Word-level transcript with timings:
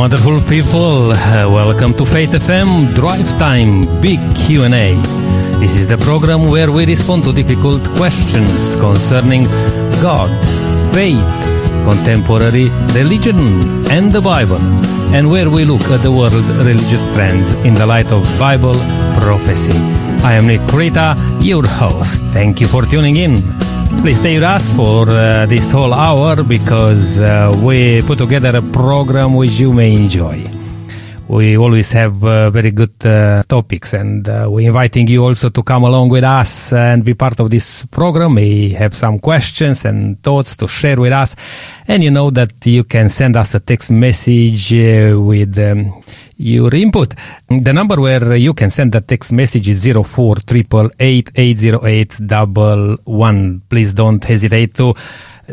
wonderful 0.00 0.40
people. 0.48 1.12
Uh, 1.12 1.46
welcome 1.52 1.92
to 1.92 2.06
Faith 2.06 2.30
FM 2.30 2.94
Drive 2.94 3.28
Time 3.38 3.84
Big 4.00 4.18
Q&A. 4.34 4.94
This 5.60 5.76
is 5.76 5.86
the 5.86 5.98
program 5.98 6.48
where 6.48 6.72
we 6.72 6.86
respond 6.86 7.22
to 7.24 7.34
difficult 7.34 7.82
questions 8.00 8.76
concerning 8.76 9.44
God, 10.00 10.30
faith, 10.94 11.20
contemporary 11.84 12.70
religion, 12.94 13.36
and 13.90 14.10
the 14.10 14.22
Bible, 14.22 14.62
and 15.14 15.28
where 15.30 15.50
we 15.50 15.66
look 15.66 15.82
at 15.90 16.00
the 16.00 16.10
world 16.10 16.32
religious 16.64 17.04
trends 17.14 17.52
in 17.68 17.74
the 17.74 17.84
light 17.84 18.10
of 18.10 18.22
Bible 18.38 18.80
prophecy. 19.20 19.76
I 20.24 20.32
am 20.32 20.46
Nick 20.46 20.66
Krita, 20.66 21.14
your 21.42 21.66
host. 21.66 22.22
Thank 22.32 22.58
you 22.58 22.68
for 22.68 22.86
tuning 22.86 23.16
in. 23.16 23.59
Please 23.98 24.18
stay 24.18 24.34
with 24.36 24.44
us 24.44 24.72
for 24.72 25.08
uh, 25.10 25.44
this 25.46 25.70
whole 25.70 25.92
hour 25.92 26.42
because 26.42 27.20
uh, 27.20 27.52
we 27.62 28.00
put 28.02 28.16
together 28.18 28.56
a 28.56 28.62
program 28.62 29.34
which 29.34 29.52
you 29.52 29.72
may 29.74 29.94
enjoy. 29.94 30.42
We 31.30 31.56
always 31.56 31.92
have 31.92 32.24
uh, 32.24 32.50
very 32.50 32.72
good 32.72 33.06
uh, 33.06 33.44
topics, 33.46 33.94
and 33.94 34.28
uh, 34.28 34.48
we're 34.50 34.66
inviting 34.66 35.06
you 35.06 35.22
also 35.24 35.48
to 35.50 35.62
come 35.62 35.84
along 35.84 36.08
with 36.08 36.24
us 36.24 36.72
and 36.72 37.04
be 37.04 37.14
part 37.14 37.38
of 37.38 37.50
this 37.50 37.86
program. 37.86 38.34
We 38.34 38.70
have 38.70 38.96
some 38.96 39.20
questions 39.20 39.84
and 39.84 40.20
thoughts 40.24 40.56
to 40.56 40.66
share 40.66 40.98
with 40.98 41.12
us, 41.12 41.36
and 41.86 42.02
you 42.02 42.10
know 42.10 42.30
that 42.30 42.54
you 42.66 42.82
can 42.82 43.08
send 43.08 43.36
us 43.36 43.54
a 43.54 43.60
text 43.60 43.92
message 43.92 44.74
uh, 44.74 45.20
with. 45.20 45.56
Um, 45.56 46.02
your 46.42 46.74
input. 46.74 47.14
The 47.48 47.72
number 47.72 48.00
where 48.00 48.34
you 48.34 48.54
can 48.54 48.70
send 48.70 48.94
a 48.94 49.02
text 49.02 49.30
message 49.30 49.68
is 49.68 49.84
04 49.84 50.36
Please 53.68 53.94
don't 53.94 54.24
hesitate 54.24 54.74
to 54.74 54.94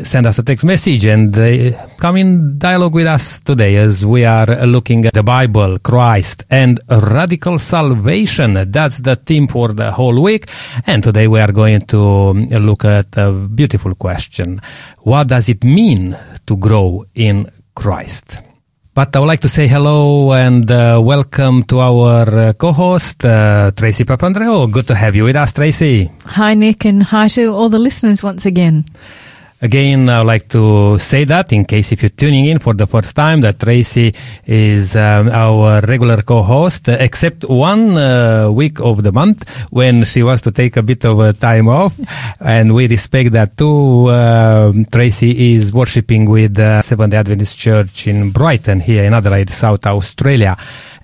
send 0.04 0.26
us 0.26 0.38
a 0.38 0.42
text 0.42 0.64
message 0.64 1.04
and 1.04 1.36
uh, 1.36 1.86
come 1.98 2.16
in 2.16 2.58
dialogue 2.58 2.94
with 2.94 3.06
us 3.06 3.40
today 3.40 3.76
as 3.76 4.04
we 4.04 4.24
are 4.24 4.66
looking 4.66 5.06
at 5.06 5.14
the 5.14 5.22
Bible, 5.22 5.78
Christ, 5.78 6.44
and 6.50 6.80
radical 6.88 7.58
salvation. 7.58 8.70
That's 8.70 8.98
the 8.98 9.16
theme 9.16 9.48
for 9.48 9.72
the 9.72 9.92
whole 9.92 10.22
week. 10.22 10.48
And 10.86 11.02
today 11.02 11.28
we 11.28 11.40
are 11.40 11.52
going 11.52 11.80
to 11.82 12.32
look 12.32 12.84
at 12.84 13.16
a 13.16 13.32
beautiful 13.32 13.94
question. 13.94 14.60
What 14.98 15.28
does 15.28 15.48
it 15.48 15.64
mean 15.64 16.16
to 16.46 16.56
grow 16.56 17.04
in 17.14 17.50
Christ? 17.74 18.38
But 18.94 19.14
I 19.14 19.20
would 19.20 19.26
like 19.26 19.42
to 19.42 19.48
say 19.48 19.68
hello 19.68 20.32
and 20.32 20.68
uh, 20.68 21.00
welcome 21.00 21.62
to 21.64 21.78
our 21.78 22.38
uh, 22.38 22.52
co-host, 22.54 23.24
uh, 23.24 23.70
Tracy 23.70 24.04
Papandreou. 24.04 24.72
Good 24.72 24.88
to 24.88 24.94
have 24.96 25.14
you 25.14 25.22
with 25.22 25.36
us, 25.36 25.52
Tracy. 25.52 26.10
Hi, 26.24 26.54
Nick, 26.54 26.84
and 26.84 27.04
hi 27.04 27.28
to 27.28 27.52
all 27.54 27.68
the 27.68 27.78
listeners 27.78 28.24
once 28.24 28.44
again. 28.44 28.84
Again, 29.60 30.08
I 30.08 30.20
would 30.20 30.28
like 30.28 30.48
to 30.50 31.00
say 31.00 31.24
that 31.24 31.52
in 31.52 31.64
case 31.64 31.90
if 31.90 32.02
you're 32.02 32.10
tuning 32.10 32.46
in 32.46 32.60
for 32.60 32.74
the 32.74 32.86
first 32.86 33.16
time, 33.16 33.40
that 33.40 33.58
Tracy 33.58 34.14
is 34.46 34.94
um, 34.94 35.28
our 35.30 35.80
regular 35.80 36.22
co-host, 36.22 36.86
except 36.86 37.42
one 37.44 37.98
uh, 37.98 38.48
week 38.52 38.78
of 38.78 39.02
the 39.02 39.10
month 39.10 39.48
when 39.70 40.04
she 40.04 40.22
wants 40.22 40.42
to 40.42 40.52
take 40.52 40.76
a 40.76 40.82
bit 40.84 41.04
of 41.04 41.18
a 41.18 41.32
time 41.32 41.66
off, 41.66 41.98
and 42.38 42.72
we 42.72 42.86
respect 42.86 43.32
that 43.32 43.56
too. 43.56 44.06
Uh, 44.06 44.72
Tracy 44.92 45.56
is 45.56 45.72
worshiping 45.72 46.30
with 46.30 46.54
the 46.54 46.80
Seventh 46.80 47.10
Day 47.10 47.16
Adventist 47.16 47.58
Church 47.58 48.06
in 48.06 48.30
Brighton 48.30 48.78
here 48.78 49.02
in 49.02 49.12
Adelaide, 49.12 49.50
South 49.50 49.84
Australia 49.86 50.56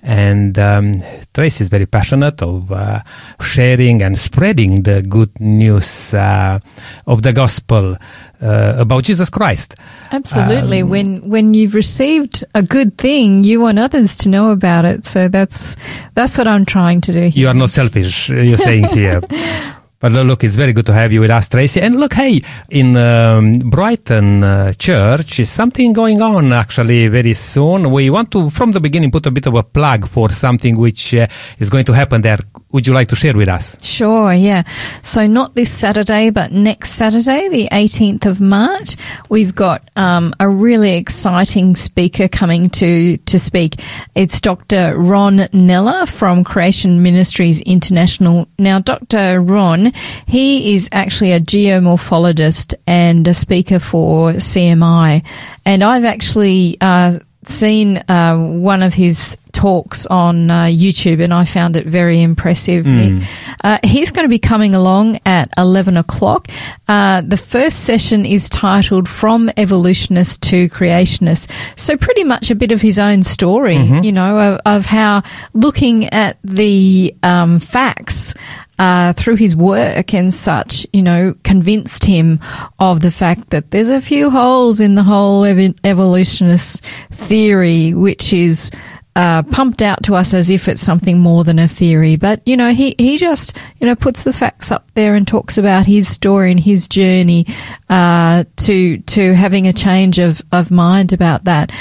and 0.05 0.57
um, 0.59 0.93
Tracy 1.33 1.63
is 1.63 1.69
very 1.69 1.87
passionate 1.87 2.41
of 2.41 2.71
uh, 2.71 3.01
sharing 3.41 4.03
and 4.03 4.17
spreading 4.17 4.83
the 4.83 5.01
good 5.01 5.37
news 5.39 6.13
uh, 6.13 6.59
of 7.07 7.23
the 7.23 7.33
gospel 7.33 7.97
uh, 8.41 8.75
about 8.77 9.03
Jesus 9.03 9.31
Christ. 9.31 9.75
Absolutely. 10.11 10.81
Um, 10.81 10.89
when 10.89 11.29
when 11.29 11.53
you've 11.55 11.73
received 11.73 12.45
a 12.53 12.61
good 12.61 12.97
thing, 12.99 13.43
you 13.43 13.59
want 13.59 13.79
others 13.79 14.15
to 14.17 14.29
know 14.29 14.51
about 14.51 14.85
it. 14.85 15.05
So 15.07 15.27
that's 15.27 15.75
that's 16.13 16.37
what 16.37 16.47
I'm 16.47 16.65
trying 16.65 17.01
to 17.01 17.11
do. 17.11 17.21
Here. 17.21 17.41
You 17.41 17.47
are 17.47 17.55
not 17.55 17.71
selfish. 17.71 18.29
You're 18.29 18.57
saying 18.57 18.85
here. 18.85 19.21
Look, 20.07 20.43
it's 20.43 20.55
very 20.55 20.71
good 20.71 20.85
to 20.85 20.93
have 20.93 21.11
you 21.11 21.21
with 21.21 21.31
us, 21.31 21.49
Tracy. 21.49 21.81
And 21.81 21.99
look, 21.99 22.13
hey, 22.13 22.41
in 22.69 22.95
um, 22.95 23.53
Brighton 23.53 24.43
uh, 24.43 24.73
Church 24.73 25.39
is 25.39 25.49
something 25.49 25.93
going 25.93 26.21
on 26.21 26.53
actually 26.53 27.07
very 27.07 27.33
soon. 27.33 27.91
We 27.91 28.11
want 28.11 28.29
to, 28.33 28.51
from 28.51 28.71
the 28.71 28.79
beginning, 28.79 29.09
put 29.09 29.25
a 29.25 29.31
bit 29.31 29.47
of 29.47 29.55
a 29.55 29.63
plug 29.63 30.07
for 30.07 30.29
something 30.29 30.77
which 30.77 31.15
uh, 31.15 31.25
is 31.57 31.71
going 31.71 31.85
to 31.85 31.93
happen 31.93 32.21
there. 32.21 32.37
Would 32.75 32.87
you 32.87 32.93
like 32.93 33.07
to 33.07 33.15
share 33.15 33.33
with 33.33 33.47
us? 33.47 33.81
Sure, 33.81 34.33
yeah. 34.33 34.63
So 35.01 35.27
not 35.27 35.55
this 35.55 35.71
Saturday, 35.71 36.29
but 36.29 36.51
next 36.51 36.89
Saturday, 36.91 37.47
the 37.47 37.69
18th 37.71 38.25
of 38.25 38.41
March, 38.41 38.97
we've 39.29 39.55
got 39.55 39.89
um, 39.95 40.33
a 40.41 40.49
really 40.49 40.97
exciting 40.97 41.77
speaker 41.77 42.27
coming 42.27 42.69
to 42.71 43.15
to 43.15 43.39
speak. 43.39 43.81
It's 44.13 44.41
Dr. 44.41 44.97
Ron 44.97 45.37
Neller 45.53 46.05
from 46.05 46.43
Creation 46.43 47.01
Ministries 47.01 47.61
International. 47.61 48.45
Now, 48.59 48.79
Dr. 48.79 49.39
Ron 49.39 49.93
he 50.27 50.73
is 50.73 50.89
actually 50.91 51.31
a 51.31 51.39
geomorphologist 51.39 52.73
and 52.85 53.25
a 53.25 53.33
speaker 53.33 53.79
for 53.79 54.31
CMI. 54.33 55.25
And 55.63 55.81
I've 55.81 56.03
actually 56.03 56.75
uh, 56.81 57.19
seen 57.49 57.97
uh, 58.09 58.37
one 58.37 58.81
of 58.81 58.93
his 58.93 59.37
talks 59.55 60.05
on 60.05 60.51
uh, 60.51 60.65
YouTube 60.65 61.23
and 61.23 61.33
I 61.33 61.45
found 61.45 61.77
it 61.77 61.87
very 61.87 62.21
impressive. 62.21 62.85
Mm. 62.85 63.23
Uh, 63.63 63.79
he's 63.83 64.11
going 64.11 64.25
to 64.25 64.29
be 64.29 64.37
coming 64.37 64.75
along 64.75 65.19
at 65.25 65.49
11 65.57 65.97
o'clock. 65.97 66.49
Uh, 66.87 67.21
the 67.21 67.37
first 67.37 67.85
session 67.85 68.25
is 68.25 68.49
titled 68.49 69.07
From 69.07 69.49
Evolutionist 69.57 70.43
to 70.43 70.69
Creationist. 70.69 71.49
So 71.79 71.95
pretty 71.95 72.25
much 72.25 72.51
a 72.51 72.55
bit 72.55 72.73
of 72.73 72.81
his 72.81 72.99
own 72.99 73.23
story, 73.23 73.77
mm-hmm. 73.77 74.03
you 74.03 74.11
know, 74.11 74.37
of, 74.37 74.61
of, 74.65 74.85
how 74.85 75.23
looking 75.53 76.05
at 76.09 76.37
the 76.43 77.15
um, 77.23 77.59
facts 77.59 78.33
uh, 78.77 79.13
through 79.13 79.35
his 79.35 79.55
work 79.55 80.13
and 80.13 80.33
such, 80.33 80.85
you 80.91 81.01
know, 81.01 81.35
convinced 81.43 82.05
him 82.05 82.39
of 82.79 83.01
the 83.01 83.11
fact 83.11 83.49
that 83.51 83.71
there's 83.71 83.89
a 83.89 84.01
few 84.01 84.29
holes 84.29 84.79
in 84.79 84.95
the 84.95 85.03
whole 85.03 85.43
ev- 85.45 85.75
evolutionist 85.83 86.83
theory, 87.11 87.93
which 87.93 88.33
is 88.33 88.71
uh, 89.15 89.43
pumped 89.43 89.81
out 89.81 90.03
to 90.03 90.13
us 90.13 90.33
as 90.33 90.49
if 90.49 90.67
it's 90.67 90.81
something 90.81 91.19
more 91.19 91.45
than 91.45 91.57
a 91.57 91.67
theory. 91.69 92.17
But, 92.17 92.45
you 92.45 92.57
know, 92.57 92.71
he, 92.71 92.95
he 92.97 93.17
just, 93.17 93.55
you 93.79 93.87
know, 93.87 93.95
puts 93.95 94.23
the 94.23 94.33
facts 94.33 94.71
up 94.71 94.91
there 94.93 95.15
and 95.15 95.25
talks 95.25 95.57
about 95.57 95.85
his 95.85 96.09
story 96.09 96.51
and 96.51 96.59
his 96.59 96.89
journey 96.89 97.45
uh, 97.89 98.43
to 98.57 98.97
to 98.97 99.33
having 99.33 99.67
a 99.67 99.73
change 99.73 100.19
of, 100.19 100.41
of 100.51 100.69
mind 100.69 101.13
about 101.13 101.45
that. 101.45 101.71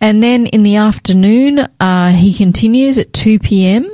And 0.00 0.22
then 0.22 0.46
in 0.46 0.62
the 0.62 0.76
afternoon, 0.76 1.60
uh, 1.78 2.10
he 2.12 2.32
continues 2.32 2.98
at 2.98 3.12
2 3.12 3.38
p.m. 3.38 3.88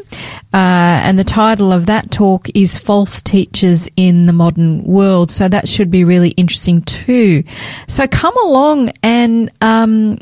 Uh, 0.53 1.01
and 1.03 1.19
the 1.19 1.25
title 1.25 1.73
of 1.73 1.87
that 1.87 2.11
talk 2.11 2.49
is 2.55 2.79
False 2.79 3.21
Teachers 3.21 3.89
in 3.97 4.27
the 4.27 4.33
Modern 4.33 4.83
World. 4.85 5.31
So 5.31 5.49
that 5.49 5.69
should 5.69 5.91
be 5.91 6.05
really 6.05 6.31
interesting 6.31 6.83
too. 6.83 7.45
So 7.89 8.07
come 8.07 8.37
along 8.39 8.93
and, 9.03 9.51
um, 9.61 10.19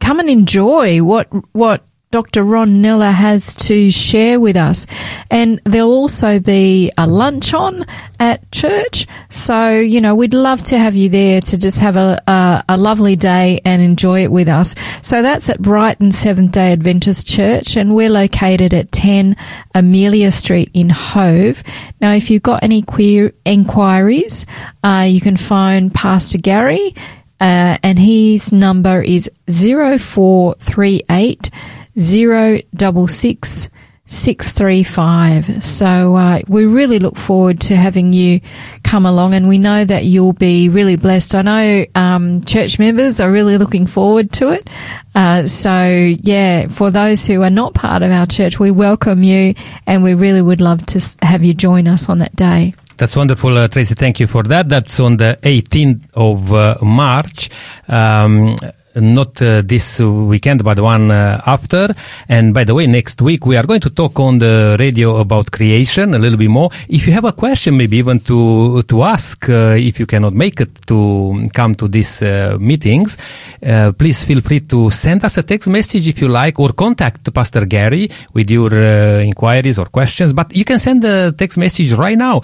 come 0.00 0.20
and 0.20 0.30
enjoy 0.30 1.02
what, 1.02 1.28
what 1.54 1.84
Dr. 2.16 2.44
Ron 2.44 2.82
Neller 2.82 3.12
has 3.12 3.54
to 3.56 3.90
share 3.90 4.40
with 4.40 4.56
us. 4.56 4.86
And 5.30 5.60
there'll 5.64 5.92
also 5.92 6.40
be 6.40 6.90
a 6.96 7.06
lunch 7.06 7.52
on 7.52 7.84
at 8.18 8.50
church. 8.50 9.06
So, 9.28 9.78
you 9.78 10.00
know, 10.00 10.14
we'd 10.14 10.32
love 10.32 10.62
to 10.62 10.78
have 10.78 10.94
you 10.94 11.10
there 11.10 11.42
to 11.42 11.58
just 11.58 11.78
have 11.80 11.96
a, 11.96 12.18
a, 12.26 12.64
a 12.70 12.78
lovely 12.78 13.16
day 13.16 13.60
and 13.66 13.82
enjoy 13.82 14.24
it 14.24 14.32
with 14.32 14.48
us. 14.48 14.74
So 15.02 15.20
that's 15.20 15.50
at 15.50 15.60
Brighton 15.60 16.10
Seventh 16.10 16.52
day 16.52 16.72
Adventist 16.72 17.28
Church 17.28 17.76
and 17.76 17.94
we're 17.94 18.08
located 18.08 18.72
at 18.72 18.90
10 18.92 19.36
Amelia 19.74 20.30
Street 20.30 20.70
in 20.72 20.88
Hove. 20.88 21.62
Now, 22.00 22.14
if 22.14 22.30
you've 22.30 22.42
got 22.42 22.62
any 22.62 22.80
queer 22.80 23.34
inquiries, 23.44 24.46
uh, 24.82 25.06
you 25.06 25.20
can 25.20 25.36
phone 25.36 25.90
Pastor 25.90 26.38
Gary 26.38 26.94
uh, 27.40 27.76
and 27.82 27.98
his 27.98 28.54
number 28.54 29.02
is 29.02 29.30
0438 29.50 31.50
zero 31.98 32.58
double 32.74 33.08
six 33.08 33.68
six 34.06 34.52
three 34.52 34.82
five. 34.82 35.62
So 35.62 36.14
uh, 36.14 36.40
we 36.48 36.64
really 36.64 36.98
look 36.98 37.16
forward 37.16 37.60
to 37.62 37.76
having 37.76 38.12
you 38.12 38.40
come 38.84 39.04
along, 39.04 39.34
and 39.34 39.48
we 39.48 39.58
know 39.58 39.84
that 39.84 40.04
you'll 40.04 40.32
be 40.32 40.68
really 40.68 40.96
blessed. 40.96 41.34
I 41.34 41.42
know 41.42 41.84
um, 41.94 42.42
church 42.44 42.78
members 42.78 43.20
are 43.20 43.30
really 43.30 43.58
looking 43.58 43.86
forward 43.86 44.32
to 44.32 44.52
it. 44.52 44.70
Uh, 45.14 45.46
so 45.46 45.86
yeah, 46.22 46.68
for 46.68 46.90
those 46.90 47.26
who 47.26 47.42
are 47.42 47.50
not 47.50 47.74
part 47.74 48.02
of 48.02 48.10
our 48.10 48.26
church, 48.26 48.58
we 48.58 48.70
welcome 48.70 49.22
you, 49.22 49.54
and 49.86 50.02
we 50.02 50.14
really 50.14 50.42
would 50.42 50.60
love 50.60 50.86
to 50.86 51.16
have 51.22 51.42
you 51.42 51.54
join 51.54 51.86
us 51.86 52.08
on 52.08 52.18
that 52.18 52.34
day. 52.36 52.74
That's 52.96 53.14
wonderful, 53.14 53.58
uh, 53.58 53.68
Tracy. 53.68 53.94
Thank 53.94 54.20
you 54.20 54.26
for 54.26 54.42
that. 54.44 54.70
That's 54.70 54.98
on 55.00 55.18
the 55.18 55.38
18th 55.42 56.02
of 56.14 56.50
uh, 56.50 56.78
March. 56.80 57.50
Um, 57.88 58.56
not 58.96 59.40
uh, 59.42 59.62
this 59.62 60.00
weekend, 60.00 60.64
but 60.64 60.80
one 60.80 61.10
uh, 61.10 61.40
after. 61.46 61.94
And 62.28 62.54
by 62.54 62.64
the 62.64 62.74
way, 62.74 62.86
next 62.86 63.20
week 63.20 63.44
we 63.44 63.56
are 63.56 63.66
going 63.66 63.80
to 63.80 63.90
talk 63.90 64.18
on 64.18 64.38
the 64.38 64.76
radio 64.78 65.18
about 65.18 65.50
creation 65.50 66.14
a 66.14 66.18
little 66.18 66.38
bit 66.38 66.50
more. 66.50 66.70
If 66.88 67.06
you 67.06 67.12
have 67.12 67.24
a 67.24 67.32
question, 67.32 67.76
maybe 67.76 67.98
even 67.98 68.20
to 68.20 68.82
to 68.82 69.02
ask, 69.02 69.48
uh, 69.48 69.76
if 69.76 70.00
you 70.00 70.06
cannot 70.06 70.32
make 70.32 70.60
it 70.60 70.86
to 70.86 71.48
come 71.52 71.74
to 71.74 71.88
these 71.88 72.22
uh, 72.22 72.56
meetings, 72.58 73.18
uh, 73.62 73.92
please 73.92 74.24
feel 74.24 74.40
free 74.40 74.60
to 74.60 74.90
send 74.90 75.24
us 75.24 75.36
a 75.36 75.42
text 75.42 75.68
message 75.68 76.08
if 76.08 76.20
you 76.20 76.28
like, 76.28 76.58
or 76.58 76.72
contact 76.72 77.32
Pastor 77.34 77.66
Gary 77.66 78.10
with 78.32 78.50
your 78.50 78.72
uh, 78.72 79.20
inquiries 79.20 79.78
or 79.78 79.86
questions. 79.86 80.32
But 80.32 80.54
you 80.56 80.64
can 80.64 80.78
send 80.78 81.04
a 81.04 81.32
text 81.32 81.58
message 81.58 81.92
right 81.92 82.16
now 82.16 82.40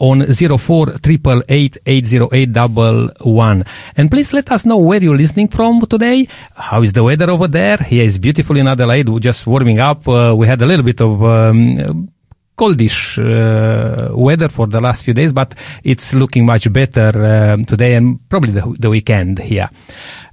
on 0.00 0.24
zero 0.32 0.56
four 0.56 0.86
triple 1.02 1.42
eight 1.48 1.76
eight 1.84 2.06
zero 2.06 2.28
eight 2.32 2.52
double 2.52 3.10
one, 3.20 3.64
and 3.96 4.10
please 4.10 4.32
let 4.32 4.50
us 4.50 4.64
know 4.64 4.78
where 4.78 5.02
you're 5.02 5.16
listening 5.16 5.48
from 5.48 5.81
today? 5.86 6.26
How 6.54 6.82
is 6.82 6.92
the 6.92 7.02
weather 7.02 7.30
over 7.30 7.48
there? 7.48 7.76
Here 7.78 8.04
is 8.04 8.18
beautiful 8.18 8.56
in 8.56 8.66
Adelaide. 8.66 9.08
Just 9.20 9.46
warming 9.46 9.80
up. 9.80 10.06
Uh, 10.06 10.34
we 10.36 10.46
had 10.46 10.60
a 10.62 10.66
little 10.66 10.84
bit 10.84 11.00
of 11.00 11.22
um, 11.22 12.08
coldish 12.56 13.18
uh, 13.18 14.16
weather 14.16 14.48
for 14.48 14.66
the 14.66 14.80
last 14.80 15.04
few 15.04 15.14
days, 15.14 15.32
but 15.32 15.54
it's 15.82 16.14
looking 16.14 16.46
much 16.46 16.72
better 16.72 17.12
uh, 17.14 17.56
today 17.64 17.94
and 17.94 18.28
probably 18.28 18.52
the, 18.52 18.76
the 18.78 18.90
weekend 18.90 19.38
here. 19.38 19.68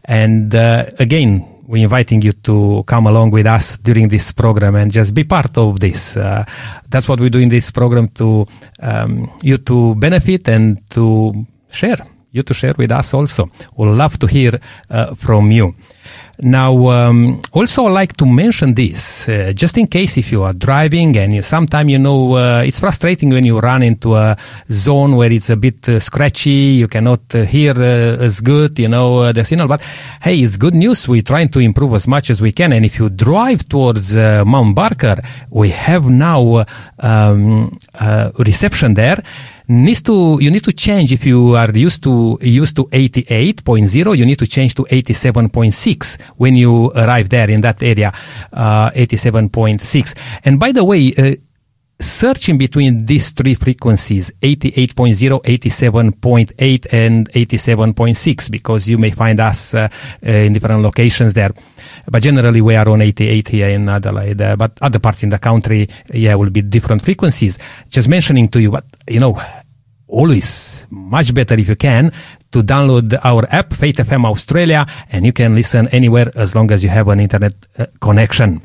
And 0.05 0.53
uh, 0.53 0.85
again, 0.99 1.63
we're 1.67 1.83
inviting 1.83 2.21
you 2.21 2.33
to 2.33 2.83
come 2.85 3.07
along 3.07 3.31
with 3.31 3.45
us 3.45 3.77
during 3.77 4.09
this 4.09 4.31
program 4.31 4.75
and 4.75 4.91
just 4.91 5.13
be 5.13 5.23
part 5.23 5.57
of 5.57 5.79
this. 5.79 6.17
Uh, 6.17 6.43
that's 6.89 7.07
what 7.07 7.19
we 7.19 7.29
do 7.29 7.39
in 7.39 7.49
this 7.49 7.69
program 7.71 8.07
to 8.09 8.45
um, 8.81 9.31
you 9.43 9.57
to 9.57 9.95
benefit 9.95 10.47
and 10.47 10.89
to 10.89 11.45
share 11.69 12.18
you 12.31 12.43
to 12.43 12.53
share 12.53 12.73
with 12.77 12.91
us 12.91 13.13
also. 13.13 13.49
We'll 13.75 13.93
love 13.93 14.19
to 14.19 14.27
hear 14.27 14.59
uh, 14.89 15.15
from 15.15 15.51
you. 15.51 15.75
Now, 16.41 16.87
um, 16.87 17.41
also 17.51 17.87
I 17.87 17.89
like 17.89 18.15
to 18.15 18.25
mention 18.25 18.73
this, 18.73 19.27
uh, 19.27 19.51
just 19.53 19.77
in 19.77 19.87
case 19.87 20.17
if 20.17 20.31
you 20.31 20.43
are 20.43 20.53
driving 20.53 21.17
and 21.17 21.35
you 21.35 21.41
sometimes, 21.41 21.91
you 21.91 21.99
know, 21.99 22.37
uh, 22.37 22.63
it's 22.65 22.79
frustrating 22.79 23.29
when 23.29 23.43
you 23.43 23.59
run 23.59 23.83
into 23.83 24.15
a 24.15 24.37
zone 24.71 25.17
where 25.17 25.29
it's 25.33 25.49
a 25.49 25.57
bit 25.57 25.89
uh, 25.89 25.99
scratchy, 25.99 26.77
you 26.79 26.87
cannot 26.87 27.19
uh, 27.35 27.43
hear 27.43 27.73
uh, 27.73 28.23
as 28.23 28.39
good, 28.39 28.79
you 28.79 28.87
know, 28.87 29.33
the 29.33 29.43
signal, 29.43 29.67
but 29.67 29.81
hey, 30.21 30.37
it's 30.37 30.55
good 30.55 30.75
news. 30.75 31.09
We're 31.09 31.23
trying 31.23 31.49
to 31.49 31.59
improve 31.59 31.93
as 31.93 32.07
much 32.07 32.29
as 32.29 32.41
we 32.41 32.53
can. 32.53 32.71
And 32.71 32.85
if 32.85 32.99
you 32.99 33.09
drive 33.09 33.67
towards 33.67 34.15
Mount 34.15 34.75
Barker, 34.75 35.17
we 35.49 35.71
have 35.71 36.09
now 36.09 36.63
um, 36.99 37.77
reception 38.37 38.93
there 38.93 39.21
needs 39.69 40.01
to 40.01 40.39
you 40.41 40.49
need 40.49 40.63
to 40.63 40.73
change 40.73 41.13
if 41.13 41.25
you 41.25 41.55
are 41.55 41.71
used 41.71 42.01
to 42.03 42.39
used 42.41 42.75
to 42.75 42.85
88.0 42.85 44.17
you 44.17 44.25
need 44.25 44.39
to 44.39 44.47
change 44.47 44.73
to 44.73 44.83
87.6 44.85 46.21
when 46.37 46.55
you 46.55 46.91
arrive 46.95 47.29
there 47.29 47.49
in 47.49 47.61
that 47.61 47.81
area 47.83 48.11
uh, 48.51 48.89
87.6 48.89 50.17
and 50.43 50.59
by 50.59 50.71
the 50.71 50.83
way 50.83 51.13
uh, 51.15 51.35
searching 51.99 52.57
between 52.57 53.05
these 53.05 53.31
three 53.31 53.55
frequencies 53.55 54.31
88.0 54.41 55.41
87.8 55.43 56.93
and 56.93 57.29
87.6 57.31 58.51
because 58.51 58.87
you 58.87 58.97
may 58.97 59.09
find 59.09 59.39
us 59.39 59.73
uh, 59.73 59.89
uh, 60.25 60.29
in 60.29 60.53
different 60.53 60.81
locations 60.81 61.33
there 61.33 61.51
but 62.09 62.23
generally 62.23 62.61
we 62.61 62.75
are 62.75 62.87
on 62.87 63.01
88 63.01 63.47
here 63.49 63.69
in 63.69 63.89
Adelaide 63.89 64.41
uh, 64.41 64.55
but 64.55 64.77
other 64.81 64.99
parts 64.99 65.23
in 65.23 65.29
the 65.29 65.39
country 65.39 65.87
yeah 66.13 66.35
will 66.35 66.49
be 66.49 66.61
different 66.61 67.03
frequencies 67.03 67.59
just 67.89 68.07
mentioning 68.07 68.47
to 68.47 68.61
you 68.61 68.71
but 68.71 68.85
you 69.07 69.19
know 69.19 69.41
always 70.07 70.87
much 70.89 71.33
better 71.33 71.53
if 71.55 71.67
you 71.67 71.75
can 71.75 72.11
to 72.51 72.63
download 72.63 73.17
our 73.23 73.45
app 73.53 73.73
Faith 73.73 73.97
FM 73.97 74.25
Australia 74.25 74.85
and 75.11 75.25
you 75.25 75.33
can 75.33 75.53
listen 75.53 75.87
anywhere 75.89 76.31
as 76.35 76.55
long 76.55 76.71
as 76.71 76.83
you 76.83 76.89
have 76.89 77.07
an 77.09 77.19
internet 77.19 77.53
uh, 77.77 77.85
connection. 78.01 78.61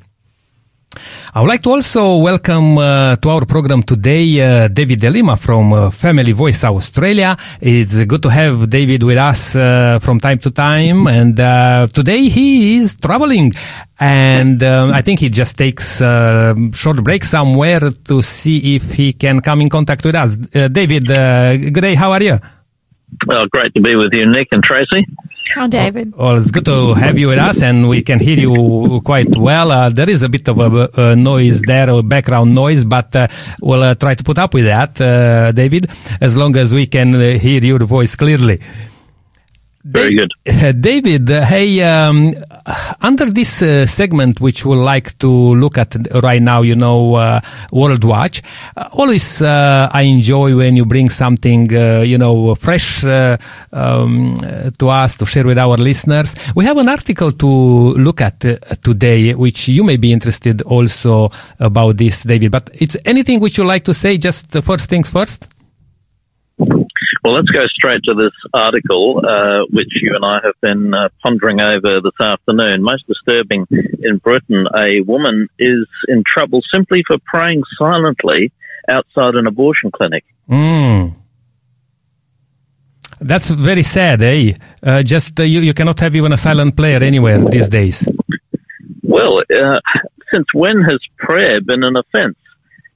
I 1.35 1.41
would 1.41 1.49
like 1.49 1.63
to 1.63 1.71
also 1.71 2.17
welcome 2.19 2.79
uh, 2.79 3.17
to 3.17 3.29
our 3.31 3.45
program 3.47 3.83
today 3.83 4.41
uh, 4.41 4.69
David 4.69 5.01
d'Lima 5.01 5.37
from 5.37 5.73
uh, 5.73 5.91
Family 5.91 6.33
Voice 6.33 6.63
Australia. 6.65 7.37
It's 7.61 8.05
good 8.05 8.23
to 8.23 8.29
have 8.29 8.69
David 8.71 9.03
with 9.03 9.19
us 9.19 9.57
uh, 9.57 9.99
from 10.01 10.21
time 10.21 10.39
to 10.39 10.51
time, 10.51 11.07
and 11.07 11.39
uh, 11.39 11.87
today 11.93 12.29
he 12.29 12.77
is 12.79 12.97
traveling, 12.97 13.53
and 13.99 14.63
um, 14.63 14.93
I 14.93 15.03
think 15.03 15.21
he 15.21 15.29
just 15.29 15.57
takes 15.57 16.01
a 16.01 16.55
short 16.73 17.03
break 17.03 17.25
somewhere 17.25 17.91
to 17.91 18.23
see 18.23 18.77
if 18.77 18.93
he 18.93 19.13
can 19.13 19.41
come 19.41 19.61
in 19.61 19.69
contact 19.69 20.05
with 20.05 20.15
us. 20.15 20.39
Uh, 20.55 20.69
David, 20.69 21.07
good 21.07 21.83
day. 21.83 21.95
How 21.95 22.13
are 22.13 22.23
you? 22.23 22.39
Well, 23.27 23.47
great 23.47 23.75
to 23.75 23.81
be 23.81 23.95
with 23.97 24.13
you, 24.13 24.27
Nick 24.27 24.49
and 24.53 24.63
Tracy. 24.63 25.07
Hi, 25.55 25.67
David. 25.67 26.17
Well, 26.17 26.37
it's 26.37 26.51
good 26.51 26.65
to 26.65 26.95
have 26.95 27.19
you 27.19 27.29
with 27.29 27.39
us, 27.39 27.63
and 27.63 27.89
we 27.89 28.03
can 28.03 28.19
hear 28.19 28.39
you 28.39 29.01
quite 29.05 29.37
well. 29.37 29.71
Uh, 29.71 29.91
there 29.91 30.09
is 30.09 30.23
a 30.23 30.29
bit 30.29 30.49
of 30.49 30.59
a, 30.59 30.91
a 30.97 31.17
noise 31.17 31.61
there, 31.63 31.91
a 31.91 32.03
background 32.03 32.55
noise, 32.55 32.85
but 32.85 33.15
uh, 33.15 33.29
we'll 33.61 33.83
uh, 33.83 33.95
try 33.95 34.15
to 34.15 34.25
put 34.25 34.39
up 34.39 34.55
with 34.55 34.65
that, 34.65 35.01
uh, 35.01 35.53
David, 35.53 35.91
as 36.21 36.37
long 36.37 36.57
as 36.57 36.73
we 36.73 36.87
can 36.87 37.15
uh, 37.15 37.39
hear 37.39 37.63
your 37.63 37.81
voice 37.81 38.17
clearly. 38.17 38.61
Very 39.85 40.17
good. 40.17 40.33
Uh, 40.47 40.73
David, 40.73 41.31
uh, 41.31 41.45
hey, 41.45 41.83
um, 41.83 42.33
under 43.03 43.27
this 43.27 43.61
uh, 43.61 43.85
segment, 43.85 44.41
which 44.41 44.65
we'd 44.65 44.77
like 44.77 45.19
to 45.19 45.29
look 45.29 45.77
at 45.77 45.95
right 46.23 46.41
now, 46.41 46.63
you 46.63 46.75
know, 46.75 47.17
uh, 47.17 47.41
World 47.71 48.03
Watch, 48.03 48.43
always 48.93 49.43
uh, 49.43 49.91
I 49.93 50.03
enjoy 50.03 50.57
when 50.57 50.75
you 50.75 50.87
bring 50.87 51.11
something, 51.11 51.71
you 51.71 52.17
know, 52.17 52.55
fresh 52.55 53.05
um, 53.05 54.39
to 54.79 54.89
us 54.89 55.17
to 55.19 55.27
share 55.27 55.45
with 55.45 55.59
our 55.59 55.77
listeners. 55.77 56.35
We 56.55 56.65
have 56.65 56.79
an 56.79 56.89
article 56.89 57.33
to 57.33 57.47
look 57.47 58.23
at 58.23 58.41
today, 58.83 59.35
which 59.35 59.69
you 59.69 59.85
may 59.85 59.99
be 59.99 60.13
interested 60.13 60.63
also 60.63 61.31
about 61.61 61.99
this, 61.99 62.23
David. 62.23 62.53
But 62.53 62.71
it's 62.73 62.97
anything 63.05 63.39
which 63.39 63.59
you 63.59 63.65
like 63.65 63.85
to 63.85 63.93
say, 63.93 64.17
just 64.17 64.51
first 64.51 64.89
things 64.89 65.11
first? 65.11 65.54
Well, 67.25 67.33
let's 67.33 67.49
go 67.49 67.65
straight 67.69 68.03
to 68.05 68.15
this 68.15 68.35
article, 68.53 69.23
uh, 69.27 69.61
which 69.71 69.89
you 70.03 70.15
and 70.15 70.27
I 70.27 70.41
have 70.45 70.61
been 70.61 70.93
uh, 70.93 71.09
pondering 71.23 71.59
over 71.59 72.03
this 72.03 72.21
afternoon. 72.21 72.83
Most 72.83 73.07
disturbing 73.07 73.67
in 73.71 74.19
Britain, 74.19 74.67
a 74.77 75.01
woman 75.01 75.49
is 75.59 75.87
in 76.07 76.23
trouble 76.27 76.61
simply 76.71 77.03
for 77.07 77.17
praying 77.25 77.63
silently 77.79 78.53
outside 78.91 79.37
an 79.37 79.47
abortion 79.47 79.91
clinic. 79.91 80.23
Mm. 80.51 81.15
That's 83.23 83.49
very 83.49 83.83
sad, 83.83 84.21
eh? 84.21 84.53
Uh, 84.83 85.03
just 85.03 85.41
uh, 85.41 85.45
you, 85.45 85.61
you 85.61 85.73
cannot 85.73 85.99
have 86.01 86.15
even 86.15 86.35
a 86.35 86.37
silent 86.37 86.77
player 86.77 87.03
anywhere 87.03 87.43
these 87.49 87.71
days. 87.71 88.07
Well, 89.03 89.39
uh, 89.39 89.79
since 90.31 90.47
when 90.53 90.83
has 90.83 91.01
prayer 91.17 91.63
been 91.63 91.85
an 91.85 91.97
offence? 91.97 92.37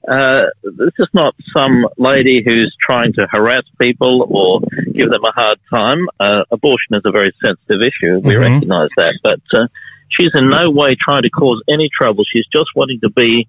Uh, 0.09 0.47
this 0.63 0.93
is 0.97 1.07
not 1.13 1.35
some 1.55 1.85
lady 1.97 2.41
who's 2.43 2.75
trying 2.81 3.13
to 3.13 3.27
harass 3.31 3.63
people 3.79 4.25
or 4.29 4.59
give 4.91 5.11
them 5.11 5.23
a 5.23 5.31
hard 5.31 5.59
time. 5.71 6.07
Uh, 6.19 6.43
abortion 6.51 6.95
is 6.95 7.03
a 7.05 7.11
very 7.11 7.31
sensitive 7.43 7.81
issue. 7.81 8.19
We 8.19 8.33
mm-hmm. 8.33 8.53
recognize 8.53 8.89
that. 8.97 9.19
But 9.23 9.41
uh, 9.53 9.67
she's 10.09 10.31
in 10.33 10.49
no 10.49 10.71
way 10.71 10.95
trying 10.99 11.21
to 11.21 11.29
cause 11.29 11.61
any 11.69 11.89
trouble. 11.95 12.23
She's 12.31 12.47
just 12.51 12.69
wanting 12.75 12.99
to 13.01 13.09
be 13.11 13.47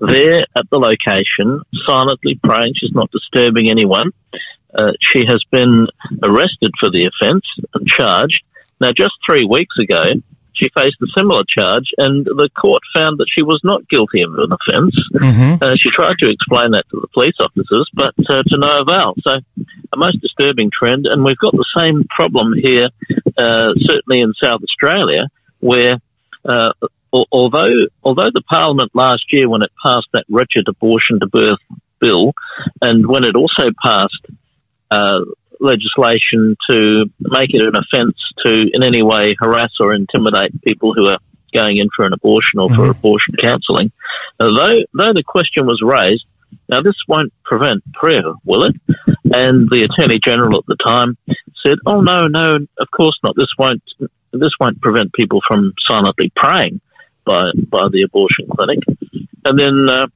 there 0.00 0.44
at 0.54 0.68
the 0.70 0.78
location, 0.78 1.62
silently 1.86 2.38
praying. 2.44 2.74
She's 2.76 2.94
not 2.94 3.10
disturbing 3.10 3.70
anyone. 3.70 4.10
Uh, 4.74 4.92
she 5.12 5.24
has 5.26 5.42
been 5.50 5.86
arrested 6.22 6.72
for 6.78 6.90
the 6.90 7.08
offence 7.08 7.44
and 7.74 7.86
charged. 7.86 8.42
Now, 8.80 8.92
just 8.92 9.12
three 9.26 9.46
weeks 9.48 9.76
ago, 9.78 10.02
she 10.54 10.68
faced 10.74 10.96
a 11.02 11.06
similar 11.16 11.42
charge, 11.48 11.88
and 11.96 12.24
the 12.24 12.48
court 12.60 12.82
found 12.94 13.18
that 13.18 13.26
she 13.32 13.42
was 13.42 13.60
not 13.64 13.88
guilty 13.88 14.22
of 14.22 14.32
an 14.34 14.52
offence. 14.52 14.94
Mm-hmm. 15.14 15.62
Uh, 15.62 15.72
she 15.76 15.90
tried 15.90 16.16
to 16.20 16.30
explain 16.30 16.72
that 16.72 16.84
to 16.90 17.00
the 17.00 17.08
police 17.08 17.36
officers, 17.40 17.88
but 17.94 18.14
uh, 18.28 18.42
to 18.42 18.58
no 18.58 18.78
avail. 18.80 19.14
So, 19.20 19.36
a 19.92 19.96
most 19.96 20.20
disturbing 20.20 20.70
trend, 20.72 21.06
and 21.06 21.24
we've 21.24 21.38
got 21.38 21.52
the 21.52 21.66
same 21.78 22.04
problem 22.08 22.52
here, 22.56 22.88
uh, 23.38 23.68
certainly 23.76 24.20
in 24.20 24.32
South 24.42 24.60
Australia, 24.62 25.28
where 25.60 25.98
uh, 26.44 26.72
although 27.12 27.86
although 28.02 28.30
the 28.32 28.42
Parliament 28.48 28.90
last 28.94 29.24
year, 29.30 29.48
when 29.48 29.62
it 29.62 29.70
passed 29.82 30.08
that 30.12 30.24
wretched 30.28 30.66
abortion 30.68 31.20
to 31.20 31.26
birth 31.26 31.60
bill, 32.00 32.32
and 32.80 33.06
when 33.06 33.24
it 33.24 33.36
also 33.36 33.70
passed 33.82 34.26
uh, 34.90 35.20
legislation 35.62 36.56
to 36.70 37.06
make 37.20 37.50
it 37.54 37.62
an 37.62 37.74
offence 37.76 38.16
to 38.44 38.66
in 38.72 38.82
any 38.82 39.02
way 39.02 39.34
harass 39.38 39.70
or 39.80 39.94
intimidate 39.94 40.52
people 40.62 40.92
who 40.94 41.06
are 41.06 41.18
going 41.54 41.78
in 41.78 41.88
for 41.94 42.06
an 42.06 42.12
abortion 42.12 42.58
or 42.58 42.68
for 42.68 42.82
mm-hmm. 42.82 42.90
abortion 42.90 43.34
counselling. 43.42 43.92
Though, 44.38 44.48
though 44.48 45.14
the 45.14 45.22
question 45.26 45.66
was 45.66 45.80
raised, 45.82 46.24
now 46.68 46.82
this 46.82 46.96
won't 47.08 47.32
prevent 47.44 47.82
prayer, 47.92 48.32
will 48.44 48.64
it? 48.64 48.74
And 49.24 49.68
the 49.70 49.88
Attorney 49.88 50.18
General 50.24 50.58
at 50.58 50.66
the 50.66 50.76
time 50.84 51.16
said, 51.64 51.78
"Oh 51.86 52.00
no, 52.00 52.26
no, 52.26 52.56
of 52.78 52.88
course 52.90 53.18
not. 53.22 53.34
This 53.36 53.52
won't 53.58 53.82
this 54.32 54.52
won't 54.60 54.80
prevent 54.80 55.12
people 55.12 55.40
from 55.46 55.72
silently 55.88 56.32
praying 56.34 56.80
by 57.24 57.50
by 57.68 57.88
the 57.90 58.02
abortion 58.02 58.48
clinic." 58.54 58.80
And 59.44 59.58
then 59.58 59.86
uh, 59.88 60.06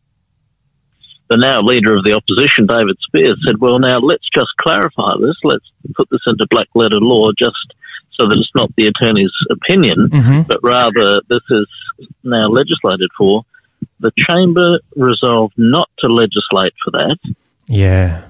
the 1.28 1.36
now 1.36 1.60
leader 1.60 1.96
of 1.96 2.04
the 2.04 2.14
opposition, 2.14 2.66
David 2.66 2.96
Speirs, 3.08 3.36
said, 3.46 3.58
well, 3.60 3.78
now 3.78 3.98
let's 3.98 4.26
just 4.34 4.50
clarify 4.60 5.12
this. 5.20 5.36
Let's 5.42 5.64
put 5.96 6.08
this 6.10 6.20
into 6.26 6.46
black 6.50 6.68
letter 6.74 6.98
law 7.00 7.30
just 7.38 7.56
so 8.18 8.28
that 8.28 8.38
it's 8.38 8.54
not 8.54 8.70
the 8.76 8.86
attorney's 8.86 9.32
opinion, 9.50 10.08
Mm-hmm. 10.12 10.42
but 10.42 10.60
rather 10.62 11.20
this 11.28 11.42
is 11.50 11.66
now 12.22 12.48
legislated 12.48 13.10
for. 13.18 13.42
The 14.00 14.12
chamber 14.28 14.78
resolved 14.94 15.54
not 15.56 15.88
to 16.00 16.12
legislate 16.12 16.72
for 16.84 16.90
that, 16.92 17.16
Yeah. 17.66 18.22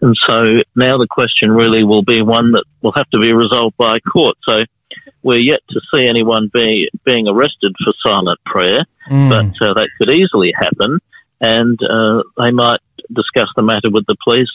and 0.00 0.16
so 0.26 0.62
now 0.74 0.96
the 0.96 1.06
question 1.08 1.50
really 1.50 1.84
will 1.84 2.02
be 2.02 2.22
one 2.22 2.52
that 2.52 2.64
will 2.82 2.92
have 2.96 3.08
to 3.10 3.18
be 3.20 3.32
resolved 3.32 3.76
by 3.76 3.96
a 3.96 4.00
court. 4.00 4.36
So 4.48 4.58
we're 5.22 5.38
yet 5.40 5.60
to 5.70 5.80
see 5.94 6.06
anyone 6.08 6.50
be 6.52 6.88
being 7.04 7.28
arrested 7.28 7.74
for 7.84 7.92
silent 8.04 8.38
prayer, 8.46 8.84
Mm. 9.10 9.30
but 9.30 9.66
uh, 9.66 9.74
that 9.74 9.88
could 9.98 10.10
easily 10.10 10.52
happen, 10.54 10.98
and 11.40 11.78
uh, 11.82 12.22
they 12.36 12.50
might 12.50 12.80
discuss 13.12 13.48
the 13.56 13.62
matter 13.62 13.90
with 13.90 14.04
the 14.06 14.16
police. 14.24 14.50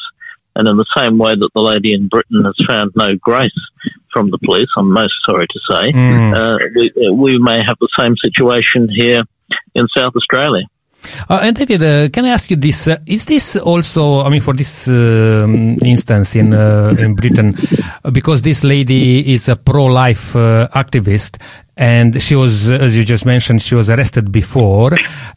And 0.56 0.68
in 0.68 0.78
the 0.78 0.86
same 0.98 1.18
way 1.18 1.34
that 1.34 1.50
the 1.56 1.62
lady 1.62 1.94
in 1.94 2.08
Britain 2.08 2.44
has 2.46 2.54
found 2.68 2.92
no 2.96 3.16
grace 3.20 3.52
from 4.12 4.30
the 4.30 4.38
police, 4.38 4.70
I'm 4.78 4.92
most 4.92 5.14
sorry 5.28 5.48
to 5.48 5.60
say, 5.72 5.92
Mm. 5.92 6.36
uh, 6.36 6.58
we, 6.76 7.10
we 7.12 7.38
may 7.40 7.58
have 7.68 7.78
the 7.80 7.90
same 7.98 8.14
situation 8.18 8.88
here 8.94 9.24
in 9.74 9.88
South 9.98 10.14
Australia. 10.16 10.66
Uh, 11.30 11.40
and 11.42 11.56
David, 11.56 11.84
uh, 11.84 12.10
can 12.10 12.26
I 12.26 12.30
ask 12.30 12.50
you 12.50 12.58
this? 12.58 12.88
Uh, 12.88 12.98
is 13.06 13.26
this 13.26 13.56
also, 13.56 14.22
I 14.22 14.30
mean, 14.30 14.42
for 14.42 14.54
this 14.54 14.88
um, 14.88 15.78
instance 15.84 16.36
in 16.36 16.54
uh, 16.54 16.96
in 16.98 17.16
Britain, 17.16 17.56
uh, 18.04 18.12
because 18.12 18.42
this 18.42 18.64
lady 18.64 19.34
is 19.34 19.50
a 19.50 19.56
pro-life 19.56 20.36
uh, 20.36 20.68
activist, 20.74 21.40
and 21.76 22.22
she 22.22 22.36
was, 22.36 22.70
as 22.70 22.96
you 22.96 23.04
just 23.04 23.26
mentioned, 23.26 23.62
she 23.62 23.76
was 23.76 23.90
arrested 23.90 24.32
before, 24.32 24.92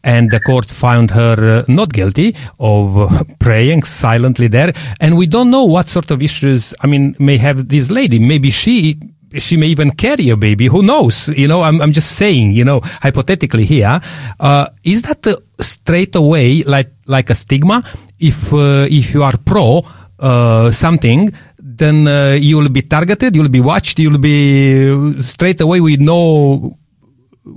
and 0.04 0.30
the 0.30 0.40
court 0.40 0.66
found 0.66 1.10
her 1.10 1.64
not 1.68 1.92
guilty 1.92 2.36
of 2.60 3.26
praying 3.38 3.84
silently 3.84 4.48
there, 4.48 4.72
and 5.00 5.16
we 5.16 5.26
don't 5.26 5.50
know 5.50 5.64
what 5.64 5.88
sort 5.88 6.10
of 6.10 6.22
issues, 6.22 6.74
I 6.80 6.86
mean, 6.86 7.16
may 7.18 7.38
have 7.38 7.68
this 7.68 7.90
lady. 7.90 8.18
Maybe 8.18 8.50
she 8.50 8.98
she 9.34 9.56
may 9.56 9.66
even 9.66 9.90
carry 9.90 10.30
a 10.30 10.36
baby. 10.36 10.66
Who 10.66 10.82
knows? 10.82 11.28
You 11.28 11.48
know, 11.48 11.62
I'm, 11.62 11.80
I'm 11.80 11.92
just 11.92 12.12
saying, 12.12 12.52
you 12.52 12.64
know, 12.64 12.80
hypothetically 12.82 13.64
here. 13.64 14.00
Uh, 14.38 14.68
is 14.82 15.02
that 15.02 15.26
straight 15.60 16.14
away 16.14 16.62
like, 16.62 16.92
like 17.06 17.30
a 17.30 17.34
stigma? 17.34 17.82
If, 18.18 18.52
uh, 18.52 18.86
if 18.88 19.12
you 19.14 19.22
are 19.22 19.36
pro, 19.36 19.84
uh, 20.18 20.70
something, 20.70 21.32
then 21.58 22.06
uh, 22.06 22.32
you 22.32 22.56
will 22.56 22.68
be 22.70 22.82
targeted, 22.82 23.36
you'll 23.36 23.48
be 23.48 23.60
watched, 23.60 23.98
you'll 23.98 24.18
be 24.18 24.90
uh, 24.90 25.20
straight 25.22 25.60
away 25.60 25.80
with 25.80 26.00
no 26.00 26.78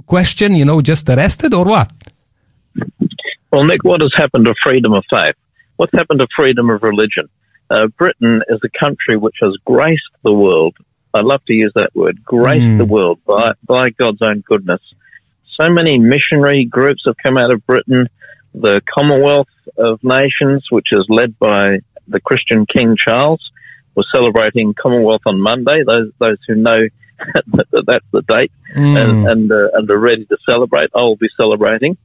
question, 0.05 0.55
you 0.55 0.65
know, 0.65 0.81
just 0.81 1.07
arrested 1.09 1.53
or 1.53 1.65
what? 1.65 1.91
Well, 3.51 3.63
Nick, 3.63 3.83
what 3.83 4.01
has 4.01 4.13
happened 4.17 4.45
to 4.45 4.53
freedom 4.63 4.93
of 4.93 5.03
faith? 5.09 5.35
What's 5.77 5.93
happened 5.93 6.19
to 6.19 6.27
freedom 6.37 6.69
of 6.69 6.83
religion? 6.83 7.29
Uh, 7.69 7.87
Britain 7.97 8.41
is 8.49 8.59
a 8.63 8.85
country 8.85 9.15
which 9.15 9.35
has 9.41 9.55
graced 9.65 10.11
the 10.23 10.33
world. 10.33 10.75
I 11.13 11.21
love 11.21 11.43
to 11.45 11.53
use 11.53 11.71
that 11.75 11.95
word, 11.95 12.23
grace 12.23 12.61
Mm. 12.63 12.77
the 12.77 12.85
world 12.85 13.19
by, 13.25 13.53
by 13.65 13.89
God's 13.89 14.21
own 14.21 14.43
goodness. 14.47 14.81
So 15.59 15.69
many 15.69 15.97
missionary 15.97 16.65
groups 16.65 17.03
have 17.05 17.15
come 17.21 17.37
out 17.37 17.51
of 17.51 17.65
Britain. 17.65 18.07
The 18.53 18.81
Commonwealth 18.93 19.47
of 19.77 20.03
Nations, 20.03 20.65
which 20.69 20.87
is 20.91 21.05
led 21.09 21.37
by 21.39 21.79
the 22.07 22.19
Christian 22.19 22.65
King 22.65 22.95
Charles, 23.03 23.41
was 23.95 24.07
celebrating 24.15 24.73
Commonwealth 24.81 25.21
on 25.25 25.41
Monday. 25.41 25.83
Those 25.85 26.11
those 26.19 26.37
who 26.47 26.55
know 26.55 26.77
that 27.51 27.83
that's 27.87 28.05
the 28.11 28.21
date 28.27 28.51
Mm. 28.75 28.95
and 29.01 29.27
and, 29.27 29.51
uh, 29.51 29.69
and 29.73 29.89
are 29.89 29.97
ready 29.97 30.25
to 30.25 30.37
celebrate, 30.47 30.89
I 30.95 31.01
will 31.01 31.15
be 31.15 31.29
celebrating. 31.41 31.97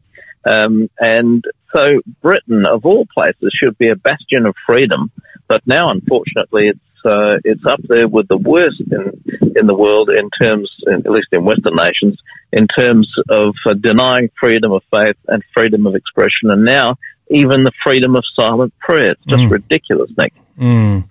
Um, 0.50 0.88
and 0.98 1.44
so 1.74 2.00
Britain, 2.22 2.64
of 2.66 2.84
all 2.86 3.06
places, 3.12 3.52
should 3.52 3.76
be 3.78 3.88
a 3.90 3.96
bastion 3.96 4.46
of 4.46 4.54
freedom. 4.66 5.10
But 5.46 5.60
now, 5.66 5.90
unfortunately, 5.90 6.68
it's 6.68 6.80
uh, 7.04 7.36
it's 7.44 7.64
up 7.66 7.80
there 7.88 8.08
with 8.08 8.28
the 8.28 8.36
worst 8.36 8.80
in 8.90 9.22
in 9.56 9.66
the 9.66 9.74
world 9.74 10.10
in 10.10 10.28
terms, 10.42 10.70
at 10.90 11.10
least 11.10 11.28
in 11.32 11.44
Western 11.44 11.76
nations, 11.76 12.18
in 12.52 12.66
terms 12.68 13.08
of 13.28 13.54
uh, 13.66 13.74
denying 13.74 14.30
freedom 14.40 14.72
of 14.72 14.82
faith 14.90 15.16
and 15.28 15.42
freedom 15.54 15.86
of 15.86 15.94
expression, 15.94 16.50
and 16.50 16.64
now 16.64 16.96
even 17.30 17.64
the 17.64 17.72
freedom 17.86 18.16
of 18.16 18.24
silent 18.36 18.72
prayer. 18.78 19.12
It's 19.12 19.24
just 19.28 19.42
Mm. 19.44 19.50
ridiculous, 19.50 20.10
Nick. 20.18 20.32
Mm. 20.60 21.04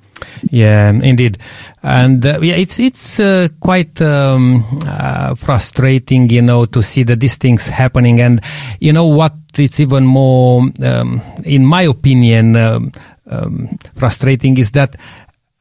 Yeah, 0.52 0.90
indeed, 0.90 1.38
and 1.82 2.26
uh, 2.26 2.40
yeah, 2.42 2.56
it's 2.56 2.80
it's 2.80 3.20
uh, 3.20 3.48
quite 3.60 4.00
um, 4.02 4.64
uh, 4.88 5.36
frustrating, 5.36 6.30
you 6.30 6.42
know, 6.42 6.66
to 6.66 6.82
see 6.82 7.04
that 7.04 7.20
these 7.20 7.36
things 7.38 7.68
happening. 7.68 8.22
And 8.22 8.40
you 8.80 8.94
know 8.94 9.08
what? 9.08 9.34
It's 9.58 9.80
even 9.80 10.06
more, 10.06 10.64
um, 10.84 11.22
in 11.44 11.66
my 11.66 11.82
opinion, 11.84 12.56
um, 12.56 12.92
um, 13.30 13.78
frustrating 13.96 14.58
is 14.58 14.72
that 14.72 14.96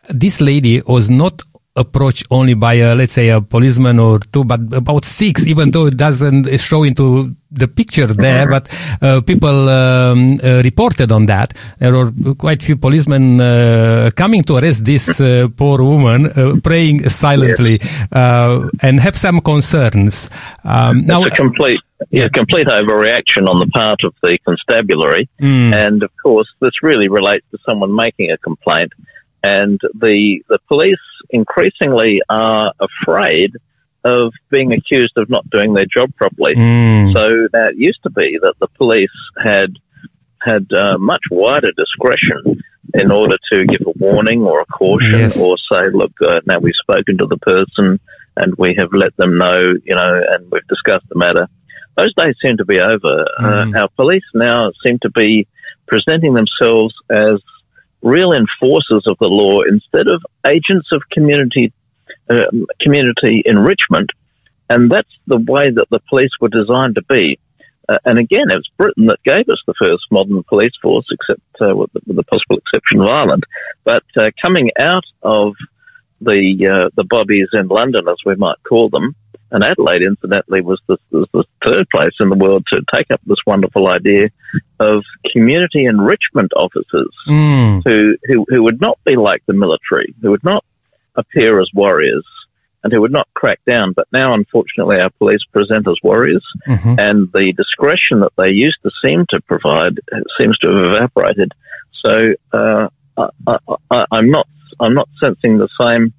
this 0.08 0.40
lady 0.40 0.82
was 0.86 1.10
not 1.10 1.42
approached 1.74 2.26
only 2.30 2.54
by, 2.54 2.74
a, 2.74 2.94
let's 2.94 3.14
say, 3.14 3.30
a 3.30 3.40
policeman 3.40 3.98
or 3.98 4.18
two, 4.18 4.44
but 4.44 4.60
about 4.72 5.04
six, 5.04 5.46
even 5.46 5.70
though 5.70 5.86
it 5.86 5.96
doesn't 5.96 6.46
show 6.60 6.82
into 6.82 7.34
the 7.50 7.66
picture 7.66 8.06
there, 8.06 8.46
but 8.48 8.68
uh, 9.00 9.20
people 9.22 9.68
um, 9.68 10.38
uh, 10.42 10.60
reported 10.62 11.10
on 11.10 11.26
that. 11.26 11.54
There 11.78 11.92
were 11.92 12.12
quite 12.34 12.62
few 12.62 12.76
policemen 12.76 13.40
uh, 13.40 14.10
coming 14.14 14.42
to 14.44 14.56
arrest 14.56 14.84
this 14.84 15.20
uh, 15.20 15.48
poor 15.56 15.82
woman, 15.82 16.26
uh, 16.26 16.56
praying 16.62 17.08
silently, 17.08 17.80
uh, 18.12 18.68
and 18.82 19.00
have 19.00 19.16
some 19.16 19.40
concerns. 19.40 20.28
Um, 20.64 21.06
now, 21.06 21.24
a 21.24 21.30
complete, 21.30 21.80
yeah, 22.10 22.28
complete 22.34 22.66
overreaction 22.66 23.48
on 23.48 23.60
the 23.60 23.70
part 23.72 24.00
of 24.04 24.14
the 24.22 24.38
constabulary. 24.46 25.28
Mm. 25.40 25.74
And 25.74 26.02
of 26.02 26.10
course, 26.22 26.48
this 26.60 26.82
really 26.82 27.08
relates 27.08 27.46
to 27.52 27.58
someone 27.64 27.94
making 27.94 28.30
a 28.30 28.36
complaint. 28.38 28.92
And 29.42 29.80
the 29.94 30.42
the 30.48 30.58
police 30.68 30.94
increasingly 31.30 32.20
are 32.28 32.72
afraid 32.78 33.52
of 34.04 34.32
being 34.50 34.72
accused 34.72 35.16
of 35.16 35.30
not 35.30 35.48
doing 35.50 35.74
their 35.74 35.86
job 35.86 36.14
properly. 36.16 36.54
Mm. 36.54 37.12
So 37.12 37.48
that 37.52 37.74
used 37.76 38.02
to 38.02 38.10
be 38.10 38.38
that 38.40 38.54
the 38.60 38.68
police 38.76 39.10
had 39.42 39.74
had 40.40 40.66
uh, 40.72 40.98
much 40.98 41.22
wider 41.30 41.70
discretion 41.76 42.62
in 42.94 43.10
order 43.12 43.36
to 43.52 43.64
give 43.64 43.80
a 43.86 43.92
warning 43.98 44.42
or 44.42 44.60
a 44.60 44.66
caution 44.66 45.20
Yes. 45.20 45.40
or 45.40 45.56
say, 45.70 45.88
look, 45.92 46.12
uh, 46.20 46.40
now 46.46 46.58
we've 46.58 46.74
spoken 46.82 47.16
to 47.18 47.26
the 47.26 47.38
person 47.38 48.00
and 48.36 48.54
we 48.58 48.74
have 48.76 48.88
let 48.92 49.16
them 49.16 49.38
know, 49.38 49.60
you 49.84 49.94
know, 49.94 50.20
and 50.30 50.50
we've 50.50 50.66
discussed 50.66 51.08
the 51.08 51.18
matter. 51.18 51.46
Those 51.96 52.12
days 52.14 52.34
seem 52.44 52.56
to 52.56 52.64
be 52.64 52.80
over. 52.80 53.24
Mm. 53.40 53.76
Uh, 53.76 53.80
our 53.82 53.88
police 53.96 54.24
now 54.34 54.72
seem 54.84 54.98
to 55.02 55.10
be 55.10 55.46
presenting 55.86 56.34
themselves 56.34 56.94
as 57.10 57.40
real 58.02 58.32
enforcers 58.32 59.04
of 59.06 59.16
the 59.20 59.28
law 59.28 59.60
instead 59.62 60.08
of 60.08 60.22
agents 60.46 60.88
of 60.92 61.02
community 61.10 61.72
um, 62.30 62.66
community 62.80 63.42
enrichment, 63.44 64.10
and 64.68 64.90
that's 64.90 65.08
the 65.26 65.38
way 65.38 65.70
that 65.70 65.86
the 65.90 66.00
police 66.08 66.30
were 66.40 66.48
designed 66.48 66.96
to 66.96 67.02
be. 67.08 67.38
Uh, 67.88 67.98
and 68.04 68.18
again, 68.18 68.46
it 68.50 68.56
was 68.56 68.70
Britain 68.76 69.06
that 69.06 69.22
gave 69.24 69.48
us 69.48 69.60
the 69.66 69.74
first 69.80 70.04
modern 70.10 70.42
police 70.44 70.72
force, 70.80 71.06
except 71.10 71.42
uh, 71.60 71.74
with, 71.74 71.92
the, 71.92 72.00
with 72.06 72.16
the 72.16 72.22
possible 72.22 72.58
exception 72.58 73.00
of 73.00 73.08
Ireland. 73.08 73.44
But 73.84 74.04
uh, 74.16 74.30
coming 74.42 74.70
out 74.78 75.04
of 75.22 75.54
the 76.20 76.68
uh, 76.70 76.90
the 76.96 77.04
bobbies 77.04 77.48
in 77.52 77.68
London, 77.68 78.08
as 78.08 78.18
we 78.24 78.36
might 78.36 78.62
call 78.68 78.88
them, 78.88 79.14
and 79.52 79.62
Adelaide, 79.62 80.02
incidentally, 80.02 80.60
was 80.62 80.80
the, 80.88 80.96
was 81.12 81.28
the 81.32 81.44
third 81.66 81.86
place 81.94 82.14
in 82.20 82.28
the 82.30 82.36
world 82.36 82.64
to 82.72 82.82
take 82.94 83.10
up 83.12 83.20
this 83.26 83.38
wonderful 83.46 83.88
idea 83.88 84.28
of 84.80 85.02
community 85.32 85.84
enrichment 85.84 86.50
officers 86.56 87.14
Mm. 87.28 87.82
who, 87.86 88.16
who, 88.24 88.44
who 88.48 88.62
would 88.64 88.80
not 88.80 88.98
be 89.04 89.14
like 89.16 89.42
the 89.46 89.52
military, 89.54 90.14
who 90.20 90.30
would 90.30 90.42
not 90.44 90.64
appear 91.14 91.60
as 91.60 91.68
warriors, 91.74 92.24
and 92.82 92.92
who 92.92 93.00
would 93.02 93.12
not 93.12 93.28
crack 93.34 93.60
down. 93.66 93.92
But 93.94 94.08
now, 94.12 94.34
unfortunately, 94.34 94.98
our 95.00 95.10
police 95.10 95.44
present 95.52 95.86
as 95.86 95.96
warriors, 96.02 96.44
Mhm. 96.66 96.98
and 96.98 97.28
the 97.32 97.52
discretion 97.52 98.20
that 98.20 98.32
they 98.36 98.50
used 98.52 98.78
to 98.82 98.90
seem 99.04 99.24
to 99.30 99.40
provide 99.42 100.00
seems 100.40 100.58
to 100.58 100.72
have 100.72 100.86
evaporated. 100.94 101.52
So 102.04 102.32
uh, 102.52 102.88
I, 103.16 103.28
I, 103.46 103.56
I, 103.90 104.04
I'm 104.10 104.30
not 104.30 104.48
I'm 104.80 104.94
not 104.94 105.08
sensing 105.22 105.58
the 105.58 105.68
same 105.80 106.12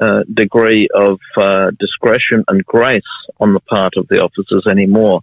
uh, 0.00 0.22
degree 0.32 0.88
of 0.94 1.18
uh, 1.36 1.70
discretion 1.78 2.44
and 2.48 2.64
grace 2.66 3.02
on 3.40 3.54
the 3.54 3.60
part 3.60 3.94
of 3.96 4.06
the 4.08 4.22
officers 4.22 4.64
anymore. 4.70 5.22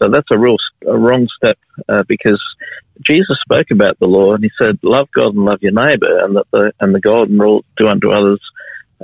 So 0.00 0.08
that's 0.08 0.28
a 0.32 0.38
real 0.38 0.56
a 0.86 0.98
wrong 0.98 1.28
step 1.36 1.58
uh, 1.88 2.02
because 2.08 2.40
Jesus 3.06 3.36
spoke 3.42 3.70
about 3.70 3.98
the 3.98 4.06
law 4.06 4.34
and 4.34 4.42
he 4.42 4.50
said, 4.60 4.78
"Love 4.82 5.08
God 5.14 5.34
and 5.34 5.44
love 5.44 5.62
your 5.62 5.72
neighbour," 5.72 6.24
and 6.24 6.36
that 6.36 6.46
the 6.52 6.72
and 6.80 6.94
the 6.94 7.00
golden 7.00 7.38
rule, 7.38 7.64
"Do 7.76 7.88
unto 7.88 8.10
others 8.10 8.40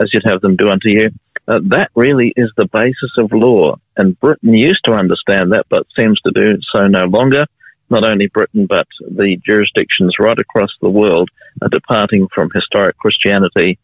as 0.00 0.08
you'd 0.12 0.30
have 0.30 0.40
them 0.40 0.56
do 0.56 0.68
unto 0.68 0.88
you." 0.88 1.10
Uh, 1.46 1.60
that 1.68 1.90
really 1.94 2.32
is 2.36 2.50
the 2.56 2.68
basis 2.72 3.12
of 3.16 3.32
law, 3.32 3.76
and 3.96 4.20
Britain 4.20 4.52
used 4.52 4.84
to 4.84 4.92
understand 4.92 5.52
that, 5.52 5.64
but 5.70 5.86
seems 5.98 6.20
to 6.20 6.32
do 6.34 6.58
so 6.74 6.86
no 6.86 7.04
longer. 7.04 7.46
Not 7.90 8.06
only 8.06 8.26
Britain, 8.26 8.66
but 8.68 8.86
the 9.00 9.38
jurisdictions 9.46 10.16
right 10.20 10.38
across 10.38 10.68
the 10.82 10.90
world 10.90 11.30
are 11.62 11.70
departing 11.70 12.28
from 12.34 12.50
historic 12.52 12.98
Christianity, 12.98 13.78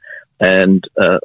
and 0.44 0.84
uh, 1.04 1.18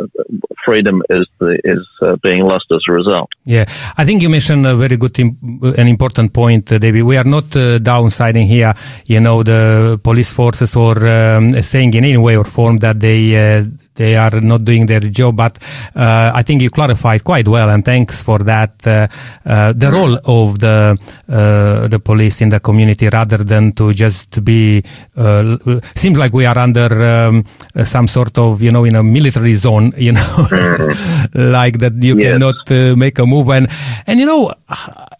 freedom 0.65 1.01
is 1.09 1.25
the, 1.39 1.59
is 1.63 1.85
uh, 2.01 2.15
being 2.23 2.43
lost 2.43 2.65
as 2.71 2.83
a 2.89 2.91
result. 2.93 3.29
Yeah, 3.45 3.65
I 3.97 4.05
think 4.05 4.21
you 4.21 4.29
mentioned 4.29 4.65
a 4.65 4.75
very 4.75 4.97
good, 4.97 5.17
im- 5.19 5.37
an 5.77 5.87
important 5.87 6.33
point, 6.33 6.71
uh, 6.71 6.77
David. 6.77 7.03
We 7.03 7.17
are 7.17 7.29
not 7.37 7.55
uh, 7.55 7.79
downsiding 7.79 8.47
here, 8.47 8.73
you 9.05 9.19
know, 9.19 9.43
the 9.43 9.99
police 10.03 10.31
forces 10.31 10.75
or 10.75 10.95
um, 11.07 11.53
saying 11.61 11.93
in 11.93 12.03
any 12.05 12.17
way 12.17 12.37
or 12.37 12.45
form 12.45 12.77
that 12.79 12.99
they 12.99 13.21
uh, 13.35 13.65
they 13.99 14.15
are 14.15 14.39
not 14.41 14.63
doing 14.63 14.87
their 14.87 15.01
job. 15.19 15.35
But 15.35 15.59
uh, 15.95 16.31
I 16.39 16.41
think 16.47 16.61
you 16.63 16.69
clarified 16.71 17.21
quite 17.23 17.47
well, 17.47 17.69
and 17.69 17.83
thanks 17.83 18.23
for 18.23 18.39
that. 18.51 18.71
Uh, 18.87 19.07
uh, 19.45 19.73
the 19.83 19.89
role 19.91 20.15
of 20.25 20.59
the 20.65 20.97
uh, 21.29 21.87
the 21.93 21.99
police 21.99 22.41
in 22.41 22.49
the 22.49 22.59
community, 22.59 23.07
rather 23.09 23.39
than 23.43 23.73
to 23.73 23.93
just 23.93 24.43
be, 24.43 24.81
uh, 25.17 25.57
seems 25.95 26.17
like 26.17 26.33
we 26.33 26.45
are 26.45 26.57
under 26.57 26.89
um, 27.13 27.43
some 27.83 28.07
sort 28.07 28.37
of 28.37 28.61
you 28.61 28.71
know 28.71 28.85
in 28.85 28.95
a 28.95 29.03
military 29.03 29.53
zone, 29.55 29.91
you 29.97 30.13
know, 30.17 30.29
like 31.33 31.77
that 31.79 31.93
you 32.01 32.17
Yes. 32.19 32.33
cannot 32.33 32.59
uh, 32.71 32.95
make 32.95 33.19
a 33.19 33.25
move. 33.25 33.49
And 33.49 33.67
and 34.07 34.19
you 34.19 34.25
know, 34.25 34.53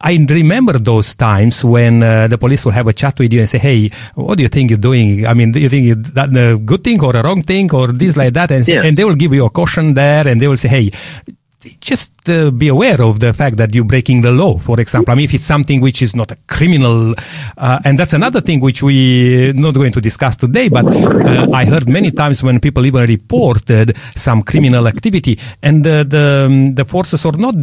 I 0.02 0.14
remember 0.30 0.74
those 0.80 1.16
times 1.16 1.64
when 1.64 2.02
uh, 2.04 2.28
the 2.28 2.38
police 2.38 2.66
will 2.66 2.72
have 2.80 2.88
a 2.88 2.94
chat 2.94 3.20
with 3.20 3.32
you 3.34 3.40
and 3.42 3.50
say, 3.50 3.60
"Hey, 3.60 3.90
what 4.16 4.36
do 4.38 4.44
you 4.44 4.50
think 4.50 4.72
you're 4.72 4.80
doing? 4.92 5.26
I 5.26 5.34
mean, 5.34 5.52
do 5.52 5.60
you 5.60 5.70
think 5.70 5.86
done 6.14 6.36
a 6.38 6.58
good 6.58 6.84
thing 6.84 7.00
or 7.04 7.16
a 7.16 7.22
wrong 7.24 7.42
thing 7.44 7.68
or 7.74 7.88
this 7.94 8.16
like 8.18 8.34
that?" 8.34 8.52
And, 8.52 8.66
Yeah. 8.70 8.84
and 8.86 8.98
they 8.98 9.06
will 9.06 9.16
give 9.16 9.34
you 9.34 9.46
a 9.46 9.50
caution 9.50 9.94
there, 9.94 10.28
and 10.28 10.40
they 10.42 10.48
will 10.48 10.58
say, 10.58 10.70
"Hey." 10.70 10.92
Just 11.82 12.14
uh, 12.30 12.52
be 12.52 12.70
aware 12.70 13.02
of 13.02 13.20
the 13.20 13.34
fact 13.34 13.58
that 13.58 13.76
you're 13.76 13.84
breaking 13.84 14.22
the 14.22 14.32
law. 14.32 14.58
For 14.60 14.80
example, 14.80 15.12
I 15.12 15.16
mean, 15.16 15.26
if 15.26 15.34
it's 15.34 15.44
something 15.44 15.82
which 15.82 16.02
is 16.02 16.16
not 16.16 16.32
a 16.32 16.38
criminal, 16.48 17.14
uh, 17.58 17.80
and 17.84 18.00
that's 18.00 18.14
another 18.14 18.40
thing 18.40 18.62
which 18.62 18.82
we 18.82 19.52
not 19.54 19.74
going 19.74 19.92
to 19.92 20.00
discuss 20.00 20.38
today. 20.38 20.70
But 20.70 20.86
uh, 20.88 21.48
I 21.54 21.66
heard 21.66 21.90
many 21.90 22.12
times 22.12 22.42
when 22.42 22.62
people 22.62 22.86
even 22.86 23.04
reported 23.06 23.98
some 24.16 24.42
criminal 24.44 24.88
activity, 24.88 25.38
and 25.62 25.84
the 25.84 26.06
the, 26.08 26.46
um, 26.48 26.76
the 26.76 26.86
forces 26.86 27.26
are 27.26 27.36
not 27.36 27.56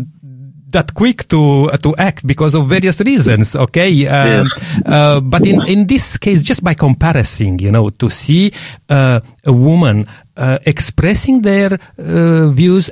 that 0.70 0.94
quick 0.94 1.28
to 1.28 1.70
uh, 1.70 1.76
to 1.78 1.94
act 1.96 2.26
because 2.26 2.54
of 2.54 2.68
various 2.68 3.00
reasons. 3.00 3.54
Okay, 3.54 4.06
um, 4.06 4.48
uh, 4.84 5.20
but 5.20 5.46
in 5.46 5.62
in 5.66 5.86
this 5.86 6.18
case, 6.18 6.42
just 6.42 6.62
by 6.62 6.74
comparison, 6.74 7.58
you 7.58 7.70
know, 7.70 7.90
to 7.90 8.10
see 8.10 8.52
uh, 8.88 9.20
a 9.44 9.52
woman 9.52 10.06
uh, 10.36 10.58
expressing 10.66 11.42
their 11.42 11.78
uh, 11.98 12.48
views 12.48 12.90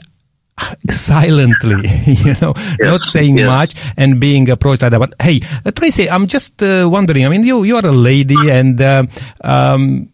silently, 0.90 1.88
you 2.06 2.34
know, 2.40 2.54
not 2.80 3.02
saying 3.04 3.38
yes. 3.38 3.46
much 3.46 3.74
and 3.96 4.20
being 4.20 4.48
approached 4.50 4.82
like 4.82 4.92
that. 4.92 5.00
But 5.00 5.14
hey, 5.20 5.40
uh, 5.64 5.70
Tracy, 5.70 6.08
I'm 6.08 6.26
just 6.26 6.62
uh, 6.62 6.88
wondering. 6.90 7.26
I 7.26 7.28
mean, 7.28 7.42
you 7.42 7.64
you 7.64 7.76
are 7.76 7.86
a 7.86 7.92
lady, 7.92 8.50
and 8.50 8.80
uh, 8.80 9.04
um, 9.42 10.08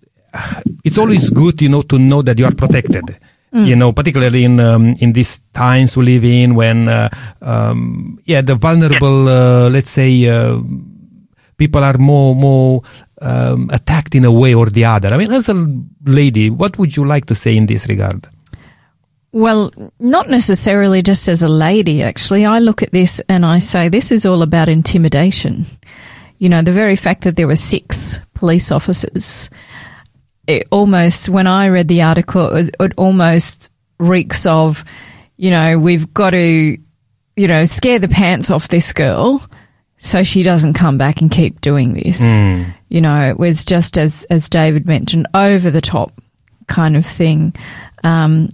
it's 0.85 0.99
always 0.99 1.31
good, 1.31 1.61
you 1.61 1.69
know, 1.69 1.83
to 1.83 1.99
know 1.99 2.23
that 2.23 2.39
you 2.39 2.47
are 2.47 2.55
protected. 2.55 3.19
You 3.53 3.75
know, 3.75 3.93
particularly 3.93 4.45
in 4.45 4.61
um, 4.61 4.95
in 5.01 5.13
these 5.13 5.41
times 5.53 5.97
we 5.97 6.05
live 6.05 6.25
in, 6.25 6.55
when 6.55 6.89
uh, 6.89 7.09
um, 7.43 8.21
yeah, 8.25 8.43
the 8.43 8.55
vulnerable, 8.55 9.29
uh, 9.29 9.69
let's 9.69 9.91
say, 9.91 10.29
uh, 10.29 10.61
people 11.57 11.83
are 11.83 11.99
more 11.99 12.37
more 12.37 12.83
um, 13.21 13.69
attacked 13.73 14.15
in 14.15 14.25
a 14.25 14.31
way 14.31 14.55
or 14.55 14.71
the 14.71 14.85
other. 14.85 15.09
I 15.13 15.17
mean, 15.17 15.33
as 15.33 15.49
a 15.49 15.67
lady, 16.05 16.49
what 16.49 16.79
would 16.79 16.97
you 16.97 17.05
like 17.05 17.27
to 17.27 17.35
say 17.35 17.57
in 17.57 17.67
this 17.67 17.89
regard? 17.89 18.29
Well, 19.33 19.71
not 19.99 20.29
necessarily 20.29 21.03
just 21.03 21.29
as 21.29 21.43
a 21.43 21.49
lady, 21.49 22.03
actually. 22.03 22.45
I 22.45 22.59
look 22.59 22.83
at 22.83 22.91
this 22.91 23.21
and 23.29 23.47
I 23.47 23.61
say 23.61 23.89
this 23.89 24.11
is 24.11 24.27
all 24.27 24.43
about 24.43 24.69
intimidation. 24.69 25.67
You 26.39 26.49
know, 26.49 26.63
the 26.63 26.73
very 26.73 26.97
fact 26.97 27.23
that 27.25 27.37
there 27.37 27.47
were 27.47 27.57
six 27.57 28.21
police 28.35 28.73
officers, 28.73 29.51
it 30.51 30.69
almost, 30.71 31.29
when 31.29 31.47
I 31.47 31.69
read 31.69 31.89
the 31.89 32.03
article, 32.03 32.55
it, 32.57 32.75
it 32.79 32.93
almost 32.97 33.71
reeks 33.99 34.47
of, 34.47 34.85
you 35.37 35.51
know, 35.51 35.79
we've 35.79 36.13
got 36.13 36.31
to, 36.31 36.77
you 37.37 37.49
know, 37.49 37.65
scare 37.65 37.99
the 37.99 38.09
pants 38.09 38.51
off 38.51 38.69
this 38.69 38.93
girl 38.93 39.43
so 39.99 40.23
she 40.23 40.43
doesn't 40.43 40.75
come 40.75 40.99
back 40.99 41.21
and 41.21 41.31
keep 41.31 41.61
doing 41.61 41.95
this. 41.95 42.21
You 42.89 43.01
know, 43.01 43.29
it 43.29 43.39
was 43.39 43.65
just 43.65 43.99
as, 43.99 44.25
as 44.25 44.49
David 44.49 44.87
mentioned, 44.87 45.29
over 45.35 45.71
the 45.71 45.81
top 45.81 46.13
kind 46.67 46.97
of 46.97 47.05
thing. 47.07 47.55
Um, 48.03 48.49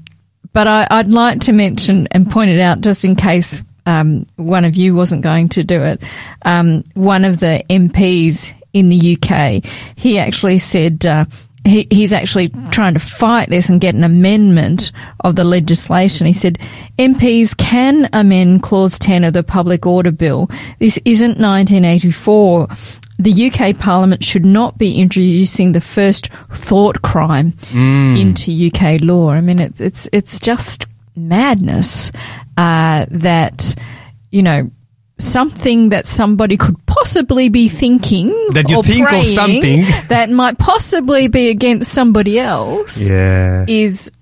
but 0.52 0.66
I, 0.66 0.86
I'd 0.90 1.08
like 1.08 1.40
to 1.42 1.52
mention 1.52 2.08
and 2.10 2.30
point 2.30 2.50
it 2.50 2.60
out 2.60 2.80
just 2.80 3.04
in 3.04 3.14
case 3.14 3.62
um, 3.86 4.26
one 4.36 4.64
of 4.64 4.74
you 4.74 4.94
wasn't 4.94 5.22
going 5.22 5.48
to 5.50 5.62
do 5.62 5.82
it. 5.82 6.02
Um, 6.42 6.82
one 6.94 7.24
of 7.24 7.38
the 7.40 7.62
MPs 7.70 8.52
in 8.72 8.88
the 8.88 9.16
UK, 9.16 9.64
he 9.96 10.18
actually 10.18 10.58
said 10.58 11.06
uh, 11.06 11.26
he, 11.66 11.86
he's 11.90 12.12
actually 12.12 12.48
trying 12.70 12.94
to 12.94 13.00
fight 13.00 13.50
this 13.50 13.68
and 13.68 13.80
get 13.80 13.94
an 13.94 14.04
amendment 14.04 14.92
of 15.20 15.36
the 15.36 15.44
legislation. 15.44 16.26
He 16.26 16.32
said 16.32 16.58
MPs 16.98 17.56
can 17.56 18.08
amend 18.12 18.62
Clause 18.62 18.98
10 18.98 19.24
of 19.24 19.32
the 19.32 19.42
Public 19.42 19.84
Order 19.86 20.12
Bill. 20.12 20.48
This 20.78 20.98
isn't 21.04 21.38
1984 21.38 22.68
the 23.18 23.50
UK 23.50 23.78
Parliament 23.78 24.22
should 24.22 24.44
not 24.44 24.76
be 24.76 25.00
introducing 25.00 25.72
the 25.72 25.80
first 25.80 26.28
thought 26.52 27.00
crime 27.02 27.56
into 28.16 28.66
UK 28.66 29.00
law. 29.00 29.30
I 29.30 29.40
mean, 29.40 29.58
it's 29.58 29.80
it's 29.80 30.08
it's 30.12 30.38
just 30.38 30.86
madness 31.16 32.12
uh, 32.58 33.06
that 33.10 33.74
you 34.30 34.42
know 34.42 34.70
something 35.18 35.88
that 35.90 36.06
somebody 36.06 36.56
could 36.56 36.76
possibly 36.86 37.48
be 37.48 37.68
thinking 37.68 38.28
That 38.52 38.68
you 38.68 38.76
or 38.78 38.82
think 38.82 39.10
of 39.10 39.26
something. 39.26 39.82
that 40.08 40.28
might 40.30 40.58
possibly 40.58 41.28
be 41.28 41.48
against 41.48 41.90
somebody 41.92 42.38
else 42.38 43.08
Yeah. 43.08 43.64
is 43.66 44.12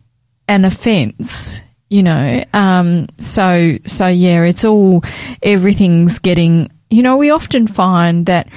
an 0.46 0.64
offence 0.64 1.62
you 1.88 2.02
know 2.02 2.44
um 2.52 3.06
so 3.18 3.76
so 3.86 4.06
yeah 4.06 4.42
it's 4.42 4.64
all 4.64 5.02
everything's 5.42 6.18
getting 6.18 6.70
you 6.90 7.02
know 7.02 7.16
we 7.16 7.30
often 7.30 7.66
find 7.66 8.26
that 8.26 8.48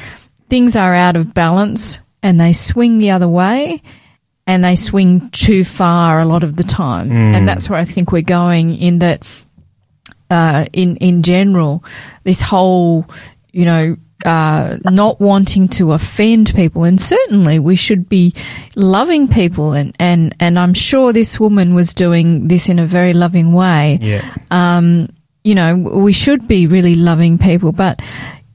things 0.50 0.76
are 0.76 0.94
out 0.94 1.16
of 1.16 1.34
balance 1.34 2.02
and 2.24 2.40
they 2.40 2.54
swing 2.54 2.98
the 3.00 3.12
other 3.12 3.28
way 3.28 3.82
and 4.48 4.64
they 4.64 4.76
swing 4.76 5.30
too 5.32 5.64
far 5.64 6.20
a 6.20 6.26
lot 6.26 6.44
of 6.44 6.56
the 6.56 6.64
time 6.64 7.12
and 7.12 7.48
that's 7.48 7.70
where 7.70 7.80
i 7.80 7.86
think 7.86 8.12
we're 8.12 8.22
going 8.22 8.76
in 8.76 9.00
that 9.00 9.26
uh, 10.30 10.66
in 10.74 10.98
in 10.98 11.24
general, 11.24 11.84
this 12.24 12.42
whole 12.42 13.06
you 13.52 13.66
know 13.66 13.96
uh, 14.26 14.78
not 14.84 15.20
wanting 15.20 15.68
to 15.68 15.92
offend 15.92 16.54
people, 16.56 16.84
and 16.84 17.00
certainly 17.00 17.60
we 17.60 17.76
should 17.76 18.10
be 18.10 18.34
loving 18.76 19.28
people, 19.28 19.74
and 19.74 19.96
and 20.00 20.36
and 20.40 20.58
I'm 20.58 20.74
sure 20.74 21.14
this 21.14 21.40
woman 21.40 21.76
was 21.76 21.94
doing 21.94 22.48
this 22.48 22.70
in 22.70 22.80
a 22.80 22.86
very 22.86 23.14
loving 23.14 23.54
way. 23.54 24.00
Yeah. 24.02 24.38
Um, 24.52 25.10
you 25.44 25.56
know, 25.56 25.78
we 25.78 26.14
should 26.14 26.48
be 26.48 26.68
really 26.68 26.96
loving 26.96 27.38
people, 27.38 27.72
but. 27.72 28.02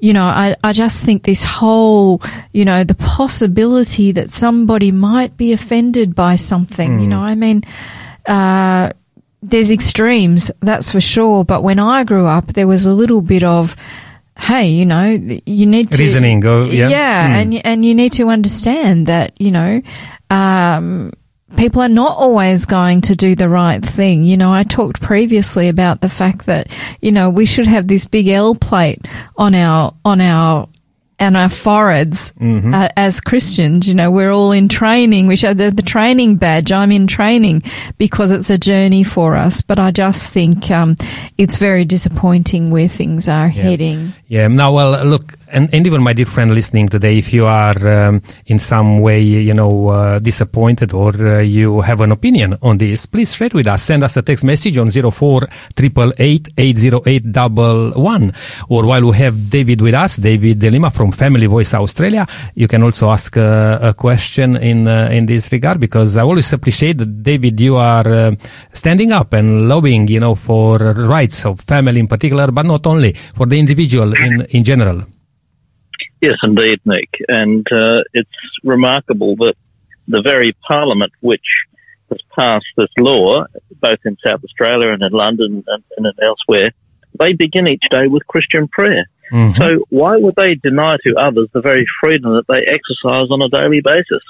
You 0.05 0.13
know, 0.13 0.25
I, 0.25 0.57
I 0.65 0.73
just 0.73 1.05
think 1.05 1.23
this 1.23 1.45
whole, 1.45 2.23
you 2.53 2.65
know, 2.65 2.83
the 2.83 2.97
possibility 2.97 4.11
that 4.11 4.31
somebody 4.31 4.91
might 4.91 5.37
be 5.37 5.53
offended 5.53 6.17
by 6.17 6.35
something, 6.35 6.99
you 6.99 7.07
know, 7.07 7.21
I 7.21 7.37
mean, 7.37 7.63
uh, 8.27 8.91
there's 9.43 9.71
extremes, 9.71 10.51
that's 10.61 10.91
for 10.91 11.01
sure. 11.01 11.45
But 11.45 11.63
when 11.63 11.79
I 11.79 12.05
grew 12.05 12.27
up, 12.27 12.53
there 12.55 12.67
was 12.67 12.87
a 12.87 12.93
little 12.93 13.21
bit 13.21 13.43
of, 13.43 13.77
hey, 14.39 14.69
you 14.69 14.87
know, 14.87 15.05
you 15.45 15.67
need 15.67 15.91
to 15.91 15.99
Reasoning, 15.99 16.45
oh, 16.47 16.65
yeah. 16.65 17.27
Hmm. 17.27 17.35
and 17.35 17.67
and 17.67 17.85
you 17.85 17.95
need 17.95 18.13
to 18.13 18.29
understand 18.29 19.07
that 19.09 19.41
you 19.41 19.51
know. 19.51 19.83
Um, 20.31 21.13
People 21.57 21.83
are 21.83 21.89
not 21.89 22.17
always 22.17 22.65
going 22.65 23.03
to 23.03 23.15
do 23.15 23.35
the 23.35 23.49
right 23.49 23.85
thing. 23.85 24.25
You 24.25 24.39
know, 24.39 24.51
I 24.51 24.63
talked 24.63 25.03
previously 25.03 25.69
about 25.69 26.01
the 26.01 26.09
fact 26.09 26.47
that, 26.47 26.69
you 27.01 27.13
know, 27.13 27.29
we 27.29 27.45
should 27.45 27.67
have 27.67 27.87
this 27.87 28.07
big 28.07 28.27
L 28.29 28.55
plate 28.55 29.05
on 29.37 29.55
our, 29.55 29.95
on 30.03 30.23
our, 30.23 30.69
and 31.23 31.37
our 31.37 31.49
foreheads 31.49 32.33
Mm-hmm. 32.43 32.75
uh, 32.75 32.89
as 32.97 33.21
Christians. 33.21 33.87
You 33.87 33.95
know, 33.95 34.11
we're 34.11 34.31
all 34.33 34.51
in 34.53 34.69
training. 34.69 35.29
We 35.29 35.37
show 35.37 35.55
the, 35.55 35.71
the 35.71 35.83
training 35.83 36.37
badge. 36.37 36.73
I'm 36.73 36.91
in 36.91 37.07
training 37.07 37.63
because 37.99 38.33
it's 38.33 38.51
a 38.51 38.59
journey 38.59 39.05
for 39.05 39.37
us. 39.37 39.63
But 39.63 39.79
I 39.79 39.93
just 39.93 40.33
think 40.33 40.71
um, 40.71 40.97
it's 41.39 41.57
very 41.57 41.85
disappointing 41.85 42.71
where 42.71 42.89
things 42.89 43.29
are 43.29 43.49
heading. 43.49 44.13
Yeah. 44.27 44.49
No. 44.49 44.73
well, 44.73 45.05
look, 45.05 45.35
and, 45.53 45.73
and 45.73 45.87
even 45.87 46.03
my 46.03 46.13
dear 46.13 46.27
friend 46.27 46.53
listening 46.53 46.89
today, 46.89 47.19
if 47.19 47.33
you 47.33 47.47
are 47.47 47.77
um, 47.87 48.23
in 48.47 48.59
some 48.59 49.01
way, 49.01 49.21
you 49.21 49.55
know, 49.55 49.89
uh, 49.89 50.19
disappointed 50.19 50.93
or 50.93 51.15
uh, 51.15 51.39
you 51.41 51.81
have 51.83 52.01
an 52.01 52.11
opinion 52.11 52.57
on 52.63 52.79
this, 52.79 53.07
please 53.07 53.35
share 53.35 53.47
it 53.47 53.55
with 53.55 53.67
us. 53.67 53.83
Send 53.83 54.03
us 54.03 54.17
a 54.17 54.23
text 54.23 54.45
message 54.45 54.79
on 54.79 54.91
04 54.91 55.49
888 55.79 57.37
Or 58.69 58.87
while 58.87 59.05
we 59.05 59.17
have 59.19 59.51
David 59.51 59.81
with 59.81 59.95
us, 59.95 60.17
David 60.17 60.59
d'Lima 60.59 60.91
from 60.91 61.13
Family 61.13 61.47
Voice 61.47 61.75
Australia, 61.75 62.27
you 62.55 62.67
can 62.67 62.83
also 62.83 63.11
ask 63.11 63.37
uh, 63.37 63.79
a 63.83 63.95
question 63.95 64.57
in 64.57 64.89
uh, 64.89 65.09
in 65.13 65.27
this 65.27 65.53
regard 65.53 65.79
because 65.79 66.17
I 66.17 66.23
always 66.23 66.53
appreciate 66.53 66.99
that, 66.99 67.23
David, 67.23 67.61
you 67.61 67.77
are 67.77 68.09
uh, 68.09 68.35
standing 68.73 69.13
up 69.13 69.33
and 69.35 69.69
lobbying, 69.69 70.09
you 70.09 70.21
know, 70.21 70.35
for 70.35 70.79
rights 70.79 71.45
of 71.45 71.61
family 71.61 72.01
in 72.01 72.09
particular, 72.09 72.51
but 72.51 72.67
not 72.67 72.87
only 72.87 73.13
for 73.35 73.47
the 73.47 73.59
individual 73.59 74.13
in 74.15 74.47
in 74.51 74.65
general. 74.65 75.05
Yes, 76.23 76.35
indeed, 76.45 76.81
Nick. 76.85 77.11
And 77.27 77.67
uh, 77.73 78.03
it's 78.15 78.31
remarkable 78.63 79.35
that 79.37 79.55
the 80.07 80.23
very 80.23 80.57
parliament 80.67 81.13
which 81.21 81.45
has 82.11 82.21
passed 82.39 82.67
this 82.77 82.91
law, 82.99 83.45
both 83.81 83.99
in 84.05 84.17
South 84.25 84.43
Australia 84.45 84.91
and 84.93 85.03
in 85.03 85.13
London 85.13 85.65
and, 85.67 85.85
and 85.97 86.07
elsewhere, 86.23 86.69
they 87.19 87.33
begin 87.33 87.67
each 87.67 87.83
day 87.91 88.07
with 88.07 88.27
Christian 88.29 88.69
prayer. 88.69 89.05
Mhm. 89.33 89.59
So 89.59 89.85
why 89.89 90.17
would 90.17 90.37
they 90.37 90.55
deny 90.55 90.97
to 91.07 91.15
others 91.19 91.49
the 91.53 91.61
very 91.61 91.87
freedom 92.01 92.35
that 92.35 92.47
they 92.49 92.61
exercise 92.67 93.29
on 93.31 93.43
a 93.43 93.49
daily 93.49 93.81
basis? 93.83 94.23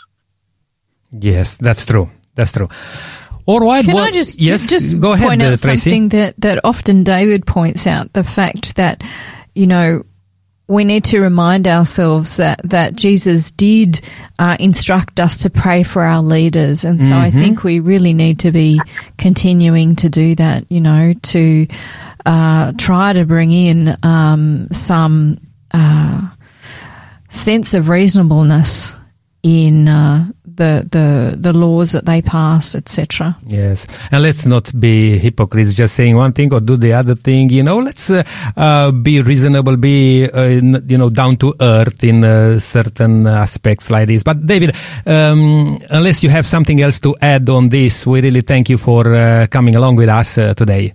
Yes, 1.10 1.56
that's 1.56 1.84
true. 1.84 2.08
That's 2.34 2.52
true. 2.52 2.68
All 3.44 3.60
right. 3.60 3.84
Can 3.84 3.94
well, 3.94 4.04
I 4.04 4.12
just 4.12 4.40
yes, 4.40 4.68
just 4.68 4.98
go 5.00 5.12
ahead, 5.12 5.26
point 5.26 5.42
out 5.42 5.52
uh, 5.52 5.56
Tracy. 5.56 5.90
something 5.90 6.08
that 6.10 6.34
that 6.38 6.60
often 6.64 7.02
David 7.02 7.44
points 7.44 7.86
out 7.86 8.12
the 8.12 8.22
fact 8.22 8.76
that 8.76 9.02
you 9.54 9.66
know 9.66 10.04
we 10.72 10.84
need 10.84 11.04
to 11.04 11.20
remind 11.20 11.68
ourselves 11.68 12.36
that 12.38 12.60
that 12.64 12.96
Jesus 12.96 13.52
did 13.52 14.00
uh, 14.38 14.56
instruct 14.58 15.20
us 15.20 15.42
to 15.42 15.50
pray 15.50 15.82
for 15.82 16.02
our 16.02 16.22
leaders, 16.22 16.84
and 16.84 17.02
so 17.02 17.14
I 17.16 17.28
Mm-hmm. 17.30 17.38
think 17.38 17.64
we 17.64 17.80
really 17.80 18.14
need 18.14 18.38
to 18.40 18.50
be 18.52 18.80
continuing 19.18 19.96
to 19.96 20.08
do 20.08 20.34
that. 20.36 20.70
You 20.70 20.80
know, 20.80 21.14
to 21.14 21.66
uh, 22.26 22.72
try 22.78 23.12
to 23.12 23.24
bring 23.24 23.52
in 23.52 23.96
um, 24.02 24.68
some 24.72 25.38
uh, 25.72 26.28
sense 27.28 27.74
of 27.74 27.88
reasonableness 27.88 28.94
in 29.42 29.88
uh, 29.88 30.26
the 30.62 30.72
the 30.96 31.06
the 31.46 31.52
laws 31.52 31.92
that 31.92 32.04
they 32.06 32.22
pass, 32.22 32.74
etc. 32.74 33.36
Yes, 33.46 33.86
and 34.10 34.22
let's 34.22 34.44
not 34.46 34.66
be 34.78 35.18
hypocrites, 35.18 35.72
just 35.72 35.94
saying 35.94 36.16
one 36.16 36.32
thing 36.32 36.52
or 36.54 36.60
do 36.60 36.76
the 36.76 36.92
other 36.92 37.16
thing. 37.16 37.50
You 37.50 37.62
know, 37.62 37.78
let's 37.78 38.10
uh, 38.10 38.22
uh, 38.56 38.90
be 38.92 39.20
reasonable, 39.20 39.76
be 39.76 40.28
uh, 40.30 40.40
n- 40.42 40.84
you 40.88 40.98
know 40.98 41.10
down 41.10 41.36
to 41.38 41.54
earth 41.60 42.04
in 42.04 42.24
uh, 42.24 42.60
certain 42.60 43.26
aspects 43.26 43.90
like 43.90 44.06
this. 44.08 44.22
But 44.22 44.46
David, 44.46 44.74
um, 45.06 45.78
unless 45.90 46.22
you 46.22 46.30
have 46.30 46.46
something 46.46 46.80
else 46.80 46.98
to 47.00 47.16
add 47.20 47.48
on 47.48 47.68
this, 47.68 48.06
we 48.06 48.20
really 48.20 48.42
thank 48.42 48.68
you 48.68 48.78
for 48.78 49.14
uh, 49.14 49.46
coming 49.50 49.76
along 49.76 49.96
with 49.96 50.08
us 50.08 50.38
uh, 50.38 50.54
today. 50.54 50.94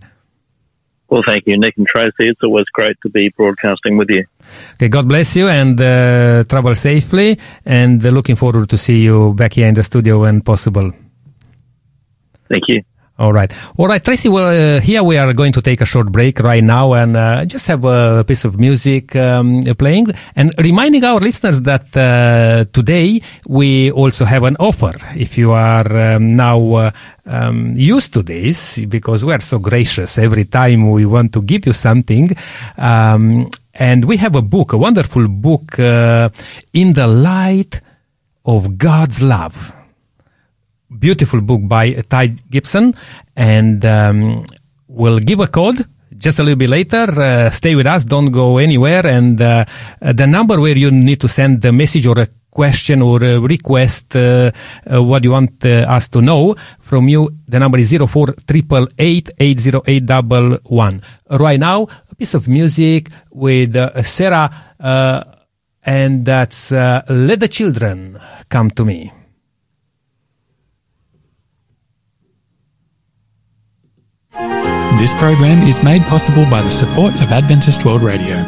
Well, 1.09 1.21
thank 1.25 1.47
you, 1.47 1.57
Nick 1.57 1.77
and 1.77 1.87
Tracy. 1.87 2.27
It's 2.27 2.43
always 2.43 2.65
great 2.73 2.97
to 3.03 3.09
be 3.09 3.29
broadcasting 3.29 3.97
with 3.97 4.09
you. 4.09 4.25
Okay, 4.73 4.89
God 4.89 5.07
bless 5.07 5.35
you 5.35 5.47
and 5.47 5.79
uh, 5.79 6.43
travel 6.43 6.75
safely. 6.75 7.37
And 7.65 8.05
uh, 8.05 8.09
looking 8.09 8.35
forward 8.35 8.69
to 8.69 8.77
see 8.77 9.03
you 9.03 9.33
back 9.33 9.53
here 9.53 9.67
in 9.67 9.73
the 9.73 9.83
studio 9.83 10.19
when 10.19 10.41
possible. 10.41 10.91
Thank 12.49 12.63
you. 12.67 12.83
All 13.19 13.33
right. 13.33 13.51
All 13.77 13.87
right, 13.87 14.03
Tracy. 14.03 14.29
Well, 14.29 14.77
uh, 14.77 14.79
here 14.79 15.01
we 15.03 15.17
are 15.17 15.33
going 15.33 15.51
to 15.53 15.61
take 15.61 15.81
a 15.81 15.85
short 15.85 16.11
break 16.11 16.39
right 16.39 16.63
now 16.63 16.93
and 16.93 17.17
uh, 17.17 17.45
just 17.45 17.65
have 17.65 17.83
a 17.83 18.23
piece 18.23 18.45
of 18.45 18.59
music 18.59 19.15
um, 19.15 19.63
playing 19.79 20.13
and 20.35 20.53
reminding 20.59 21.03
our 21.03 21.19
listeners 21.19 21.63
that 21.63 21.97
uh, 21.97 22.65
today 22.73 23.23
we 23.47 23.89
also 23.89 24.23
have 24.23 24.43
an 24.43 24.55
offer. 24.59 24.93
If 25.15 25.35
you 25.35 25.51
are 25.53 25.97
um, 25.97 26.29
now 26.29 26.73
uh, 26.73 26.91
um, 27.25 27.73
used 27.75 28.13
to 28.13 28.21
this, 28.21 28.77
because 28.85 29.25
we 29.25 29.33
are 29.33 29.41
so 29.41 29.57
gracious 29.57 30.19
every 30.19 30.45
time 30.45 30.91
we 30.91 31.07
want 31.07 31.33
to 31.33 31.41
give 31.41 31.65
you 31.65 31.73
something. 31.73 32.37
Um, 32.77 33.49
and 33.73 34.05
we 34.05 34.17
have 34.17 34.35
a 34.35 34.43
book, 34.43 34.73
a 34.73 34.77
wonderful 34.77 35.27
book, 35.27 35.79
uh, 35.79 36.29
In 36.73 36.93
the 36.93 37.07
Light 37.07 37.81
of 38.45 38.77
God's 38.77 39.23
Love 39.23 39.73
beautiful 40.89 41.41
book 41.41 41.61
by 41.63 41.93
Ty 41.93 42.27
Gibson, 42.49 42.95
and 43.35 43.83
um, 43.85 44.45
we'll 44.87 45.19
give 45.19 45.39
a 45.39 45.47
code 45.47 45.85
just 46.17 46.39
a 46.39 46.43
little 46.43 46.57
bit 46.57 46.69
later. 46.69 47.07
Uh, 47.09 47.49
stay 47.49 47.75
with 47.75 47.87
us, 47.87 48.05
don't 48.05 48.31
go 48.31 48.57
anywhere, 48.57 49.05
and 49.05 49.41
uh, 49.41 49.65
uh, 50.01 50.13
the 50.13 50.25
number 50.27 50.59
where 50.59 50.77
you 50.77 50.91
need 50.91 51.19
to 51.21 51.27
send 51.27 51.61
the 51.61 51.71
message 51.71 52.05
or 52.05 52.19
a 52.19 52.27
question 52.57 53.01
or 53.03 53.23
a 53.23 53.39
request 53.39 54.15
uh, 54.15 54.51
uh, 54.91 55.03
what 55.03 55.23
you 55.23 55.31
want 55.31 55.63
uh, 55.63 55.85
us 55.87 56.09
to 56.09 56.21
know 56.21 56.55
from 56.79 57.07
you 57.07 57.29
the 57.47 57.59
number 57.59 57.77
is 57.77 57.95
04 57.95 58.33
right 61.45 61.59
now 61.59 61.87
a 62.09 62.15
piece 62.15 62.33
of 62.33 62.47
music 62.47 63.09
with 63.29 63.75
uh, 63.75 64.01
sarah 64.01 64.49
uh, 64.79 65.23
and 65.83 66.25
that's 66.25 66.71
uh, 66.71 67.03
let 67.09 67.39
the 67.39 67.47
children 67.47 68.19
come 68.49 68.71
to 68.71 68.83
me 68.83 69.11
This 74.97 75.13
program 75.13 75.65
is 75.67 75.83
made 75.83 76.01
possible 76.03 76.43
by 76.49 76.61
the 76.61 76.71
support 76.71 77.13
of 77.21 77.31
Adventist 77.31 77.85
World 77.85 78.01
Radio. 78.01 78.43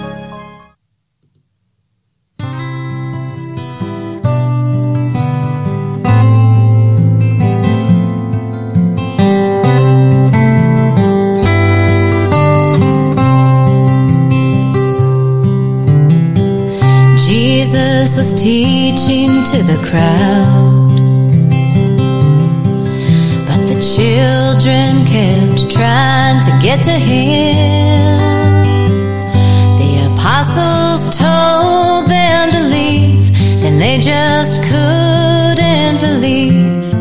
Jesus 17.27 18.17
was 18.17 18.33
teaching 18.41 19.43
to 19.51 19.61
the 19.63 19.77
crowd, 19.87 20.38
get 26.69 26.83
to 26.83 26.91
him. 26.91 28.19
The 29.81 29.91
apostles 30.11 31.17
told 31.17 32.05
them 32.05 32.51
to 32.51 32.61
leave, 32.75 33.25
then 33.63 33.79
they 33.79 33.97
just 33.97 34.61
couldn't 34.69 35.97
believe 35.99 36.93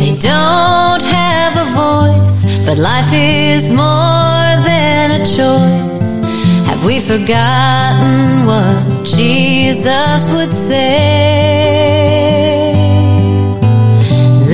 They 0.00 0.14
don't 0.18 1.02
have 1.02 1.54
a 1.56 1.66
voice, 1.84 2.64
but 2.66 2.78
life 2.78 3.12
is 3.12 3.70
more 3.70 4.50
than 4.68 5.20
a 5.20 5.22
choice. 5.38 6.06
Have 6.68 6.84
we 6.84 7.00
forgotten 7.00 8.46
what 8.46 9.04
Jesus 9.04 10.30
would 10.30 10.52
say? 10.68 11.02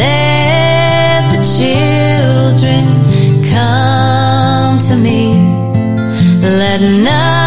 Let 0.03 1.21
the 1.35 1.43
children 1.59 2.83
come 3.53 4.79
to 4.89 4.95
me. 5.07 5.21
Let 6.41 6.81
nothing 6.81 7.44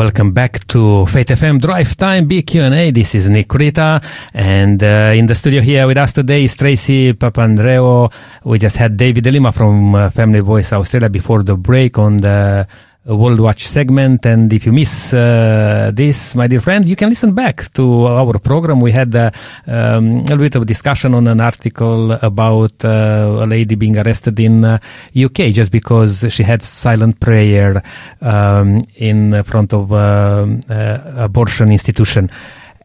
welcome 0.00 0.32
back 0.32 0.66
to 0.66 1.04
Faith 1.12 1.28
FM 1.28 1.60
Drive 1.60 1.94
Time 1.94 2.26
Big 2.26 2.46
Q&A. 2.46 2.90
This 2.90 3.14
is 3.14 3.28
Nick 3.28 3.52
Rita, 3.52 4.00
and 4.32 4.82
uh, 4.82 5.12
in 5.14 5.26
the 5.26 5.34
studio 5.34 5.60
here 5.60 5.86
with 5.86 5.98
us 5.98 6.14
today 6.14 6.44
is 6.44 6.56
Tracy 6.56 7.12
Papandreou. 7.12 8.10
We 8.44 8.58
just 8.58 8.78
had 8.78 8.96
David 8.96 9.24
d'Lima 9.24 9.52
from 9.52 9.94
uh, 9.94 10.08
Family 10.08 10.40
Voice 10.40 10.72
Australia 10.72 11.10
before 11.10 11.42
the 11.42 11.54
break 11.54 11.98
on 11.98 12.16
the 12.16 12.66
World 13.04 13.40
Watch 13.40 13.66
segment. 13.66 14.26
And 14.26 14.52
if 14.52 14.66
you 14.66 14.72
miss 14.72 15.14
uh, 15.14 15.90
this, 15.94 16.34
my 16.34 16.46
dear 16.46 16.60
friend, 16.60 16.88
you 16.88 16.96
can 16.96 17.08
listen 17.08 17.34
back 17.34 17.72
to 17.74 18.06
our 18.06 18.38
program. 18.38 18.80
We 18.80 18.92
had 18.92 19.14
uh, 19.14 19.30
um, 19.66 20.18
a 20.18 20.22
little 20.22 20.38
bit 20.38 20.54
of 20.56 20.66
discussion 20.66 21.14
on 21.14 21.26
an 21.26 21.40
article 21.40 22.12
about 22.12 22.84
uh, 22.84 23.38
a 23.40 23.46
lady 23.46 23.74
being 23.74 23.96
arrested 23.96 24.38
in 24.38 24.64
UK 24.64 25.40
uh, 25.40 25.50
just 25.50 25.72
because 25.72 26.26
she 26.30 26.42
had 26.42 26.62
silent 26.62 27.20
prayer 27.20 27.82
um, 28.20 28.82
in 28.96 29.42
front 29.44 29.72
of 29.72 29.92
uh, 29.92 30.46
uh, 30.68 30.98
abortion 31.16 31.70
institution. 31.70 32.30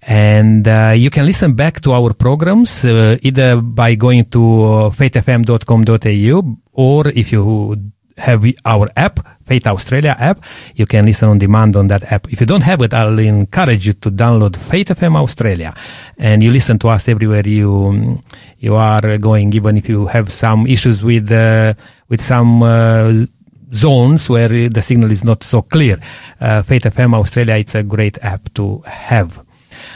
And 0.07 0.67
uh, 0.67 0.93
you 0.95 1.09
can 1.09 1.25
listen 1.25 1.55
back 1.55 1.81
to 1.81 1.91
our 1.93 2.13
programs 2.13 2.85
uh, 2.85 3.17
either 3.23 3.59
by 3.59 3.95
going 3.95 4.25
to 4.25 4.91
faithfm.com.au 4.93 6.57
or 6.73 7.07
if 7.07 7.31
you 7.31 7.91
have 8.17 8.45
our 8.63 8.89
app, 8.95 9.19
Faith 9.45 9.67
Australia 9.67 10.15
app. 10.17 10.43
You 10.75 10.85
can 10.85 11.05
listen 11.05 11.29
on 11.29 11.37
demand 11.37 11.75
on 11.75 11.87
that 11.87 12.11
app. 12.11 12.31
If 12.31 12.39
you 12.39 12.47
don't 12.47 12.61
have 12.63 12.81
it, 12.81 12.93
I'll 12.93 13.19
encourage 13.19 13.85
you 13.85 13.93
to 13.93 14.09
download 14.09 14.55
Faith 14.57 14.87
FM 14.89 15.15
Australia, 15.15 15.75
and 16.17 16.41
you 16.43 16.51
listen 16.51 16.79
to 16.79 16.89
us 16.89 17.07
everywhere 17.09 17.47
you 17.47 18.21
you 18.59 18.75
are 18.75 19.17
going. 19.17 19.53
Even 19.53 19.77
if 19.77 19.89
you 19.89 20.07
have 20.07 20.31
some 20.31 20.67
issues 20.67 21.03
with 21.03 21.31
uh, 21.31 21.73
with 22.09 22.21
some. 22.21 22.63
Uh, 22.63 23.25
zones 23.73 24.29
where 24.29 24.47
the 24.69 24.81
signal 24.81 25.11
is 25.11 25.25
not 25.25 25.43
so 25.43 25.61
clear. 25.61 25.99
Uh, 26.39 26.61
Faith 26.61 26.83
FM 26.83 27.13
Australia, 27.13 27.55
it's 27.55 27.75
a 27.75 27.83
great 27.83 28.17
app 28.23 28.53
to 28.53 28.79
have. 28.85 29.43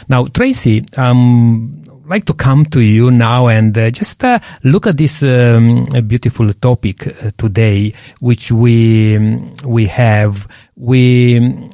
Now, 0.08 0.26
Tracy, 0.26 0.84
um, 0.98 1.79
like 2.10 2.24
to 2.24 2.34
come 2.34 2.64
to 2.64 2.80
you 2.80 3.08
now 3.12 3.46
and 3.46 3.78
uh, 3.78 3.88
just 3.88 4.24
uh, 4.24 4.40
look 4.64 4.88
at 4.88 4.96
this 4.96 5.22
um, 5.22 5.84
beautiful 6.08 6.52
topic 6.54 7.06
uh, 7.06 7.30
today, 7.38 7.94
which 8.18 8.50
we 8.50 9.16
um, 9.16 9.54
we 9.64 9.86
have. 9.86 10.48
We 10.74 11.68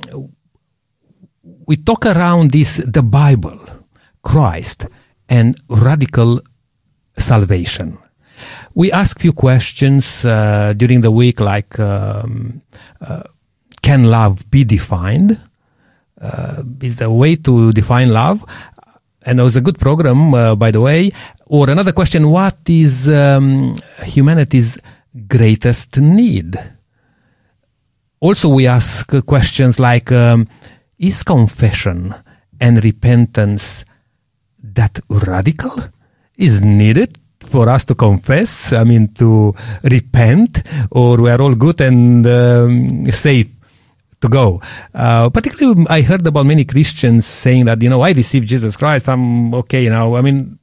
we 1.66 1.76
talk 1.76 2.04
around 2.04 2.50
this 2.50 2.76
the 2.86 3.02
Bible, 3.02 3.58
Christ, 4.22 4.86
and 5.26 5.56
radical 5.70 6.42
salvation. 7.16 7.96
We 8.74 8.92
ask 8.92 9.18
few 9.18 9.32
questions 9.32 10.22
uh, 10.22 10.74
during 10.76 11.00
the 11.00 11.10
week, 11.10 11.40
like 11.40 11.80
um, 11.80 12.60
uh, 13.00 13.22
can 13.80 14.04
love 14.04 14.50
be 14.50 14.64
defined? 14.64 15.40
Uh, 16.20 16.62
is 16.82 16.96
the 16.96 17.10
way 17.10 17.36
to 17.36 17.72
define 17.72 18.10
love? 18.10 18.44
And 19.26 19.40
it 19.40 19.42
was 19.42 19.56
a 19.56 19.60
good 19.60 19.78
program, 19.78 20.32
uh, 20.32 20.54
by 20.54 20.70
the 20.70 20.80
way. 20.80 21.10
Or 21.46 21.68
another 21.68 21.92
question: 21.92 22.30
What 22.30 22.58
is 22.68 23.08
um, 23.08 23.76
humanity's 24.04 24.78
greatest 25.26 25.98
need? 25.98 26.56
Also, 28.20 28.48
we 28.48 28.66
ask 28.66 29.10
questions 29.26 29.78
like: 29.78 30.10
um, 30.12 30.48
Is 30.98 31.22
confession 31.22 32.14
and 32.60 32.82
repentance 32.82 33.84
that 34.62 35.00
radical? 35.08 35.74
Is 36.36 36.62
needed 36.62 37.18
for 37.40 37.68
us 37.68 37.84
to 37.86 37.94
confess? 37.94 38.72
I 38.72 38.84
mean, 38.84 39.12
to 39.14 39.52
repent, 39.82 40.62
or 40.90 41.16
we 41.16 41.30
are 41.30 41.40
all 41.40 41.54
good 41.54 41.80
and 41.80 42.26
um, 42.26 43.10
safe 43.10 43.55
to 44.20 44.28
go. 44.28 44.60
Uh, 44.94 45.30
particularly, 45.30 45.86
I 45.88 46.02
heard 46.02 46.26
about 46.26 46.46
many 46.46 46.64
Christians 46.64 47.26
saying 47.26 47.66
that, 47.66 47.82
you 47.82 47.90
know, 47.90 48.00
I 48.00 48.12
received 48.12 48.48
Jesus 48.48 48.76
Christ. 48.76 49.08
I'm 49.08 49.54
okay 49.54 49.88
know. 49.88 50.16
I 50.16 50.22
mean, 50.22 50.58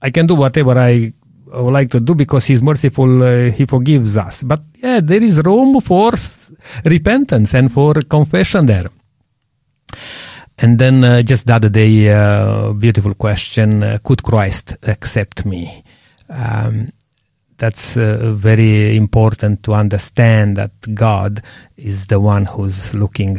I 0.00 0.10
can 0.10 0.26
do 0.26 0.34
whatever 0.34 0.78
I 0.78 1.12
would 1.46 1.72
like 1.72 1.90
to 1.90 2.00
do 2.00 2.14
because 2.14 2.46
He's 2.46 2.62
merciful. 2.62 3.22
Uh, 3.22 3.50
he 3.50 3.66
forgives 3.66 4.16
us. 4.16 4.42
But 4.42 4.62
yeah, 4.76 5.00
there 5.00 5.22
is 5.22 5.42
room 5.42 5.80
for 5.80 6.12
repentance 6.84 7.54
and 7.54 7.72
for 7.72 7.94
confession 7.94 8.66
there. 8.66 8.86
And 10.58 10.78
then 10.78 11.04
uh, 11.04 11.22
just 11.22 11.46
the 11.46 11.54
other 11.54 11.68
day, 11.68 12.12
uh, 12.12 12.72
beautiful 12.72 13.14
question: 13.14 13.82
uh, 13.82 13.98
Could 14.02 14.22
Christ 14.22 14.76
accept 14.82 15.44
me? 15.44 15.84
Um, 16.28 16.92
that's 17.58 17.96
uh, 17.96 18.32
very 18.34 18.96
important 18.96 19.62
to 19.64 19.74
understand 19.74 20.56
that 20.56 20.72
God 20.94 21.42
is 21.76 22.06
the 22.06 22.20
one 22.20 22.44
who's 22.44 22.92
looking 22.92 23.38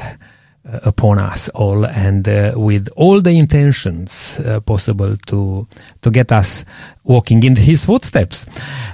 uh, 0.67 0.80
upon 0.84 1.17
us 1.17 1.47
all 1.49 1.86
and 1.86 2.27
uh, 2.27 2.51
with 2.56 2.89
all 2.97 3.21
the 3.21 3.38
intentions 3.38 4.38
uh, 4.39 4.60
possible 4.60 5.15
to 5.25 5.65
to 6.01 6.12
get 6.12 6.32
us 6.32 6.65
walking 7.06 7.41
in 7.43 7.56
his 7.56 7.86
footsteps. 7.86 8.45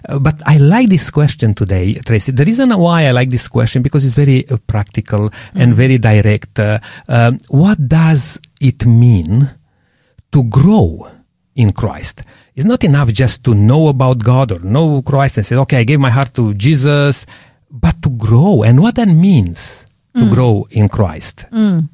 Uh, 0.07 0.19
but 0.19 0.39
i 0.45 0.57
like 0.57 0.89
this 0.89 1.09
question 1.09 1.55
today 1.55 1.95
tracy. 2.05 2.31
The 2.31 2.45
reason 2.45 2.77
why 2.77 3.07
i 3.07 3.11
like 3.11 3.31
this 3.31 3.47
question 3.47 3.81
because 3.81 4.05
it's 4.05 4.13
very 4.13 4.47
uh, 4.49 4.57
practical 4.67 5.29
mm-hmm. 5.29 5.61
and 5.61 5.73
very 5.73 5.97
direct 5.97 6.59
um, 6.59 7.39
what 7.47 7.87
does 7.87 8.39
it 8.61 8.85
mean 8.85 9.49
to 10.31 10.43
grow 10.43 11.09
in 11.55 11.71
christ 11.71 12.21
it's 12.55 12.65
not 12.65 12.83
enough 12.83 13.11
just 13.11 13.43
to 13.45 13.53
know 13.53 13.87
about 13.87 14.19
God 14.19 14.51
or 14.51 14.59
know 14.59 15.01
Christ 15.01 15.37
and 15.37 15.45
say, 15.45 15.55
okay, 15.55 15.79
I 15.79 15.83
gave 15.83 15.99
my 15.99 16.09
heart 16.09 16.33
to 16.35 16.53
Jesus, 16.53 17.25
but 17.71 18.01
to 18.03 18.09
grow 18.09 18.63
and 18.63 18.81
what 18.81 18.95
that 18.95 19.07
means 19.07 19.85
to 20.15 20.21
mm. 20.21 20.33
grow 20.33 20.67
in 20.69 20.87
Christ. 20.89 21.45
Mm. 21.51 21.89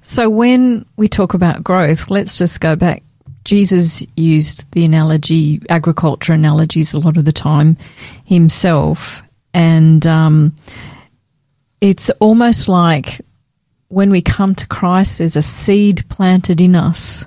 So 0.00 0.30
when 0.30 0.86
we 0.96 1.08
talk 1.08 1.34
about 1.34 1.62
growth, 1.62 2.10
let's 2.10 2.38
just 2.38 2.60
go 2.60 2.74
back. 2.74 3.02
Jesus 3.44 4.04
used 4.16 4.70
the 4.72 4.84
analogy, 4.84 5.60
agriculture 5.68 6.32
analogies 6.32 6.94
a 6.94 6.98
lot 6.98 7.16
of 7.16 7.24
the 7.24 7.32
time 7.32 7.76
himself. 8.24 9.22
And 9.52 10.06
um, 10.06 10.54
it's 11.80 12.08
almost 12.20 12.68
like 12.68 13.20
when 13.88 14.10
we 14.10 14.22
come 14.22 14.54
to 14.54 14.66
Christ, 14.68 15.18
there's 15.18 15.36
a 15.36 15.42
seed 15.42 16.08
planted 16.08 16.60
in 16.60 16.74
us 16.74 17.26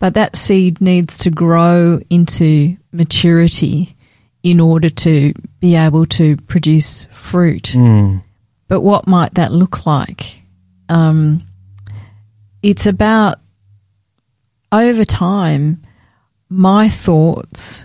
but 0.00 0.14
that 0.14 0.34
seed 0.34 0.80
needs 0.80 1.18
to 1.18 1.30
grow 1.30 2.00
into 2.10 2.76
maturity 2.90 3.94
in 4.42 4.58
order 4.58 4.88
to 4.88 5.32
be 5.60 5.76
able 5.76 6.06
to 6.06 6.36
produce 6.48 7.04
fruit. 7.12 7.74
Mm. 7.74 8.22
But 8.66 8.80
what 8.80 9.06
might 9.06 9.34
that 9.34 9.52
look 9.52 9.86
like? 9.86 10.40
Um, 10.88 11.42
it's 12.62 12.86
about 12.86 13.38
over 14.72 15.04
time, 15.04 15.82
my 16.48 16.88
thoughts, 16.88 17.84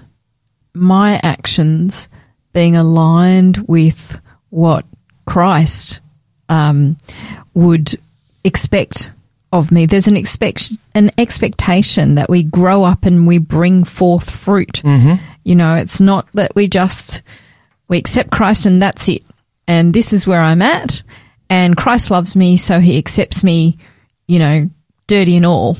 my 0.73 1.19
actions 1.21 2.08
being 2.54 2.78
aligned 2.78 3.58
with 3.67 4.19
what 4.49 4.86
Christ 5.25 5.99
um, 6.47 6.97
would 7.54 7.99
expect 8.45 9.12
of 9.56 9.72
me. 9.72 9.86
There's 9.86 10.08
an 10.08 10.18
expect 10.18 10.72
an 10.94 11.12
expectation 11.18 12.15
that 12.15 12.30
we 12.30 12.44
grow 12.44 12.84
up 12.84 13.06
and 13.06 13.26
we 13.26 13.38
bring 13.38 13.84
forth 13.84 14.30
fruit. 14.30 14.82
Mm-hmm. 14.84 15.24
You 15.44 15.56
know, 15.56 15.76
it's 15.76 16.02
not 16.02 16.28
that 16.34 16.56
we 16.56 16.68
just 16.68 17.24
we 17.88 17.98
accept 17.98 18.32
Christ 18.32 18.65
and 18.65 18.82
that's 18.82 19.08
it. 19.10 19.24
And 19.68 19.94
this 19.94 20.13
is 20.13 20.28
where 20.28 20.41
I'm 20.41 20.62
at. 20.62 21.02
And 21.50 21.78
Christ 21.78 22.12
loves 22.12 22.36
me, 22.36 22.58
so 22.58 22.80
He 22.80 22.98
accepts 22.98 23.44
me. 23.44 23.78
You 24.28 24.39
know, 24.39 24.70
dirty 25.08 25.38
and 25.38 25.46
all. 25.46 25.78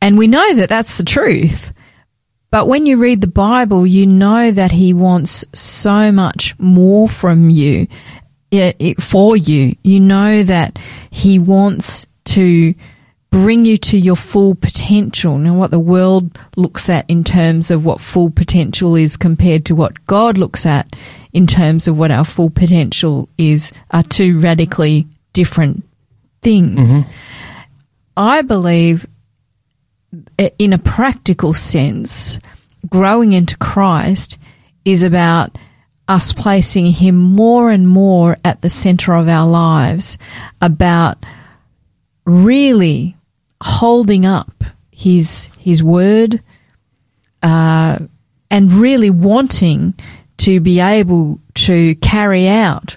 And 0.00 0.16
we 0.16 0.26
know 0.26 0.54
that 0.54 0.68
that's 0.68 0.96
the 0.96 1.04
truth. 1.04 1.72
But 2.50 2.66
when 2.66 2.86
you 2.86 2.96
read 2.96 3.20
the 3.20 3.28
Bible, 3.28 3.86
you 3.86 4.06
know 4.06 4.50
that 4.50 4.72
He 4.72 4.92
wants 4.92 5.44
so 5.54 6.10
much 6.10 6.58
more 6.58 7.08
from 7.08 7.48
you, 7.48 7.86
it, 8.50 8.76
it, 8.78 9.02
for 9.02 9.36
you. 9.36 9.76
You 9.84 10.00
know 10.00 10.42
that 10.42 10.78
He 11.10 11.38
wants 11.38 12.06
to 12.26 12.74
bring 13.30 13.64
you 13.64 13.76
to 13.76 13.98
your 13.98 14.16
full 14.16 14.54
potential. 14.54 15.38
Now, 15.38 15.56
what 15.56 15.70
the 15.70 15.78
world 15.78 16.36
looks 16.56 16.88
at 16.90 17.08
in 17.08 17.22
terms 17.22 17.70
of 17.70 17.84
what 17.84 18.00
full 18.00 18.30
potential 18.30 18.96
is 18.96 19.16
compared 19.16 19.64
to 19.66 19.74
what 19.74 20.04
God 20.06 20.36
looks 20.36 20.66
at 20.66 20.94
in 21.32 21.46
terms 21.46 21.86
of 21.86 21.96
what 21.96 22.10
our 22.10 22.24
full 22.24 22.50
potential 22.50 23.28
is 23.38 23.72
are 23.92 24.02
two 24.02 24.40
radically 24.40 25.06
different 25.32 25.84
things. 26.42 27.04
Mm-hmm. 27.04 27.10
I 28.16 28.42
believe, 28.42 29.06
in 30.58 30.72
a 30.72 30.78
practical 30.78 31.54
sense, 31.54 32.38
growing 32.88 33.32
into 33.32 33.56
Christ 33.58 34.38
is 34.84 35.04
about 35.04 35.56
us 36.08 36.32
placing 36.32 36.86
Him 36.86 37.16
more 37.16 37.70
and 37.70 37.86
more 37.86 38.36
at 38.44 38.60
the 38.62 38.70
center 38.70 39.14
of 39.14 39.28
our 39.28 39.48
lives, 39.48 40.18
about 40.60 41.24
really 42.30 43.16
holding 43.62 44.24
up 44.24 44.64
his 44.90 45.50
his 45.58 45.82
word 45.82 46.42
uh, 47.42 47.98
and 48.50 48.72
really 48.72 49.10
wanting 49.10 49.94
to 50.38 50.60
be 50.60 50.80
able 50.80 51.38
to 51.54 51.94
carry 51.96 52.48
out 52.48 52.96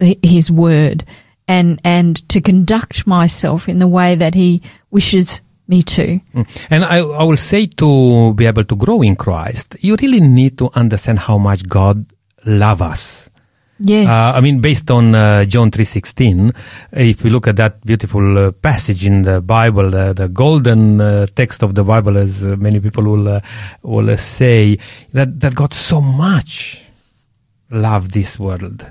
his 0.00 0.50
word 0.50 1.04
and 1.48 1.80
and 1.82 2.28
to 2.28 2.40
conduct 2.40 3.06
myself 3.06 3.68
in 3.68 3.78
the 3.78 3.88
way 3.88 4.14
that 4.14 4.34
He 4.34 4.62
wishes 4.90 5.42
me 5.66 5.82
to. 5.82 6.20
And 6.70 6.84
I, 6.84 6.98
I 6.98 7.22
will 7.24 7.36
say 7.36 7.66
to 7.66 8.34
be 8.34 8.46
able 8.46 8.64
to 8.64 8.76
grow 8.76 9.02
in 9.02 9.16
Christ, 9.16 9.76
you 9.80 9.96
really 10.00 10.20
need 10.20 10.58
to 10.58 10.70
understand 10.74 11.18
how 11.18 11.38
much 11.38 11.66
God 11.66 12.06
loves 12.44 12.82
us. 12.82 13.30
Yes. 13.80 14.08
Uh, 14.08 14.36
I 14.36 14.40
mean, 14.40 14.60
based 14.60 14.90
on 14.90 15.14
uh, 15.14 15.44
John 15.44 15.70
three 15.70 15.84
sixteen, 15.84 16.52
if 16.92 17.22
we 17.22 17.30
look 17.30 17.46
at 17.46 17.56
that 17.56 17.84
beautiful 17.84 18.38
uh, 18.38 18.52
passage 18.52 19.06
in 19.06 19.22
the 19.22 19.40
Bible, 19.40 19.94
uh, 19.94 20.12
the 20.12 20.28
golden 20.28 21.00
uh, 21.00 21.26
text 21.34 21.62
of 21.62 21.74
the 21.74 21.84
Bible, 21.84 22.18
as 22.18 22.42
uh, 22.42 22.56
many 22.56 22.80
people 22.80 23.04
will 23.04 23.28
uh, 23.28 23.40
will 23.82 24.10
uh, 24.10 24.16
say, 24.16 24.78
that 25.12 25.38
that 25.40 25.54
God 25.54 25.72
so 25.74 26.00
much 26.00 26.82
loved 27.70 28.12
this 28.12 28.38
world 28.38 28.84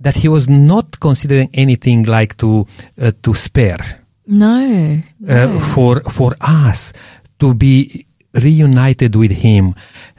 that 0.00 0.16
He 0.16 0.28
was 0.28 0.48
not 0.48 0.98
considering 0.98 1.50
anything 1.52 2.04
like 2.04 2.36
to 2.38 2.66
uh, 3.00 3.12
to 3.22 3.34
spare 3.34 4.04
no. 4.26 5.02
uh, 5.28 5.46
no. 5.46 5.60
for 5.74 6.00
for 6.00 6.34
us 6.40 6.92
to 7.38 7.54
be 7.54 8.06
reunited 8.34 9.14
with 9.14 9.30
him 9.30 9.74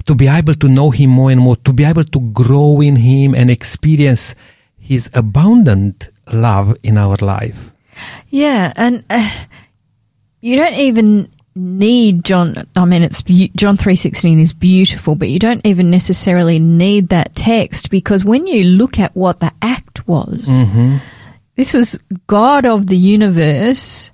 to 0.05 0.15
be 0.15 0.27
able 0.27 0.53
to 0.55 0.67
know 0.67 0.89
him 0.91 1.09
more 1.09 1.31
and 1.31 1.39
more 1.39 1.55
to 1.57 1.73
be 1.73 1.83
able 1.83 2.03
to 2.03 2.19
grow 2.31 2.81
in 2.81 2.95
him 2.95 3.33
and 3.33 3.49
experience 3.49 4.35
his 4.77 5.09
abundant 5.13 6.09
love 6.31 6.75
in 6.83 6.97
our 6.97 7.15
life 7.21 7.71
Yeah, 8.29 8.73
and 8.75 9.03
uh, 9.09 9.29
you 10.41 10.55
don't 10.55 10.73
even 10.73 11.29
need 11.55 12.25
John. 12.25 12.67
I 12.75 12.85
mean, 12.85 13.03
it's 13.03 13.21
John 13.55 13.77
three 13.77 13.95
sixteen 13.95 14.39
is 14.39 14.53
beautiful, 14.53 15.15
but 15.15 15.29
you 15.29 15.39
don't 15.39 15.65
even 15.65 15.91
necessarily 15.91 16.59
need 16.59 17.09
that 17.09 17.35
text 17.35 17.91
because 17.91 18.25
when 18.25 18.47
you 18.47 18.63
look 18.63 18.99
at 18.99 19.15
what 19.15 19.39
the 19.39 19.51
act 19.61 20.07
was, 20.07 20.47
this 21.55 21.73
was 21.73 21.99
God 22.27 22.65
of 22.65 22.87
the 22.87 22.97
universe 22.97 24.09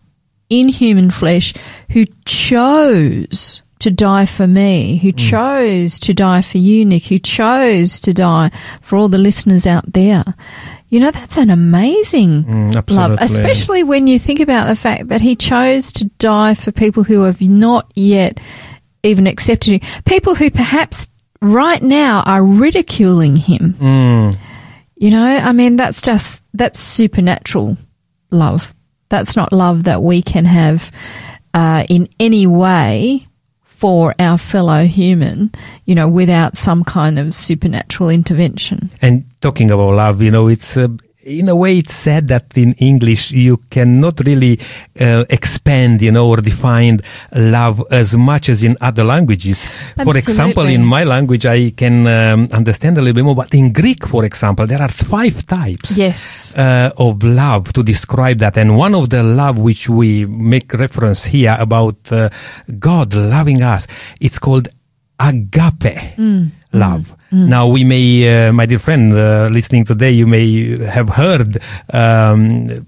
in 0.49 0.67
human 0.67 1.09
flesh 1.11 1.53
who 1.91 2.03
chose 2.25 3.61
to 3.79 3.89
die 3.89 4.25
for 4.25 4.45
me, 4.45 4.97
who 4.97 5.11
chose 5.11 5.99
to 5.99 6.13
die 6.13 6.41
for 6.41 6.57
you, 6.57 6.85
Nick, 6.85 7.05
who 7.05 7.17
chose 7.17 7.99
to 8.01 8.13
die 8.13 8.51
for 8.81 8.97
all 8.97 9.07
the 9.09 9.17
listeners 9.17 9.65
out 9.65 9.91
there. 9.91 10.23
You 10.89 10.99
know, 10.99 11.11
that's 11.11 11.37
an 11.37 11.49
amazing 11.49 12.43
Mm, 12.43 12.89
love, 12.89 13.17
especially 13.21 13.83
when 13.83 14.07
you 14.07 14.19
think 14.19 14.39
about 14.39 14.67
the 14.67 14.75
fact 14.75 15.09
that 15.09 15.21
he 15.21 15.35
chose 15.35 15.93
to 15.93 16.05
die 16.17 16.55
for 16.55 16.71
people 16.71 17.03
who 17.03 17.21
have 17.21 17.41
not 17.41 17.91
yet 17.95 18.39
even 19.03 19.27
accepted 19.27 19.73
him, 19.73 20.03
people 20.05 20.35
who 20.35 20.49
perhaps 20.49 21.07
right 21.41 21.81
now 21.81 22.21
are 22.25 22.43
ridiculing 22.43 23.35
him. 23.37 23.73
Mm. 23.73 24.37
You 24.97 25.11
know, 25.11 25.23
I 25.25 25.53
mean, 25.53 25.77
that's 25.77 26.01
just, 26.01 26.41
that's 26.53 26.79
supernatural 26.79 27.77
love. 28.31 28.75
That's 29.07 29.35
not 29.37 29.53
love 29.53 29.83
that 29.83 30.01
we 30.01 30.21
can 30.21 30.45
have 30.45 30.91
uh, 31.53 31.85
in 31.87 32.09
any 32.19 32.45
way 32.45 33.28
for 33.79 34.13
our 34.19 34.37
fellow 34.37 34.83
human, 34.83 35.49
you 35.85 35.95
know, 35.95 36.09
without 36.09 36.57
some 36.57 36.83
kind 36.83 37.17
of 37.17 37.33
supernatural 37.33 38.09
intervention. 38.09 38.89
and 39.01 39.23
talking 39.39 39.71
about 39.71 39.93
love 39.93 40.21
you 40.21 40.29
know 40.29 40.49
it's 40.49 40.75
uh, 40.75 40.89
in 41.29 41.47
a 41.47 41.55
way 41.55 41.77
it's 41.77 41.93
said 41.93 42.27
that 42.27 42.45
in 42.57 42.73
english 42.79 43.29
you 43.31 43.57
cannot 43.69 44.19
really 44.25 44.59
uh, 44.99 45.23
expand 45.29 46.01
you 46.01 46.11
know 46.11 46.27
or 46.27 46.37
define 46.41 46.99
love 47.33 47.83
as 47.91 48.17
much 48.17 48.49
as 48.49 48.63
in 48.63 48.75
other 48.81 49.03
languages 49.03 49.67
for 49.95 50.17
example 50.17 50.65
in 50.65 50.83
my 50.83 51.03
language 51.03 51.45
i 51.45 51.69
can 51.71 52.07
um, 52.07 52.47
understand 52.51 52.97
a 52.97 53.01
little 53.01 53.13
bit 53.13 53.23
more 53.23 53.35
but 53.35 53.53
in 53.53 53.71
greek 53.71 54.07
for 54.07 54.25
example 54.25 54.65
there 54.65 54.81
are 54.81 54.89
five 54.89 55.45
types 55.45 55.95
Yes. 55.97 56.55
uh, 56.57 56.91
of 56.97 57.21
love 57.23 57.71
to 57.73 57.83
describe 57.83 58.39
that. 58.39 58.57
And 58.57 58.77
one 58.77 58.95
of 58.95 59.09
the 59.09 59.21
love 59.23 59.57
which 59.59 59.89
we 59.89 60.25
make 60.25 60.73
reference 60.73 61.25
here 61.25 61.55
about 61.59 61.97
uh, 62.11 62.29
God 62.79 63.13
loving 63.13 63.61
us, 63.63 63.85
it's 64.19 64.39
called 64.39 64.67
agape 65.19 66.17
love. 66.73 67.15
Now 67.31 67.67
we 67.67 67.83
may, 67.83 68.47
uh, 68.47 68.51
my 68.53 68.65
dear 68.65 68.79
friend, 68.79 69.13
uh, 69.13 69.49
listening 69.51 69.85
today, 69.85 70.11
you 70.11 70.25
may 70.25 70.77
have 70.85 71.09
heard 71.09 71.61
um, 71.93 72.87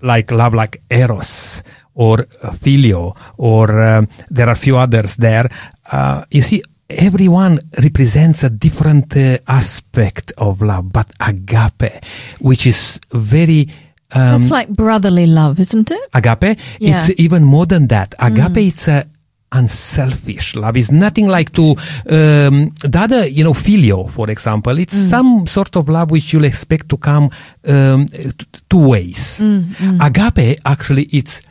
like 0.00 0.30
love 0.30 0.54
like 0.54 0.80
eros 0.90 1.62
or 1.94 2.18
phileo, 2.62 3.16
or 3.36 3.82
um, 3.82 4.08
there 4.30 4.46
are 4.46 4.52
a 4.52 4.56
few 4.56 4.76
others 4.78 5.16
there. 5.16 5.50
Uh, 5.90 6.24
you 6.30 6.40
see, 6.42 6.62
everyone 6.88 7.58
represents 7.82 8.44
a 8.44 8.50
different 8.50 9.16
uh, 9.16 9.38
aspect 9.48 10.32
of 10.38 10.62
love, 10.62 10.92
but 10.92 11.10
agape, 11.18 12.02
which 12.38 12.66
is 12.66 13.00
very 13.12 13.68
um, 14.12 14.40
That's 14.40 14.50
like 14.50 14.68
brotherly 14.68 15.26
love, 15.26 15.58
isn't 15.60 15.90
it? 15.90 16.00
agape. 16.14 16.58
Yeah. 16.78 16.96
It's 16.96 17.10
even 17.20 17.44
more 17.44 17.66
than 17.66 17.88
that. 17.88 18.14
Agape, 18.18 18.56
it's 18.68 18.88
a 18.88 19.06
unselfish 19.52 20.54
love. 20.54 20.76
is 20.76 20.92
nothing 20.92 21.28
like 21.28 21.52
to 21.52 21.70
um, 22.08 22.72
the 22.82 22.98
other, 23.00 23.26
you 23.26 23.44
know, 23.44 23.52
phileo, 23.54 24.10
for 24.10 24.30
example. 24.30 24.78
It's 24.78 24.96
some 24.96 25.46
sort 25.46 25.76
of 25.76 25.88
love 25.88 26.10
which 26.10 26.32
you'll 26.32 26.44
expect 26.44 26.88
to 26.90 26.96
come 26.96 27.30
um, 27.66 28.06
two 28.68 28.88
ways. 28.88 29.40
Agape, 30.00 30.58
actually, 30.64 31.04
it's 31.04 31.42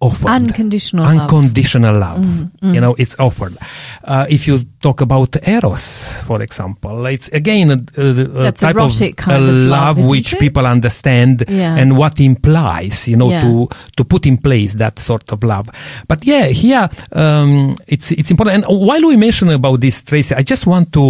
offered. 0.00 0.28
Unconditional 0.28 1.04
love. 1.04 1.20
Unconditional 1.20 1.98
love. 1.98 2.50
You 2.62 2.80
know, 2.80 2.94
it's 2.98 3.18
offered. 3.18 3.56
Uh, 4.04 4.26
if 4.28 4.46
you 4.46 4.64
talk 4.86 5.00
about 5.08 5.32
eros, 5.48 5.84
for 6.28 6.38
example, 6.46 6.96
it's 7.14 7.28
again 7.40 7.66
a, 7.76 7.78
a, 8.06 8.48
a 8.48 8.52
type 8.52 8.76
of 8.86 8.92
kind 9.16 9.42
uh, 9.42 9.48
of 9.50 9.54
love, 9.76 9.98
isn't 9.98 10.10
which 10.12 10.30
it? 10.34 10.38
people 10.44 10.64
understand 10.76 11.44
Yeah. 11.48 11.80
and 11.80 11.88
what 12.00 12.14
implies, 12.20 12.96
you 13.10 13.16
know, 13.20 13.30
Yeah. 13.30 13.42
to 13.44 13.50
to 13.96 14.02
put 14.12 14.22
in 14.30 14.36
place 14.38 14.72
that 14.82 14.94
sort 15.08 15.26
of 15.34 15.42
love. 15.52 15.66
But 16.10 16.20
yeah, 16.32 16.46
here 16.62 16.84
um, 17.22 17.74
it's 17.94 18.08
it's 18.20 18.30
important. 18.30 18.54
And 18.56 18.64
while 18.88 19.04
we 19.10 19.16
mention 19.26 19.48
about 19.60 19.80
this, 19.80 19.96
Tracy, 20.08 20.34
I 20.40 20.42
just 20.52 20.64
want 20.72 20.86
to 20.98 21.04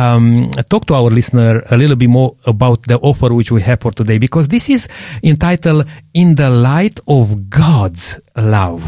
um, 0.00 0.50
talk 0.72 0.82
to 0.88 0.94
our 0.98 1.10
listener 1.18 1.52
a 1.70 1.76
little 1.76 1.96
bit 2.02 2.08
more 2.18 2.30
about 2.54 2.78
the 2.90 2.96
offer 3.10 3.30
which 3.38 3.50
we 3.52 3.60
have 3.68 3.80
for 3.84 3.92
today, 3.92 4.18
because 4.18 4.48
this 4.48 4.68
is 4.76 4.88
entitled 5.22 5.84
"In 6.14 6.28
the 6.40 6.48
Light 6.48 6.96
of 7.06 7.26
God's 7.50 8.06
Love," 8.36 8.82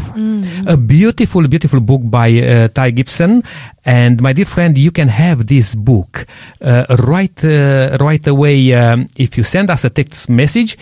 a 0.65 0.77
beautiful, 0.77 1.43
beautiful 1.47 1.79
book 1.79 2.01
by 2.19 2.29
uh, 2.41 2.67
Ty 2.73 2.89
Gibson. 2.97 3.43
And 3.83 4.21
my 4.21 4.30
dear 4.33 4.45
friend, 4.45 4.77
you 4.77 4.91
can 4.91 5.07
have 5.07 5.47
this 5.47 5.75
book. 5.75 6.25
Uh, 6.61 6.85
right 6.99 7.43
uh, 7.43 7.97
right 7.99 8.25
away 8.27 8.73
um, 8.73 9.07
if 9.15 9.37
you 9.37 9.43
send 9.43 9.69
us 9.69 9.83
a 9.83 9.89
text 9.89 10.29
message 10.29 10.77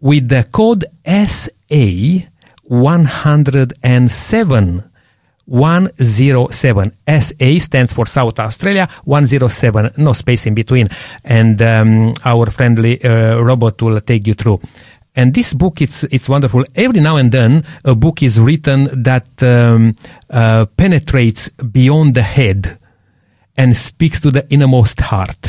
with 0.00 0.28
the 0.28 0.44
code 0.52 0.84
SA 1.06 2.26
107 2.62 4.90
107 5.46 6.92
SA 7.06 7.58
stands 7.58 7.92
for 7.92 8.06
South 8.06 8.38
Australia 8.38 8.88
107 9.04 9.90
no 9.98 10.12
space 10.12 10.46
in 10.46 10.54
between. 10.54 10.88
And 11.24 11.60
um, 11.60 12.14
our 12.24 12.50
friendly 12.50 13.02
uh, 13.04 13.40
robot 13.40 13.80
will 13.82 14.00
take 14.00 14.26
you 14.26 14.34
through 14.34 14.60
and 15.16 15.34
this 15.34 15.54
book 15.54 15.80
it's 15.80 16.04
it's 16.04 16.28
wonderful 16.28 16.64
every 16.74 17.00
now 17.00 17.16
and 17.16 17.30
then 17.32 17.64
a 17.84 17.94
book 17.94 18.22
is 18.22 18.38
written 18.38 19.02
that 19.02 19.42
um, 19.42 19.94
uh, 20.30 20.66
penetrates 20.76 21.48
beyond 21.50 22.14
the 22.14 22.22
head 22.22 22.78
and 23.56 23.76
speaks 23.76 24.20
to 24.20 24.30
the 24.30 24.46
innermost 24.50 25.00
heart. 25.00 25.48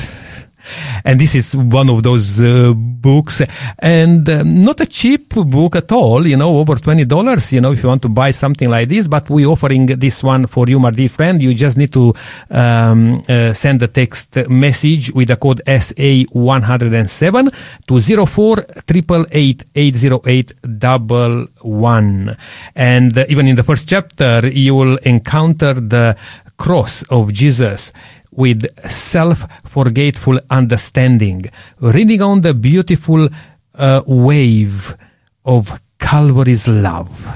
And 1.04 1.19
this 1.19 1.36
is 1.36 1.56
one 1.56 1.89
of 1.89 2.04
those 2.04 2.39
uh, 2.39 2.73
books, 2.76 3.41
and 3.80 4.28
um, 4.30 4.63
not 4.63 4.80
a 4.82 4.86
cheap 4.86 5.30
book 5.30 5.76
at 5.76 5.91
all. 5.91 6.26
You 6.26 6.38
know, 6.38 6.57
over 6.57 6.76
twenty 6.76 7.05
dollars. 7.05 7.51
You 7.53 7.61
know, 7.61 7.72
if 7.72 7.84
you 7.84 7.89
want 7.89 8.01
to 8.03 8.09
buy 8.09 8.32
something 8.32 8.70
like 8.70 8.89
this, 8.89 9.07
but 9.07 9.30
we're 9.30 9.47
offering 9.47 9.86
this 9.86 10.24
one 10.24 10.47
for 10.47 10.68
you, 10.68 10.80
my 10.80 10.91
dear 10.91 11.09
friend. 11.09 11.41
You 11.41 11.53
just 11.53 11.78
need 11.78 11.93
to 11.93 12.13
um, 12.49 13.24
uh, 13.28 13.53
send 13.53 13.82
a 13.84 13.88
text 13.88 14.36
message 14.49 15.11
with 15.11 15.28
the 15.28 15.38
code 15.38 15.61
SA 15.68 16.24
one 16.32 16.63
hundred 16.63 16.93
and 16.93 17.09
seven 17.09 17.51
to 17.88 17.99
04 18.26 18.66
888 19.32 20.53
one. 21.61 22.38
And 22.76 23.18
uh, 23.18 23.26
even 23.30 23.47
in 23.47 23.55
the 23.55 23.63
first 23.63 23.88
chapter, 23.88 24.47
you 24.47 24.76
will 24.76 24.97
encounter 24.97 25.74
the 25.74 26.16
cross 26.57 27.03
of 27.09 27.34
Jesus 27.34 27.91
with 28.36 28.65
self-forgetful 28.89 30.39
understanding, 30.49 31.49
reading 31.79 32.21
on 32.21 32.41
the 32.41 32.53
beautiful 32.53 33.29
uh, 33.75 34.01
wave 34.05 34.95
of 35.45 35.79
Calvary's 35.99 36.67
love. 36.67 37.27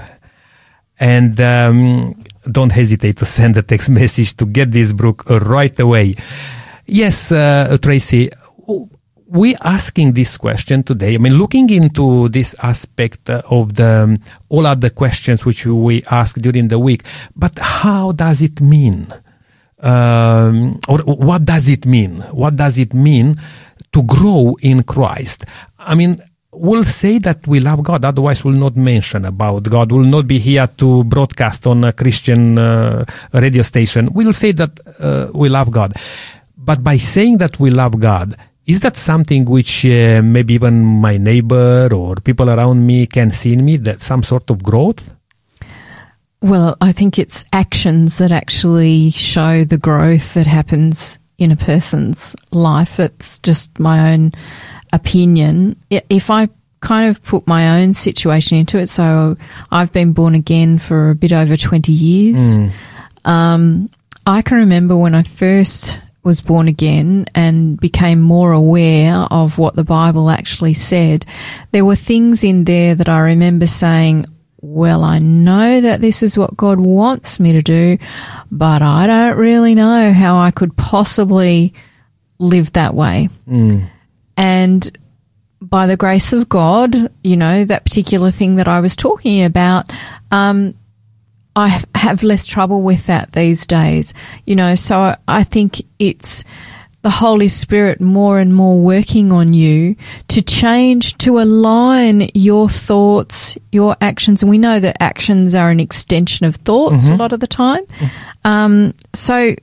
And 0.99 1.39
um, 1.39 2.23
don't 2.51 2.71
hesitate 2.71 3.17
to 3.17 3.25
send 3.25 3.57
a 3.57 3.61
text 3.61 3.89
message 4.01 4.35
to 4.37 4.45
get 4.45 4.71
this 4.71 4.91
book 4.91 5.23
right 5.29 5.77
away. 5.79 6.15
Yes, 6.85 7.31
uh, 7.31 7.77
Tracy, 7.81 8.29
we 9.27 9.55
asking 9.57 10.13
this 10.13 10.37
question 10.37 10.83
today. 10.83 11.13
I 11.15 11.17
mean, 11.19 11.37
looking 11.37 11.69
into 11.69 12.29
this 12.29 12.55
aspect 12.63 13.29
uh, 13.29 13.43
of 13.49 13.75
the 13.75 14.03
um, 14.03 14.17
all 14.49 14.65
other 14.65 14.89
questions 14.89 15.45
which 15.45 15.65
we 15.65 16.03
ask 16.09 16.35
during 16.37 16.67
the 16.67 16.79
week, 16.79 17.03
but 17.35 17.57
how 17.59 18.11
does 18.11 18.41
it 18.41 18.59
mean? 18.59 19.07
Um, 19.81 20.79
or 20.87 20.99
what 20.99 21.45
does 21.45 21.69
it 21.69 21.85
mean? 21.85 22.21
What 22.31 22.55
does 22.55 22.77
it 22.77 22.93
mean 22.93 23.35
to 23.93 24.03
grow 24.03 24.57
in 24.61 24.83
Christ? 24.83 25.45
I 25.77 25.95
mean, 25.95 26.21
we'll 26.51 26.83
say 26.83 27.19
that 27.19 27.47
we 27.47 27.59
love 27.59 27.83
God, 27.83 28.03
otherwise 28.03 28.43
we 28.43 28.51
will 28.51 28.59
not 28.59 28.75
mention 28.75 29.25
about 29.25 29.63
God, 29.63 29.91
We'll 29.91 30.03
not 30.03 30.27
be 30.27 30.39
here 30.39 30.67
to 30.77 31.03
broadcast 31.05 31.65
on 31.67 31.83
a 31.83 31.93
Christian 31.93 32.57
uh, 32.57 33.05
radio 33.33 33.61
station. 33.61 34.09
We'll 34.13 34.33
say 34.33 34.51
that 34.53 34.79
uh, 34.99 35.31
we 35.33 35.49
love 35.49 35.71
God. 35.71 35.93
But 36.57 36.83
by 36.83 36.97
saying 36.97 37.37
that 37.37 37.59
we 37.59 37.69
love 37.69 37.99
God, 37.99 38.35
is 38.65 38.81
that 38.81 38.97
something 38.97 39.45
which 39.45 39.85
uh, 39.85 40.21
maybe 40.21 40.53
even 40.53 40.83
my 40.83 41.17
neighbor 41.17 41.89
or 41.91 42.15
people 42.17 42.49
around 42.49 42.85
me 42.85 43.07
can 43.07 43.31
see 43.31 43.53
in 43.53 43.65
me, 43.65 43.77
that 43.77 44.01
some 44.01 44.23
sort 44.23 44.49
of 44.49 44.61
growth? 44.61 45.15
Well, 46.41 46.77
I 46.79 46.93
think 46.93 47.19
it's 47.19 47.43
actions 47.51 48.17
that 48.19 48.31
actually 48.31 49.11
show 49.11 49.65
the 49.65 49.77
growth 49.77 50.35
that 50.35 50.47
happens 50.47 51.19
in 51.37 51.51
a 51.51 51.55
person's 51.55 52.35
life. 52.51 52.99
It's 52.99 53.39
just 53.39 53.77
my 53.79 54.13
own 54.13 54.31
opinion. 54.93 55.75
If 55.89 56.29
I 56.29 56.49
kind 56.81 57.09
of 57.09 57.21
put 57.23 57.45
my 57.45 57.81
own 57.81 57.93
situation 57.93 58.57
into 58.57 58.77
it, 58.77 58.87
so 58.87 59.35
I've 59.69 59.91
been 59.91 60.13
born 60.13 60.33
again 60.33 60.79
for 60.79 61.09
a 61.09 61.15
bit 61.15 61.33
over 61.33 61.57
20 61.57 61.91
years. 61.91 62.57
Mm. 62.57 62.71
Um, 63.25 63.89
I 64.25 64.41
can 64.41 64.59
remember 64.59 64.95
when 64.95 65.15
I 65.15 65.23
first 65.23 66.01
was 66.23 66.41
born 66.41 66.67
again 66.67 67.25
and 67.35 67.79
became 67.79 68.21
more 68.21 68.51
aware 68.51 69.15
of 69.31 69.57
what 69.57 69.75
the 69.75 69.83
Bible 69.83 70.29
actually 70.29 70.73
said, 70.73 71.25
there 71.71 71.85
were 71.85 71.95
things 71.95 72.43
in 72.43 72.65
there 72.65 72.95
that 72.95 73.09
I 73.09 73.19
remember 73.21 73.65
saying, 73.67 74.25
well, 74.61 75.03
I 75.03 75.19
know 75.19 75.81
that 75.81 76.01
this 76.01 76.21
is 76.21 76.37
what 76.37 76.57
God 76.57 76.79
wants 76.79 77.39
me 77.39 77.53
to 77.53 77.61
do, 77.61 77.97
but 78.51 78.81
I 78.81 79.07
don't 79.07 79.37
really 79.37 79.75
know 79.75 80.11
how 80.11 80.37
I 80.37 80.51
could 80.51 80.75
possibly 80.75 81.73
live 82.39 82.73
that 82.73 82.93
way. 82.93 83.29
Mm. 83.47 83.89
And 84.35 84.97
by 85.61 85.87
the 85.87 85.97
grace 85.97 86.33
of 86.33 86.49
God, 86.49 87.11
you 87.23 87.37
know, 87.37 87.65
that 87.65 87.85
particular 87.85 88.31
thing 88.31 88.55
that 88.55 88.67
I 88.67 88.79
was 88.79 88.95
talking 88.95 89.43
about, 89.43 89.91
um, 90.31 90.75
I 91.55 91.81
have 91.95 92.23
less 92.23 92.45
trouble 92.45 92.81
with 92.81 93.07
that 93.07 93.31
these 93.31 93.65
days, 93.65 94.13
you 94.45 94.55
know, 94.55 94.75
so 94.75 95.15
I 95.27 95.43
think 95.43 95.81
it's 95.99 96.43
the 97.01 97.09
Holy 97.09 97.47
Spirit 97.47 98.01
more 98.01 98.39
and 98.39 98.53
more 98.53 98.79
working 98.79 99.31
on 99.31 99.53
you 99.53 99.95
to 100.27 100.41
change, 100.41 101.17
to 101.19 101.39
align 101.39 102.29
your 102.33 102.69
thoughts, 102.69 103.57
your 103.71 103.95
actions. 104.01 104.43
And 104.43 104.49
we 104.49 104.57
know 104.57 104.79
that 104.79 105.01
actions 105.01 105.55
are 105.55 105.69
an 105.69 105.79
extension 105.79 106.45
of 106.45 106.57
thoughts 106.57 107.05
mm-hmm. 107.05 107.13
a 107.13 107.17
lot 107.17 107.31
of 107.31 107.39
the 107.39 107.47
time. 107.47 107.85
Mm-hmm. 107.85 108.47
Um, 108.47 108.93
so 109.13 109.55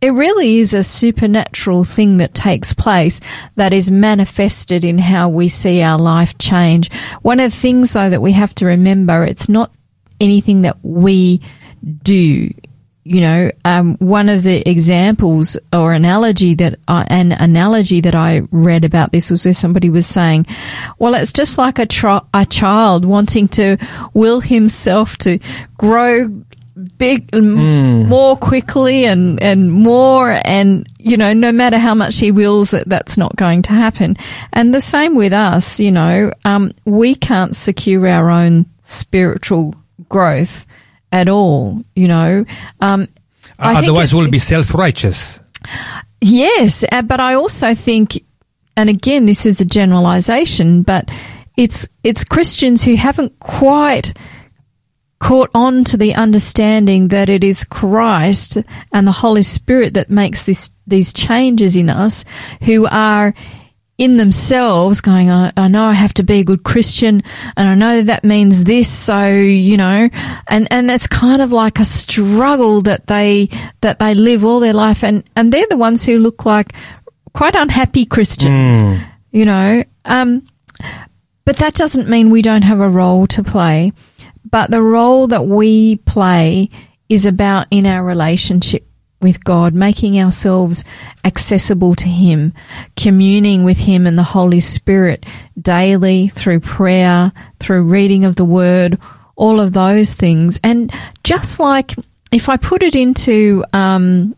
it 0.00 0.10
really 0.10 0.58
is 0.58 0.74
a 0.74 0.82
supernatural 0.82 1.84
thing 1.84 2.18
that 2.18 2.34
takes 2.34 2.72
place 2.72 3.20
that 3.56 3.72
is 3.72 3.90
manifested 3.90 4.84
in 4.84 4.98
how 4.98 5.28
we 5.28 5.48
see 5.48 5.82
our 5.82 5.98
life 5.98 6.38
change. 6.38 6.90
One 7.22 7.40
of 7.40 7.52
the 7.52 7.56
things 7.56 7.92
though 7.92 8.10
that 8.10 8.22
we 8.22 8.32
have 8.32 8.54
to 8.56 8.66
remember, 8.66 9.24
it's 9.24 9.48
not 9.48 9.76
anything 10.20 10.62
that 10.62 10.76
we 10.82 11.40
do 12.02 12.50
you 13.08 13.22
know, 13.22 13.50
um, 13.64 13.96
one 13.96 14.28
of 14.28 14.42
the 14.42 14.68
examples 14.68 15.58
or 15.72 15.92
analogy 15.92 16.54
that 16.54 16.78
I, 16.86 17.06
an 17.08 17.32
analogy 17.32 18.00
that 18.02 18.14
I 18.14 18.42
read 18.50 18.84
about 18.84 19.12
this 19.12 19.30
was 19.30 19.44
where 19.44 19.54
somebody 19.54 19.88
was 19.88 20.06
saying, 20.06 20.46
"Well, 20.98 21.14
it's 21.14 21.32
just 21.32 21.56
like 21.56 21.78
a, 21.78 21.86
tr- 21.86 22.26
a 22.34 22.46
child 22.46 23.04
wanting 23.04 23.48
to 23.48 23.78
will 24.12 24.40
himself 24.40 25.16
to 25.18 25.38
grow 25.78 26.28
big 26.96 27.28
mm. 27.32 28.06
more 28.06 28.36
quickly 28.36 29.04
and 29.04 29.42
and 29.42 29.72
more 29.72 30.40
and 30.44 30.86
you 30.98 31.16
know 31.16 31.32
no 31.32 31.50
matter 31.50 31.76
how 31.76 31.92
much 31.92 32.18
he 32.18 32.30
wills 32.30 32.72
it 32.72 32.88
that's 32.88 33.18
not 33.18 33.34
going 33.34 33.62
to 33.62 33.72
happen 33.72 34.16
and 34.52 34.72
the 34.72 34.80
same 34.80 35.16
with 35.16 35.32
us 35.32 35.80
you 35.80 35.90
know 35.90 36.32
um, 36.44 36.70
we 36.84 37.16
can't 37.16 37.56
secure 37.56 38.06
our 38.06 38.30
own 38.30 38.64
spiritual 38.82 39.74
growth 40.08 40.66
at 41.12 41.28
all, 41.28 41.82
you 41.94 42.08
know. 42.08 42.44
Um, 42.80 43.08
Otherwise, 43.58 44.12
we'll 44.14 44.30
be 44.30 44.38
self 44.38 44.74
righteous. 44.74 45.40
Yes, 46.20 46.84
uh, 46.90 47.02
but 47.02 47.20
I 47.20 47.34
also 47.34 47.74
think, 47.74 48.22
and 48.76 48.88
again, 48.88 49.26
this 49.26 49.46
is 49.46 49.60
a 49.60 49.64
generalization, 49.64 50.82
but 50.82 51.10
it's 51.56 51.88
it's 52.04 52.24
Christians 52.24 52.82
who 52.82 52.96
haven't 52.96 53.38
quite 53.40 54.14
caught 55.18 55.50
on 55.54 55.82
to 55.82 55.96
the 55.96 56.14
understanding 56.14 57.08
that 57.08 57.28
it 57.28 57.42
is 57.42 57.64
Christ 57.64 58.58
and 58.92 59.06
the 59.06 59.12
Holy 59.12 59.42
Spirit 59.42 59.94
that 59.94 60.10
makes 60.10 60.44
this 60.44 60.70
these 60.86 61.12
changes 61.12 61.76
in 61.76 61.90
us, 61.90 62.24
who 62.62 62.86
are 62.86 63.34
in 63.98 64.16
themselves 64.16 65.00
going, 65.00 65.28
I, 65.28 65.52
I, 65.56 65.66
know 65.66 65.84
I 65.84 65.92
have 65.92 66.14
to 66.14 66.22
be 66.22 66.38
a 66.38 66.44
good 66.44 66.62
Christian 66.62 67.20
and 67.56 67.68
I 67.68 67.74
know 67.74 67.96
that, 67.96 68.06
that 68.06 68.24
means 68.24 68.62
this. 68.62 68.88
So, 68.88 69.28
you 69.28 69.76
know, 69.76 70.08
and, 70.46 70.68
and 70.70 70.88
that's 70.88 71.08
kind 71.08 71.42
of 71.42 71.50
like 71.50 71.80
a 71.80 71.84
struggle 71.84 72.80
that 72.82 73.08
they, 73.08 73.48
that 73.80 73.98
they 73.98 74.14
live 74.14 74.44
all 74.44 74.60
their 74.60 74.72
life. 74.72 75.02
And, 75.02 75.28
and 75.34 75.52
they're 75.52 75.66
the 75.68 75.76
ones 75.76 76.04
who 76.06 76.20
look 76.20 76.46
like 76.46 76.74
quite 77.34 77.56
unhappy 77.56 78.06
Christians, 78.06 78.84
mm. 78.84 79.04
you 79.32 79.44
know, 79.44 79.82
um, 80.04 80.46
but 81.44 81.56
that 81.56 81.74
doesn't 81.74 82.08
mean 82.08 82.30
we 82.30 82.42
don't 82.42 82.62
have 82.62 82.80
a 82.80 82.88
role 82.88 83.26
to 83.28 83.42
play. 83.42 83.92
But 84.48 84.70
the 84.70 84.82
role 84.82 85.26
that 85.26 85.44
we 85.44 85.96
play 85.96 86.70
is 87.08 87.26
about 87.26 87.66
in 87.70 87.84
our 87.84 88.04
relationship 88.04 88.87
with 89.20 89.42
God, 89.42 89.74
making 89.74 90.18
ourselves 90.18 90.84
accessible 91.24 91.94
to 91.96 92.08
Him, 92.08 92.52
communing 92.96 93.64
with 93.64 93.78
Him 93.78 94.06
and 94.06 94.16
the 94.16 94.22
Holy 94.22 94.60
Spirit 94.60 95.26
daily 95.60 96.28
through 96.28 96.60
prayer, 96.60 97.32
through 97.58 97.82
reading 97.82 98.24
of 98.24 98.36
the 98.36 98.44
Word, 98.44 98.98
all 99.34 99.60
of 99.60 99.72
those 99.72 100.14
things. 100.14 100.60
And 100.62 100.92
just 101.24 101.58
like 101.58 101.94
if 102.30 102.48
I 102.48 102.56
put 102.56 102.82
it 102.82 102.94
into, 102.94 103.64
um, 103.72 104.36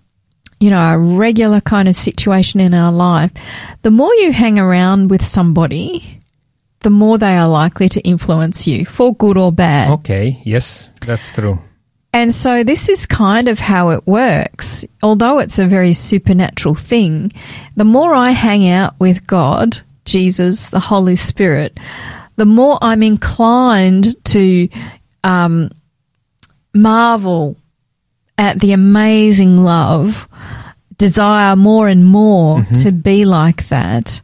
you 0.58 0.70
know, 0.70 0.80
a 0.80 0.98
regular 0.98 1.60
kind 1.60 1.88
of 1.88 1.96
situation 1.96 2.60
in 2.60 2.74
our 2.74 2.92
life, 2.92 3.32
the 3.82 3.90
more 3.90 4.14
you 4.14 4.32
hang 4.32 4.58
around 4.58 5.10
with 5.10 5.24
somebody, 5.24 6.22
the 6.80 6.90
more 6.90 7.18
they 7.18 7.36
are 7.36 7.48
likely 7.48 7.88
to 7.90 8.00
influence 8.00 8.66
you 8.66 8.86
for 8.86 9.14
good 9.14 9.36
or 9.36 9.52
bad. 9.52 9.90
Okay, 9.90 10.40
yes, 10.44 10.88
that's 11.00 11.32
true. 11.32 11.58
And 12.12 12.34
so 12.34 12.64
this 12.64 12.88
is 12.88 13.06
kind 13.06 13.48
of 13.48 13.58
how 13.60 13.90
it 13.90 14.06
works. 14.06 14.84
Although 15.02 15.38
it's 15.38 15.58
a 15.58 15.66
very 15.66 15.92
supernatural 15.92 16.74
thing, 16.74 17.32
the 17.76 17.84
more 17.84 18.14
I 18.14 18.30
hang 18.30 18.68
out 18.68 18.98
with 18.98 19.26
God, 19.26 19.78
Jesus, 20.04 20.70
the 20.70 20.80
Holy 20.80 21.14
Spirit, 21.16 21.78
the 22.36 22.46
more 22.46 22.78
I'm 22.82 23.02
inclined 23.02 24.16
to 24.26 24.68
um, 25.22 25.70
marvel 26.74 27.56
at 28.36 28.58
the 28.58 28.72
amazing 28.72 29.58
love, 29.62 30.26
desire 30.96 31.54
more 31.54 31.88
and 31.88 32.04
more 32.04 32.60
mm-hmm. 32.60 32.74
to 32.82 32.90
be 32.90 33.24
like 33.24 33.68
that, 33.68 34.20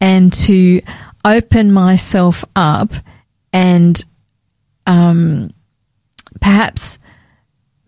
and 0.00 0.32
to 0.32 0.80
open 1.24 1.72
myself 1.72 2.44
up 2.54 2.92
and 3.52 4.04
um, 4.86 5.50
perhaps 6.40 6.98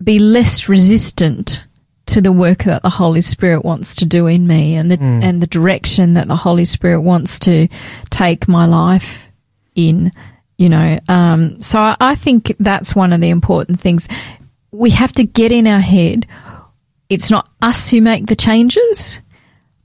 be 0.03 0.19
less 0.19 0.67
resistant 0.69 1.65
to 2.07 2.21
the 2.21 2.31
work 2.31 2.63
that 2.63 2.81
the 2.81 2.89
Holy 2.89 3.21
Spirit 3.21 3.63
wants 3.63 3.95
to 3.95 4.05
do 4.05 4.27
in 4.27 4.45
me 4.45 4.75
and 4.75 4.91
the 4.91 4.97
mm. 4.97 5.23
and 5.23 5.41
the 5.41 5.47
direction 5.47 6.15
that 6.15 6.27
the 6.27 6.35
Holy 6.35 6.65
Spirit 6.65 7.01
wants 7.01 7.39
to 7.39 7.67
take 8.09 8.47
my 8.47 8.65
life 8.65 9.29
in. 9.75 10.11
You 10.57 10.69
know, 10.69 10.99
um, 11.07 11.61
so 11.61 11.79
I, 11.79 11.97
I 11.99 12.15
think 12.15 12.55
that's 12.59 12.95
one 12.95 13.13
of 13.13 13.21
the 13.21 13.29
important 13.29 13.79
things. 13.79 14.07
We 14.71 14.91
have 14.91 15.13
to 15.13 15.23
get 15.23 15.51
in 15.51 15.67
our 15.67 15.79
head. 15.79 16.27
It's 17.09 17.31
not 17.31 17.49
us 17.61 17.89
who 17.89 18.01
make 18.01 18.27
the 18.27 18.35
changes, 18.35 19.19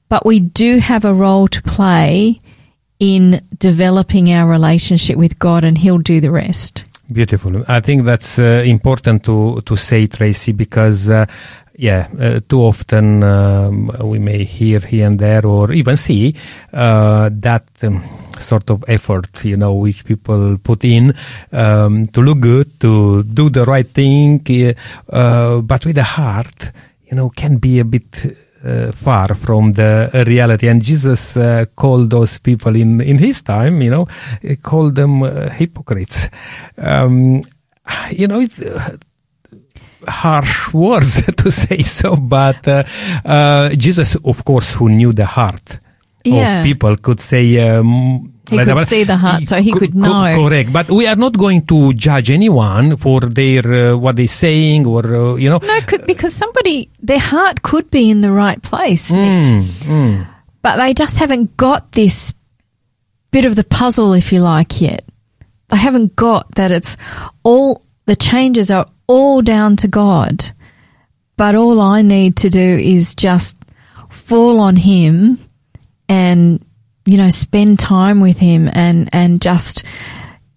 but 0.08 0.26
we 0.26 0.40
do 0.40 0.78
have 0.78 1.04
a 1.04 1.14
role 1.14 1.48
to 1.48 1.62
play 1.62 2.40
in 2.98 3.46
developing 3.56 4.32
our 4.32 4.48
relationship 4.48 5.16
with 5.16 5.38
God, 5.38 5.64
and 5.64 5.76
He'll 5.76 5.98
do 5.98 6.20
the 6.20 6.30
rest. 6.30 6.84
Beautiful. 7.10 7.64
I 7.68 7.80
think 7.80 8.04
that's 8.04 8.38
uh, 8.38 8.64
important 8.66 9.22
to 9.24 9.60
to 9.64 9.76
say, 9.76 10.08
Tracy, 10.08 10.52
because 10.52 11.08
uh, 11.08 11.26
yeah, 11.76 12.08
uh, 12.18 12.40
too 12.48 12.60
often 12.60 13.22
um, 13.22 13.92
we 14.02 14.18
may 14.18 14.42
hear 14.42 14.80
here 14.80 15.06
and 15.06 15.18
there, 15.18 15.46
or 15.46 15.72
even 15.72 15.96
see 15.96 16.34
uh, 16.72 17.30
that. 17.32 17.64
Um, 17.82 18.02
sort 18.38 18.68
of 18.68 18.84
effort, 18.86 19.46
you 19.46 19.56
know, 19.56 19.72
which 19.72 20.04
people 20.04 20.58
put 20.58 20.84
in 20.84 21.14
um, 21.52 22.04
to 22.06 22.20
look 22.20 22.40
good, 22.40 22.78
to 22.80 23.22
do 23.22 23.48
the 23.48 23.64
right 23.64 23.88
thing, 23.88 24.44
uh, 25.10 25.60
but 25.62 25.86
with 25.86 25.94
the 25.94 26.02
heart, 26.02 26.70
you 27.06 27.16
know, 27.16 27.30
can 27.30 27.56
be 27.56 27.78
a 27.78 27.84
bit 27.84 28.36
uh, 28.64 28.92
far 28.92 29.34
from 29.34 29.72
the 29.72 30.24
reality. 30.26 30.68
And 30.68 30.82
Jesus 30.82 31.36
uh, 31.36 31.66
called 31.74 32.10
those 32.10 32.38
people 32.38 32.76
in, 32.76 33.00
in 33.00 33.18
his 33.18 33.42
time, 33.42 33.82
you 33.82 33.90
know, 33.90 34.06
called 34.62 34.94
them 34.94 35.22
uh, 35.22 35.48
hypocrites. 35.50 36.28
Um, 36.78 37.42
you 38.10 38.26
know, 38.26 38.40
uh, 38.40 38.96
harsh 40.08 40.72
words 40.72 41.24
to 41.36 41.50
say 41.50 41.82
so, 41.82 42.16
but 42.16 42.66
uh, 42.68 42.84
uh, 43.24 43.70
Jesus, 43.70 44.16
of 44.16 44.44
course, 44.44 44.72
who 44.74 44.88
knew 44.88 45.12
the 45.12 45.26
heart 45.26 45.78
yeah. 46.24 46.60
of 46.60 46.64
people, 46.64 46.96
could 46.96 47.20
say, 47.20 47.58
um, 47.68 48.32
He 48.48 48.56
Like 48.56 48.66
could 48.68 48.76
that. 48.76 48.88
see 48.88 49.02
the 49.04 49.16
heart, 49.16 49.44
so 49.44 49.60
he 49.60 49.72
Co- 49.72 49.78
could 49.80 49.92
co- 49.92 49.98
know. 49.98 50.48
correct, 50.48 50.72
but 50.72 50.88
we 50.90 51.06
are 51.06 51.16
not 51.16 51.36
going 51.36 51.66
to 51.66 51.92
judge 51.94 52.30
anyone 52.30 52.96
for 52.96 53.20
their 53.20 53.92
uh, 53.92 53.96
what 53.96 54.16
they're 54.16 54.28
saying 54.28 54.86
or 54.86 55.04
uh, 55.04 55.34
you 55.34 55.50
know. 55.50 55.58
No, 55.62 55.80
could, 55.80 56.06
because 56.06 56.32
somebody, 56.32 56.88
their 57.00 57.18
heart 57.18 57.62
could 57.62 57.90
be 57.90 58.08
in 58.10 58.20
the 58.20 58.30
right 58.32 58.62
place, 58.62 59.10
Mm, 59.10 59.88
Nick, 59.88 60.26
but 60.62 60.76
they 60.76 60.94
just 60.94 61.16
haven't 61.18 61.56
got 61.56 61.92
this 61.92 62.32
bit 63.32 63.44
of 63.44 63.56
the 63.56 63.64
puzzle, 63.64 64.12
if 64.12 64.32
you 64.32 64.40
like, 64.40 64.80
yet. 64.80 65.02
They 65.68 65.76
haven't 65.76 66.14
got 66.16 66.54
that 66.54 66.70
it's 66.70 66.96
all, 67.42 67.82
the 68.06 68.16
changes 68.16 68.70
are 68.70 68.86
all 69.08 69.42
down 69.42 69.76
to 69.78 69.88
God. 69.88 70.44
But 71.36 71.54
all 71.54 71.80
I 71.80 72.02
need 72.02 72.36
to 72.36 72.48
do 72.50 72.60
is 72.78 73.14
just 73.14 73.58
fall 74.10 74.58
on 74.60 74.76
Him 74.76 75.38
and, 76.08 76.64
you 77.06 77.16
know, 77.16 77.30
spend 77.30 77.78
time 77.78 78.20
with 78.20 78.38
Him 78.38 78.68
and, 78.72 79.08
and 79.12 79.40
just, 79.40 79.84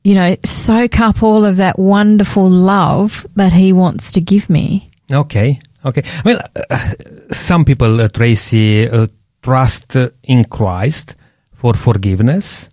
you 0.04 0.16
know, 0.16 0.36
soak 0.43 1.00
up 1.00 1.24
all 1.24 1.45
of 1.45 1.58
that 1.58 1.78
wonderful 1.78 2.50
love 2.50 3.26
that 3.36 3.54
He 3.54 3.72
wants 3.72 4.12
to 4.14 4.22
give 4.22 4.50
me. 4.50 4.89
Okay, 5.12 5.60
okay. 5.86 6.04
Well, 6.26 6.41
uh, 6.70 6.93
some 7.32 7.64
people, 7.66 8.02
uh, 8.02 8.10
Tracy, 8.10 8.89
uh, 8.89 9.08
trust 9.41 9.95
uh, 9.95 10.10
in 10.24 10.45
Christ 10.45 11.16
for 11.54 11.74
forgiveness, 11.74 12.70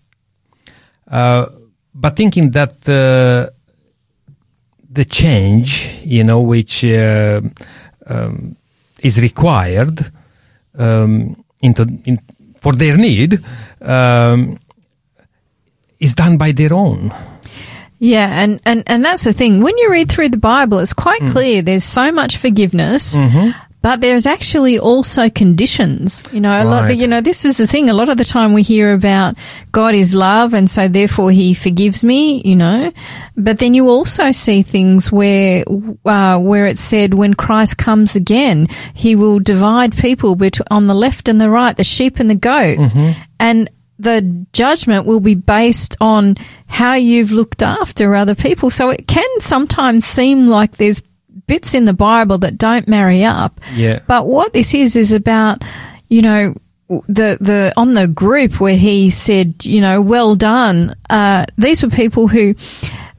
uh, 1.11 1.47
but 1.95 2.16
thinking 2.16 2.51
that 2.53 2.72
uh, 2.89 3.51
the 4.91 5.05
change, 5.05 6.01
you 6.03 6.24
know, 6.24 6.41
which 6.41 6.83
um, 6.85 8.57
is 9.01 9.20
required 9.20 10.12
um, 10.79 11.45
into 11.61 11.87
in, 12.05 12.18
for 12.61 12.72
their 12.72 12.97
need, 12.97 13.39
um, 13.81 14.59
is 16.01 16.14
done 16.14 16.39
by 16.39 16.53
their 16.53 16.72
own. 16.72 17.12
Yeah, 17.99 18.29
and, 18.43 18.61
and, 18.66 18.83
and 18.87 19.03
that's 19.05 19.24
the 19.24 19.33
thing. 19.33 19.62
When 19.62 19.77
you 19.79 19.91
read 19.91 20.11
through 20.11 20.29
the 20.29 20.37
Bible, 20.37 20.79
it's 20.81 20.93
quite 20.93 21.20
clear 21.31 21.62
there's 21.62 21.85
so 21.85 22.12
much 22.12 22.37
forgiveness, 22.37 23.16
but 23.81 24.01
there's 24.03 24.27
actually 24.27 24.79
also 24.79 25.31
conditions. 25.31 26.22
You 26.31 26.41
know, 26.41 26.51
a 26.62 26.64
lot. 26.64 26.83
Right. 26.85 26.97
You 26.99 27.07
know, 27.07 27.22
this 27.22 27.47
is 27.47 27.57
the 27.57 27.66
thing. 27.66 27.89
A 27.89 27.95
lot 27.95 28.11
of 28.11 28.18
the 28.18 28.24
time 28.24 28.53
we 28.53 28.62
hear 28.62 28.93
about 28.93 29.37
God 29.72 29.95
is 29.95 30.14
love, 30.14 30.53
and 30.53 30.68
so 30.68 30.89
therefore 30.89 31.31
He 31.31 31.55
forgives 31.55 32.05
me. 32.05 32.43
You 32.45 32.57
know, 32.57 32.93
but 33.37 33.61
then 33.61 33.72
you 33.72 33.89
also 33.89 34.31
see 34.33 34.61
things 34.62 35.11
where 35.11 35.64
uh, 36.05 36.39
where 36.39 36.66
it's 36.66 36.81
said 36.81 37.14
when 37.14 37.33
Christ 37.33 37.79
comes 37.79 38.14
again, 38.14 38.66
He 38.93 39.16
will 39.16 39.39
divide 39.39 39.97
people 39.97 40.37
between 40.37 40.66
on 40.70 40.87
the 40.87 40.95
left 40.95 41.29
and 41.29 41.41
the 41.41 41.49
right, 41.49 41.77
the 41.77 41.85
sheep 41.85 42.18
and 42.18 42.29
the 42.29 42.35
goats, 42.35 42.93
and 43.39 43.70
the 43.99 44.47
judgment 44.53 45.07
will 45.07 45.20
be 45.20 45.34
based 45.34 45.97
on 46.01 46.37
how 46.66 46.95
you've 46.95 47.32
looked 47.32 47.62
after 47.62 48.14
other 48.14 48.34
people. 48.34 48.70
So 48.70 48.91
it 48.91 49.07
can 49.07 49.28
sometimes 49.41 50.05
seem 50.05 50.49
like 50.49 50.76
there's 50.76 51.03
bits 51.47 51.74
in 51.74 51.84
the 51.84 51.93
Bible 51.93 52.39
that 52.39 52.59
don't 52.59 52.89
marry 52.89 53.24
up. 53.24 53.61
Yeah. 53.74 54.01
But 54.07 54.26
what 54.26 54.53
this 54.53 54.74
is 54.74 54.97
is 54.97 55.12
about, 55.12 55.64
you 56.09 56.22
know, 56.22 56.55
the 56.89 57.39
the 57.41 57.72
on 57.76 57.95
the 57.95 58.07
group 58.07 58.61
where 58.61 58.76
he 58.76 59.11
said, 59.11 59.64
you 59.64 59.80
know, 59.80 60.01
well 60.01 60.37
done. 60.37 60.95
Uh, 61.11 61.47
these 61.57 61.82
were 61.82 61.91
people 61.91 62.28
who 62.28 62.55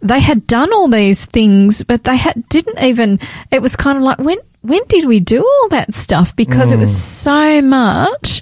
they 0.01 0.19
had 0.19 0.45
done 0.45 0.71
all 0.71 0.87
these 0.87 1.25
things, 1.25 1.83
but 1.83 2.03
they 2.03 2.15
had 2.15 2.47
didn't 2.49 2.81
even. 2.81 3.19
It 3.51 3.61
was 3.61 3.75
kind 3.75 3.97
of 3.97 4.03
like 4.03 4.19
when 4.19 4.37
when 4.61 4.83
did 4.87 5.05
we 5.05 5.19
do 5.19 5.43
all 5.43 5.69
that 5.69 5.93
stuff? 5.93 6.35
Because 6.35 6.71
it 6.71 6.77
was 6.77 6.95
so 6.95 7.61
much. 7.61 8.41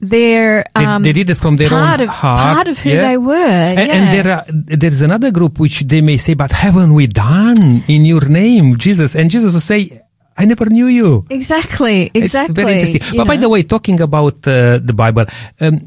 Their 0.00 0.64
They, 0.74 0.84
um, 0.84 1.02
they 1.02 1.12
did 1.12 1.30
it 1.30 1.36
from 1.36 1.56
their 1.56 1.68
part 1.70 2.00
own 2.00 2.08
of 2.08 2.14
heart. 2.14 2.54
part 2.56 2.68
of 2.68 2.78
who 2.78 2.90
yeah. 2.90 3.00
they 3.08 3.16
were. 3.16 3.34
And, 3.34 3.88
yeah. 3.88 3.94
and 3.96 4.04
there 4.14 4.28
are 4.36 4.44
there's 4.76 5.00
another 5.00 5.30
group 5.30 5.58
which 5.58 5.80
they 5.88 6.00
may 6.00 6.16
say, 6.18 6.34
"But 6.34 6.52
haven't 6.52 6.92
we 6.92 7.06
done 7.06 7.82
in 7.88 8.04
your 8.04 8.24
name, 8.28 8.76
Jesus?" 8.76 9.16
And 9.16 9.30
Jesus 9.30 9.54
will 9.54 9.60
say, 9.64 10.02
"I 10.36 10.44
never 10.44 10.66
knew 10.66 10.86
you." 10.86 11.24
exactly, 11.30 12.10
exactly. 12.12 12.52
It's 12.52 12.60
very 12.60 12.72
interesting. 12.74 13.02
you 13.12 13.18
But 13.20 13.26
by 13.26 13.36
the 13.38 13.48
way, 13.48 13.62
talking 13.62 14.00
about 14.02 14.46
uh, 14.46 14.78
the 14.84 14.92
Bible, 14.92 15.24
um, 15.60 15.80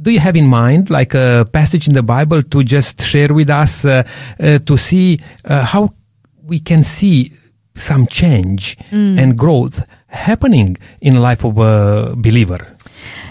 do 0.00 0.10
you 0.10 0.18
have 0.20 0.36
in 0.36 0.46
mind 0.46 0.90
like 0.90 1.14
a 1.14 1.46
passage 1.52 1.86
in 1.88 1.94
the 1.94 2.02
Bible 2.02 2.42
to 2.42 2.64
just 2.64 3.00
share 3.02 3.32
with 3.32 3.48
us 3.50 3.84
uh, 3.84 4.02
uh, 4.40 4.58
to 4.58 4.76
see 4.76 5.20
uh, 5.44 5.62
how 5.64 5.94
we 6.42 6.58
can 6.60 6.82
see 6.82 7.32
some 7.76 8.06
change 8.06 8.76
Mm. 8.90 9.18
and 9.22 9.36
growth 9.38 9.84
happening 10.08 10.76
in 11.00 11.14
the 11.14 11.20
life 11.20 11.44
of 11.44 11.58
a 11.58 12.14
believer? 12.16 12.58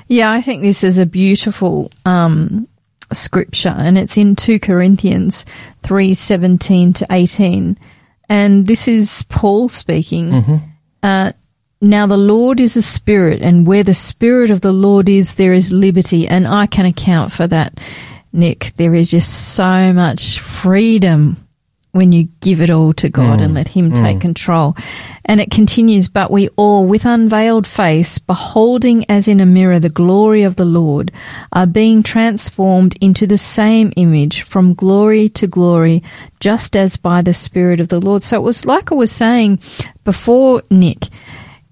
Yeah, 0.08 0.32
I 0.32 0.42
think 0.42 0.62
this 0.62 0.84
is 0.84 0.98
a 0.98 1.06
beautiful 1.06 1.90
um, 2.06 2.68
scripture, 3.12 3.74
and 3.76 3.98
it's 3.98 4.18
in 4.18 4.36
two 4.36 4.60
Corinthians 4.60 5.46
three 5.84 6.14
seventeen 6.14 6.94
to 6.94 7.08
eighteen, 7.10 7.78
and 8.30 8.68
this 8.68 8.88
is 8.88 9.24
Paul 9.30 9.70
speaking. 9.70 10.62
Uh, 11.02 11.32
now 11.82 12.08
the 12.08 12.18
Lord 12.18 12.60
is 12.60 12.78
a 12.78 12.82
spirit, 12.82 13.42
and 13.42 13.68
where 13.68 13.84
the 13.84 13.94
spirit 13.94 14.50
of 14.52 14.62
the 14.62 14.74
Lord 14.74 15.10
is, 15.10 15.36
there 15.36 15.54
is 15.54 15.72
liberty, 15.72 16.28
and 16.28 16.48
I 16.48 16.68
can 16.68 16.86
account 16.86 17.32
for 17.32 17.48
that. 17.48 17.80
Nick, 18.32 18.74
there 18.76 18.94
is 18.94 19.12
just 19.12 19.54
so 19.56 19.94
much 19.94 20.40
freedom 20.40 21.38
when 21.96 22.12
you 22.12 22.28
give 22.42 22.60
it 22.60 22.70
all 22.70 22.92
to 22.92 23.08
God 23.08 23.40
and 23.40 23.54
mm. 23.54 23.56
let 23.56 23.70
Him 23.70 23.94
take 23.94 24.18
mm. 24.18 24.22
control. 24.22 24.76
And 25.24 25.40
it 25.40 25.50
continues, 25.50 26.10
but 26.10 26.30
we 26.30 26.50
all, 26.58 26.86
with 26.86 27.06
unveiled 27.06 27.66
face, 27.66 28.20
beholding 28.20 29.10
as 29.10 29.30
in 29.30 29.40
a 29.40 29.46
mirror 29.46 29.80
the 29.80 29.90
glory 29.90 30.44
of 30.44 30.58
the 30.58 30.66
Lord, 30.66 31.14
are 31.54 31.66
being 31.66 32.04
transformed 32.04 32.98
into 33.00 33.26
the 33.26 33.38
same 33.38 33.94
image 33.96 34.42
from 34.42 34.74
glory 34.74 35.30
to 35.30 35.48
glory, 35.48 36.04
just 36.42 36.76
as 36.76 36.98
by 36.98 37.22
the 37.22 37.34
Spirit 37.34 37.80
of 37.80 37.88
the 37.88 38.02
Lord. 38.02 38.24
So 38.24 38.36
it 38.36 38.44
was 38.44 38.66
like 38.66 38.92
I 38.92 38.96
was 38.96 39.12
saying 39.12 39.60
before, 40.04 40.64
Nick, 40.70 41.08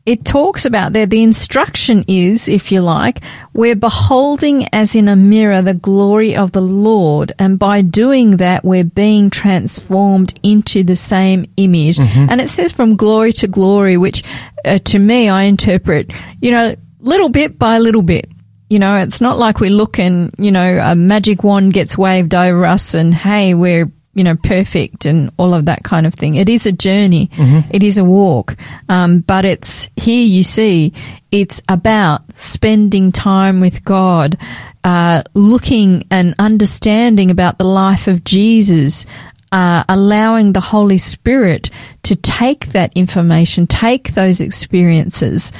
it 0.05 0.25
talks 0.25 0.65
about 0.65 0.91
there, 0.91 1.05
the 1.05 1.23
instruction 1.23 2.03
is, 2.09 2.49
if 2.49 2.73
you 2.73 2.81
like, 2.81 3.21
we're 3.53 3.75
beholding 3.75 4.67
as 4.73 4.95
in 4.95 5.07
a 5.07 5.15
mirror 5.15 5.61
the 5.61 5.73
glory 5.73 6.35
of 6.35 6.51
the 6.51 6.61
Lord. 6.61 7.33
And 7.39 7.57
by 7.57 7.83
doing 7.83 8.37
that, 8.37 8.65
we're 8.65 8.83
being 8.83 9.29
transformed 9.29 10.37
into 10.43 10.83
the 10.83 10.97
same 10.97 11.45
image. 11.55 11.99
And 12.29 12.41
it 12.41 12.49
says 12.49 12.73
from 12.73 12.97
glory 12.97 13.31
to 13.33 13.47
glory, 13.47 13.95
which 13.95 14.23
uh, 14.65 14.79
to 14.79 14.99
me, 14.99 15.29
I 15.29 15.43
interpret, 15.43 16.11
you 16.41 16.51
know, 16.51 16.75
little 16.99 17.29
bit 17.29 17.57
by 17.57 17.79
little 17.79 18.01
bit. 18.01 18.29
You 18.69 18.79
know, 18.79 18.97
it's 18.97 19.21
not 19.21 19.37
like 19.37 19.59
we 19.59 19.69
look 19.69 19.99
and, 19.99 20.33
you 20.37 20.51
know, 20.51 20.79
a 20.81 20.95
magic 20.95 21.43
wand 21.43 21.73
gets 21.73 21.97
waved 21.97 22.35
over 22.35 22.65
us 22.65 22.93
and 22.93 23.13
hey, 23.13 23.53
we're 23.53 23.89
you 24.15 24.23
know, 24.23 24.35
perfect 24.35 25.05
and 25.05 25.31
all 25.37 25.53
of 25.53 25.65
that 25.65 25.83
kind 25.83 26.05
of 26.05 26.13
thing. 26.13 26.35
It 26.35 26.47
is 26.49 26.65
a 26.65 26.71
journey. 26.71 27.29
It 27.71 27.81
is 27.83 27.97
a 27.97 28.03
walk. 28.05 28.55
Um, 28.89 29.19
but 29.21 29.45
it's 29.45 29.89
here 29.95 30.23
you 30.23 30.43
see 30.43 30.93
it's 31.31 31.61
about 31.67 32.21
spending 32.37 33.11
time 33.11 33.59
with 33.59 33.83
God, 33.83 34.37
uh, 34.83 35.23
looking 35.33 36.05
and 36.11 36.35
understanding 36.37 37.31
about 37.31 37.57
the 37.57 37.63
life 37.65 38.07
of 38.07 38.23
Jesus, 38.23 39.07
uh, 39.51 39.83
allowing 39.89 40.53
the 40.53 40.61
Holy 40.61 40.99
Spirit 40.99 41.71
to 42.03 42.15
take 42.15 42.67
that 42.67 42.93
information, 42.95 43.65
take 43.65 44.13
those 44.13 44.41
experiences 44.41 45.51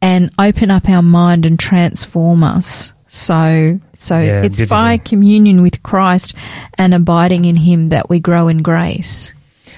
and 0.00 0.30
open 0.38 0.70
up 0.70 0.88
our 0.88 1.02
mind 1.02 1.44
and 1.44 1.58
transform 1.58 2.42
us. 2.42 2.94
So, 3.12 3.78
so 3.94 4.18
Yeah, 4.18 4.42
it's 4.42 4.62
by 4.62 4.96
communion 4.96 5.60
with 5.60 5.82
Christ 5.82 6.34
and 6.78 6.94
abiding 6.94 7.44
in 7.44 7.56
Him 7.56 7.90
that 7.90 8.08
we 8.08 8.20
grow 8.20 8.48
in 8.48 8.62
grace. 8.62 9.34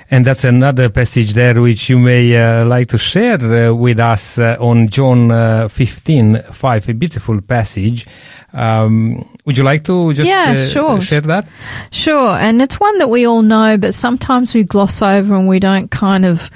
And 0.08 0.24
that's 0.24 0.44
another 0.44 0.88
passage 0.88 1.32
there 1.34 1.60
which 1.60 1.88
you 1.90 1.98
may 1.98 2.36
uh, 2.36 2.64
like 2.64 2.88
to 2.90 2.98
share 2.98 3.40
uh, 3.40 3.74
with 3.74 3.98
us 3.98 4.38
uh, 4.38 4.56
on 4.60 4.86
John 4.88 5.32
uh, 5.32 5.66
15, 5.66 6.42
5, 6.52 6.88
a 6.88 6.94
beautiful 6.94 7.40
passage. 7.40 8.06
Um, 8.52 9.28
would 9.44 9.58
you 9.58 9.64
like 9.64 9.82
to 9.84 10.12
just 10.14 10.28
Yeah, 10.28 10.54
uh, 10.56 10.66
sure. 10.68 11.00
share 11.00 11.22
that? 11.22 11.48
Sure, 11.90 12.38
and 12.38 12.62
it's 12.62 12.78
one 12.78 12.98
that 12.98 13.10
we 13.10 13.26
all 13.26 13.42
know, 13.42 13.76
but 13.78 13.94
sometimes 13.94 14.54
we 14.54 14.62
gloss 14.62 15.02
over 15.02 15.34
and 15.34 15.48
we 15.48 15.58
don't 15.58 15.90
kind 15.90 16.24
of 16.24 16.50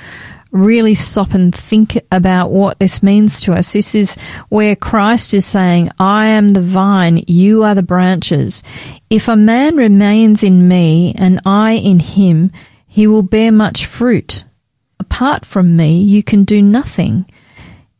really 0.50 0.94
stop 0.94 1.34
and 1.34 1.54
think 1.54 2.00
about 2.10 2.50
what 2.50 2.78
this 2.78 3.02
means 3.02 3.40
to 3.42 3.52
us. 3.52 3.72
This 3.72 3.94
is 3.94 4.14
where 4.48 4.76
Christ 4.76 5.34
is 5.34 5.44
saying, 5.44 5.90
I 5.98 6.28
am 6.28 6.50
the 6.50 6.62
vine, 6.62 7.24
you 7.26 7.64
are 7.64 7.74
the 7.74 7.82
branches. 7.82 8.62
If 9.10 9.28
a 9.28 9.36
man 9.36 9.76
remains 9.76 10.42
in 10.42 10.68
me 10.68 11.14
and 11.16 11.40
I 11.44 11.72
in 11.72 12.00
him, 12.00 12.50
he 12.86 13.06
will 13.06 13.22
bear 13.22 13.52
much 13.52 13.86
fruit. 13.86 14.44
Apart 14.98 15.44
from 15.44 15.76
me, 15.76 16.02
you 16.02 16.22
can 16.22 16.44
do 16.44 16.62
nothing. 16.62 17.26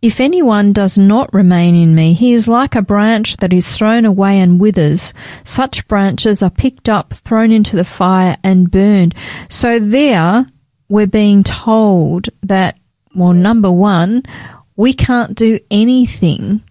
If 0.01 0.20
anyone 0.20 0.72
does 0.72 0.96
not 0.96 1.34
remain 1.34 1.74
in 1.74 1.94
me, 1.94 2.12
he 2.12 2.32
is 2.32 2.46
like 2.46 2.76
a 2.76 2.82
branch 2.82 3.38
that 3.38 3.53
is 3.53 3.68
thrown 3.68 4.05
away 4.05 4.38
and 4.38 4.61
withers. 4.61 5.12
Such 5.42 5.88
branches 5.88 6.40
are 6.40 6.51
picked 6.51 6.88
up, 6.88 7.14
thrown 7.14 7.51
into 7.51 7.74
the 7.74 7.84
fire, 7.84 8.36
and 8.44 8.70
burned. 8.70 9.16
So 9.49 9.80
there, 9.80 10.46
we're 10.89 11.07
being 11.07 11.45
told 11.45 12.28
that, 12.43 12.78
well, 13.14 13.32
number 13.32 13.70
one, 13.70 14.22
we 14.76 14.93
can't 14.93 15.34
do 15.34 15.59
anything 15.70 16.62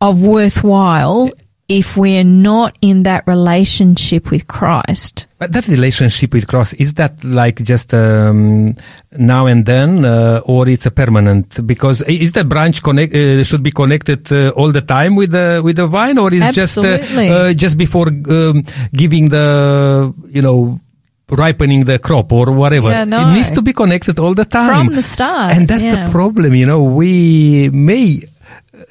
of 0.00 0.22
worthwhile 0.22 1.30
if 1.68 1.98
we're 1.98 2.24
not 2.24 2.76
in 2.80 3.02
that 3.02 3.26
relationship 3.26 4.30
with 4.30 4.46
Christ. 4.48 5.26
But 5.38 5.52
that 5.52 5.68
relationship 5.68 6.32
with 6.32 6.46
Christ, 6.46 6.74
is 6.78 6.94
that 6.94 7.22
like 7.22 7.62
just 7.62 7.92
um, 7.92 8.74
now 9.12 9.46
and 9.46 9.66
then, 9.66 10.04
uh, 10.04 10.40
or 10.46 10.66
it's 10.66 10.86
a 10.86 10.90
permanent? 10.90 11.66
Because 11.66 12.00
is 12.02 12.32
the 12.32 12.44
branch 12.44 12.82
connect 12.82 13.14
uh, 13.14 13.44
should 13.44 13.62
be 13.62 13.70
connected 13.70 14.32
uh, 14.32 14.50
all 14.50 14.72
the 14.72 14.80
time 14.80 15.14
with 15.14 15.32
the 15.32 15.60
with 15.62 15.76
the 15.76 15.86
vine, 15.86 16.16
or 16.16 16.32
is 16.32 16.54
just 16.54 16.78
uh, 16.78 16.84
Absolutely. 16.84 17.28
uh, 17.28 17.52
just 17.52 17.76
before 17.76 18.08
um, 18.08 18.62
giving 18.94 19.28
the 19.28 20.12
you 20.28 20.40
know 20.40 20.80
ripening 21.30 21.84
the 21.84 21.98
crop 21.98 22.32
or 22.32 22.50
whatever? 22.52 22.90
Yeah, 22.90 23.04
no. 23.04 23.30
It 23.30 23.34
needs 23.34 23.50
to 23.52 23.62
be 23.62 23.72
connected 23.72 24.18
all 24.18 24.34
the 24.34 24.44
time 24.44 24.86
From 24.86 24.94
the 24.94 25.02
start, 25.02 25.54
and 25.56 25.68
that's 25.68 25.84
yeah. 25.84 26.06
the 26.06 26.10
problem. 26.12 26.54
You 26.54 26.66
know, 26.66 26.82
we 26.82 27.70
may 27.72 28.22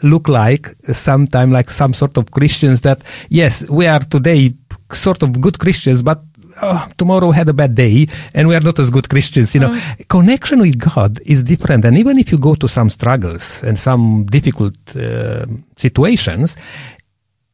look 0.03 0.27
like 0.27 0.75
sometime 0.91 1.51
like 1.51 1.69
some 1.71 1.93
sort 1.93 2.17
of 2.17 2.31
Christians 2.31 2.81
that 2.81 3.01
yes, 3.29 3.67
we 3.69 3.88
are 3.88 3.99
today 3.99 4.53
sort 4.91 5.23
of 5.23 5.39
good 5.41 5.57
Christians, 5.59 6.03
but 6.03 6.21
uh, 6.61 6.88
tomorrow 6.97 7.31
had 7.31 7.47
a 7.49 7.53
bad 7.53 7.75
day 7.75 8.07
and 8.33 8.47
we 8.47 8.55
are 8.55 8.59
not 8.59 8.79
as 8.79 8.89
good 8.89 9.07
Christians. 9.09 9.53
You 9.53 9.61
know, 9.61 9.69
Mm. 9.69 10.07
connection 10.07 10.59
with 10.59 10.77
God 10.79 11.19
is 11.25 11.43
different. 11.43 11.85
And 11.85 11.97
even 11.97 12.17
if 12.17 12.31
you 12.31 12.38
go 12.39 12.55
to 12.55 12.67
some 12.67 12.89
struggles 12.89 13.63
and 13.63 13.77
some 13.77 14.25
difficult 14.25 14.75
uh, 14.95 15.45
situations, 15.75 16.57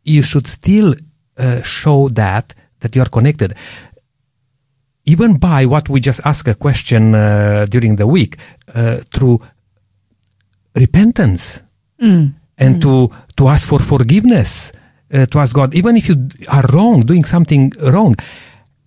you 0.03 0.23
should 0.23 0.47
still 0.47 0.95
uh, 1.38 1.61
show 1.63 2.09
that 2.09 2.53
that 2.79 2.95
you 2.95 3.01
are 3.01 3.09
connected 3.09 3.53
even 5.05 5.37
by 5.37 5.65
what 5.65 5.89
we 5.89 5.99
just 5.99 6.21
asked 6.25 6.47
a 6.47 6.55
question 6.55 7.13
uh, 7.15 7.65
during 7.69 7.97
the 7.97 8.07
week 8.07 8.37
uh, 8.73 8.97
through 9.13 9.39
repentance. 10.75 11.59
And 12.57 12.81
to 12.81 13.09
to 13.37 13.47
ask 13.47 13.67
for 13.67 13.79
forgiveness 13.79 14.71
uh, 15.13 15.25
to 15.27 15.39
ask 15.39 15.53
god. 15.55 15.73
Even 15.73 15.95
if 15.95 16.09
you 16.09 16.27
are 16.51 16.63
wrong 16.73 17.01
doing 17.01 17.23
something 17.23 17.71
wrong 17.79 18.15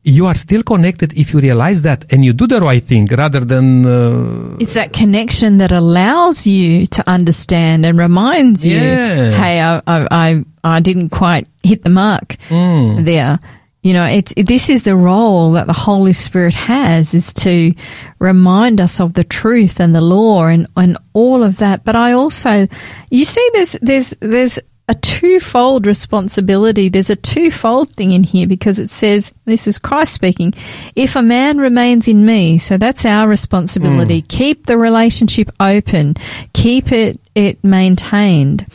you 0.03 0.25
are 0.27 0.37
still 0.37 0.63
connected 0.63 1.13
if 1.19 1.33
you 1.33 1.41
realize 1.41 1.83
that 1.83 2.05
and 2.13 2.25
you 2.25 2.33
do 2.33 2.47
the 2.47 2.61
right 2.61 2.85
thing 2.85 3.07
rather 3.07 3.41
than 3.41 3.85
uh, 3.87 4.57
It's 4.61 4.75
that 4.75 4.93
connection 4.93 5.59
that 5.59 5.73
allows 5.73 6.47
you 6.47 6.87
to 6.87 7.03
understand 7.09 7.85
and 7.85 7.99
reminds 7.99 8.65
you, 8.65 8.79
hey, 8.79 9.61
I, 9.61 9.83
I, 9.87 10.07
I, 10.13 10.45
I 10.63 10.81
didn't 10.81 11.09
quite 11.11 11.49
hit 11.65 11.83
the 11.83 11.91
mark 11.91 12.37
Mm. 12.49 13.05
there. 13.05 13.41
You 13.87 13.93
know, 13.93 14.07
it's, 14.07 14.35
this 14.37 14.69
is 14.69 14.83
the 14.83 14.97
role 14.97 15.53
that 15.53 15.69
the 15.69 15.73
Holy 15.73 16.13
Spirit 16.13 16.55
has 16.55 17.15
is 17.15 17.33
to 17.35 17.73
remind 18.19 18.81
us 18.81 19.01
of 19.01 19.13
the 19.13 19.23
truth 19.23 19.79
and 19.79 19.95
the 19.95 20.01
law 20.01 20.47
and, 20.47 20.67
and 20.77 20.99
all 21.13 21.45
of 21.45 21.59
that. 21.59 21.85
But 21.85 21.95
I 21.95 22.11
also, 22.11 22.67
you 23.13 23.25
see, 23.25 23.49
there's, 23.53 23.77
there's, 23.81 24.11
there's 24.19 24.59
a 24.89 24.95
twofold 24.97 25.87
responsibility. 25.87 26.89
There's 26.89 27.11
a 27.11 27.15
twofold 27.15 27.91
thing 27.91 28.11
in 28.11 28.25
here 28.25 28.49
because 28.49 28.81
it 28.81 28.91
says, 28.91 29.33
this 29.45 29.69
is 29.69 29.79
Christ 29.79 30.15
speaking, 30.15 30.53
if 30.97 31.15
a 31.15 31.23
man 31.23 31.59
remains 31.59 32.09
in 32.09 32.27
me, 32.27 32.59
so 32.59 32.79
that's 32.79 33.05
our 33.05 33.29
responsibility. 33.29 34.23
Mm. 34.23 34.29
Keep 34.29 34.67
the 34.67 34.79
relationship 34.79 35.49
open, 35.61 36.15
keep 36.55 36.91
it, 36.91 37.21
it 37.37 37.63
maintained, 37.63 38.67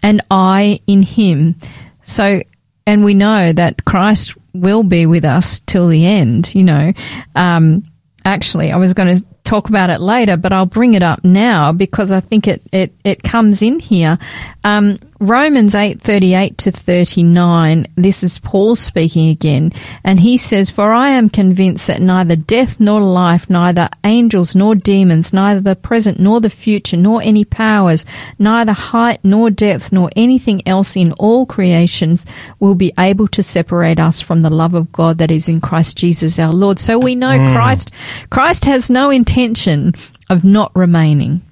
and 0.00 0.20
I 0.30 0.80
in 0.86 1.02
him. 1.02 1.56
So, 2.02 2.40
and 2.86 3.04
we 3.04 3.14
know 3.14 3.52
that 3.52 3.84
Christ 3.84 4.36
will 4.52 4.82
be 4.82 5.06
with 5.06 5.24
us 5.24 5.60
till 5.60 5.88
the 5.88 6.06
end, 6.06 6.54
you 6.54 6.64
know. 6.64 6.92
Um, 7.34 7.84
actually, 8.24 8.72
I 8.72 8.76
was 8.76 8.94
going 8.94 9.16
to 9.16 9.24
talk 9.44 9.68
about 9.68 9.90
it 9.90 10.00
later, 10.00 10.36
but 10.36 10.52
I'll 10.52 10.66
bring 10.66 10.94
it 10.94 11.02
up 11.02 11.24
now 11.24 11.72
because 11.72 12.12
I 12.12 12.20
think 12.20 12.46
it, 12.46 12.62
it, 12.72 12.92
it 13.04 13.22
comes 13.22 13.62
in 13.62 13.80
here. 13.80 14.18
Um, 14.64 14.98
Romans 15.22 15.74
8:38 15.74 16.56
to 16.56 16.70
39. 16.72 17.86
This 17.94 18.22
is 18.22 18.38
Paul 18.38 18.74
speaking 18.74 19.28
again, 19.28 19.70
and 20.02 20.18
he 20.18 20.38
says, 20.38 20.70
"For 20.70 20.94
I 20.94 21.10
am 21.10 21.28
convinced 21.28 21.88
that 21.88 22.00
neither 22.00 22.36
death 22.36 22.80
nor 22.80 23.02
life, 23.02 23.50
neither 23.50 23.90
angels 24.02 24.54
nor 24.54 24.74
demons, 24.74 25.34
neither 25.34 25.60
the 25.60 25.76
present 25.76 26.20
nor 26.20 26.40
the 26.40 26.48
future, 26.48 26.96
nor 26.96 27.20
any 27.22 27.44
powers, 27.44 28.06
neither 28.38 28.72
height 28.72 29.20
nor 29.22 29.50
depth, 29.50 29.92
nor 29.92 30.08
anything 30.16 30.62
else 30.66 30.96
in 30.96 31.12
all 31.12 31.44
creations 31.44 32.24
will 32.58 32.74
be 32.74 32.90
able 32.98 33.28
to 33.28 33.42
separate 33.42 34.00
us 34.00 34.22
from 34.22 34.40
the 34.40 34.48
love 34.48 34.72
of 34.72 34.90
God 34.90 35.18
that 35.18 35.30
is 35.30 35.50
in 35.50 35.60
Christ 35.60 35.98
Jesus 35.98 36.38
our 36.38 36.54
Lord." 36.54 36.78
So 36.78 36.98
we 36.98 37.14
know 37.14 37.38
mm. 37.38 37.52
Christ 37.52 37.90
Christ 38.30 38.64
has 38.64 38.88
no 38.88 39.10
intention 39.10 39.92
of 40.30 40.44
not 40.44 40.72
remaining. 40.74 41.42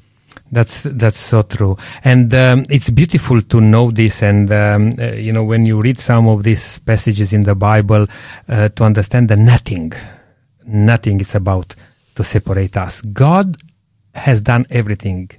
That's 0.51 0.83
that's 0.85 1.19
so 1.19 1.43
true, 1.43 1.77
and 2.05 2.33
um, 2.33 2.65
it's 2.71 2.89
beautiful 2.89 3.43
to 3.43 3.61
know 3.61 3.91
this. 3.91 4.23
And 4.23 4.51
um, 4.51 4.95
uh, 4.99 5.13
you 5.13 5.31
know, 5.33 5.45
when 5.45 5.67
you 5.67 5.81
read 5.81 6.01
some 6.01 6.27
of 6.27 6.43
these 6.43 6.79
passages 6.79 7.35
in 7.35 7.43
the 7.43 7.55
Bible, 7.55 8.07
uh, 8.49 8.69
to 8.71 8.85
understand 8.85 9.29
that 9.29 9.39
nothing, 9.39 9.93
nothing 10.65 11.21
is 11.21 11.35
about 11.35 11.75
to 12.15 12.25
separate 12.25 12.77
us. 12.79 13.03
God 13.03 13.57
has 14.15 14.41
done 14.41 14.67
everything 14.71 15.31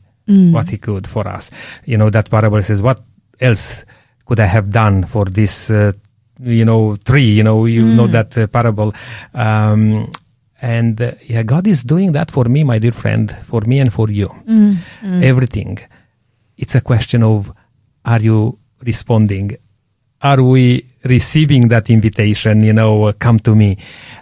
what 0.53 0.69
He 0.69 0.77
could 0.77 1.07
for 1.07 1.27
us. 1.27 1.49
You 1.85 1.97
know 1.97 2.11
that 2.11 2.29
parable 2.29 2.61
says, 2.61 2.81
"What 2.81 3.01
else 3.39 3.83
could 4.25 4.39
I 4.39 4.45
have 4.45 4.69
done 4.69 5.05
for 5.05 5.25
this?" 5.25 5.71
Uh, 5.71 5.93
you 6.39 6.65
know, 6.65 6.95
tree. 6.97 7.31
You 7.31 7.43
know, 7.43 7.65
you 7.65 7.83
know 7.83 8.05
that 8.07 8.37
uh, 8.37 8.47
parable. 8.47 8.93
Um, 9.33 10.11
and 10.61 10.99
uh, 11.01 11.11
yeah, 11.23 11.43
God 11.43 11.67
is 11.67 11.83
doing 11.83 12.11
that 12.13 12.31
for 12.31 12.45
me, 12.45 12.63
my 12.63 12.79
dear 12.79 12.91
friend, 12.91 13.35
for 13.47 13.61
me 13.61 13.79
and 13.79 13.91
for 13.93 14.09
you. 14.09 14.29
Everything. 15.23 15.79
It's 16.57 16.75
a 16.75 16.81
question 16.81 17.23
of 17.23 17.51
are 18.05 18.19
you 18.19 18.57
responding? 18.83 19.55
Are 20.21 20.43
we 20.43 20.85
receiving 21.05 21.69
that 21.69 21.89
invitation? 21.89 22.61
You 22.61 22.73
know, 22.73 23.05
uh, 23.05 23.13
come 23.13 23.39
to 23.39 23.55
me. 23.55 23.77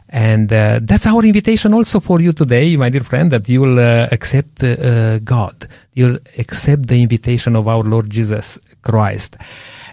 And 0.09 0.51
uh, 0.53 0.79
that's 0.83 1.07
our 1.07 1.23
invitation 1.25 1.73
also 1.73 1.99
for 1.99 2.21
you 2.21 2.31
today, 2.33 2.75
my 2.77 2.89
dear 2.89 3.03
friend, 3.03 3.31
that 3.31 3.49
you 3.49 3.61
will 3.61 3.79
uh, 3.79 4.07
accept 4.11 4.63
uh, 4.63 5.19
God. 5.19 5.67
You'll 5.93 6.19
accept 6.37 6.87
the 6.87 7.01
invitation 7.01 7.55
of 7.55 7.67
our 7.67 7.83
Lord 7.83 8.09
Jesus 8.09 8.59
Christ 8.83 9.35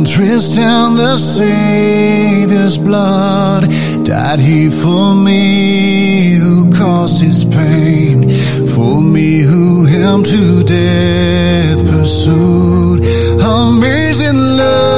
An 0.00 0.06
interest 0.06 0.56
in 0.56 0.94
the 0.96 1.16
Savior's 1.18 2.78
blood? 2.78 3.68
Died 4.04 4.40
he 4.40 4.70
for 4.70 5.14
me 5.14 6.34
who 6.36 6.72
caused 6.72 7.22
his 7.22 7.44
pain? 7.44 8.28
For 8.74 9.00
me 9.00 9.40
who 9.40 9.84
him 9.84 10.24
to 10.24 10.64
death 10.64 11.84
pursued? 11.86 13.00
Amazing 13.40 14.40
love, 14.56 14.89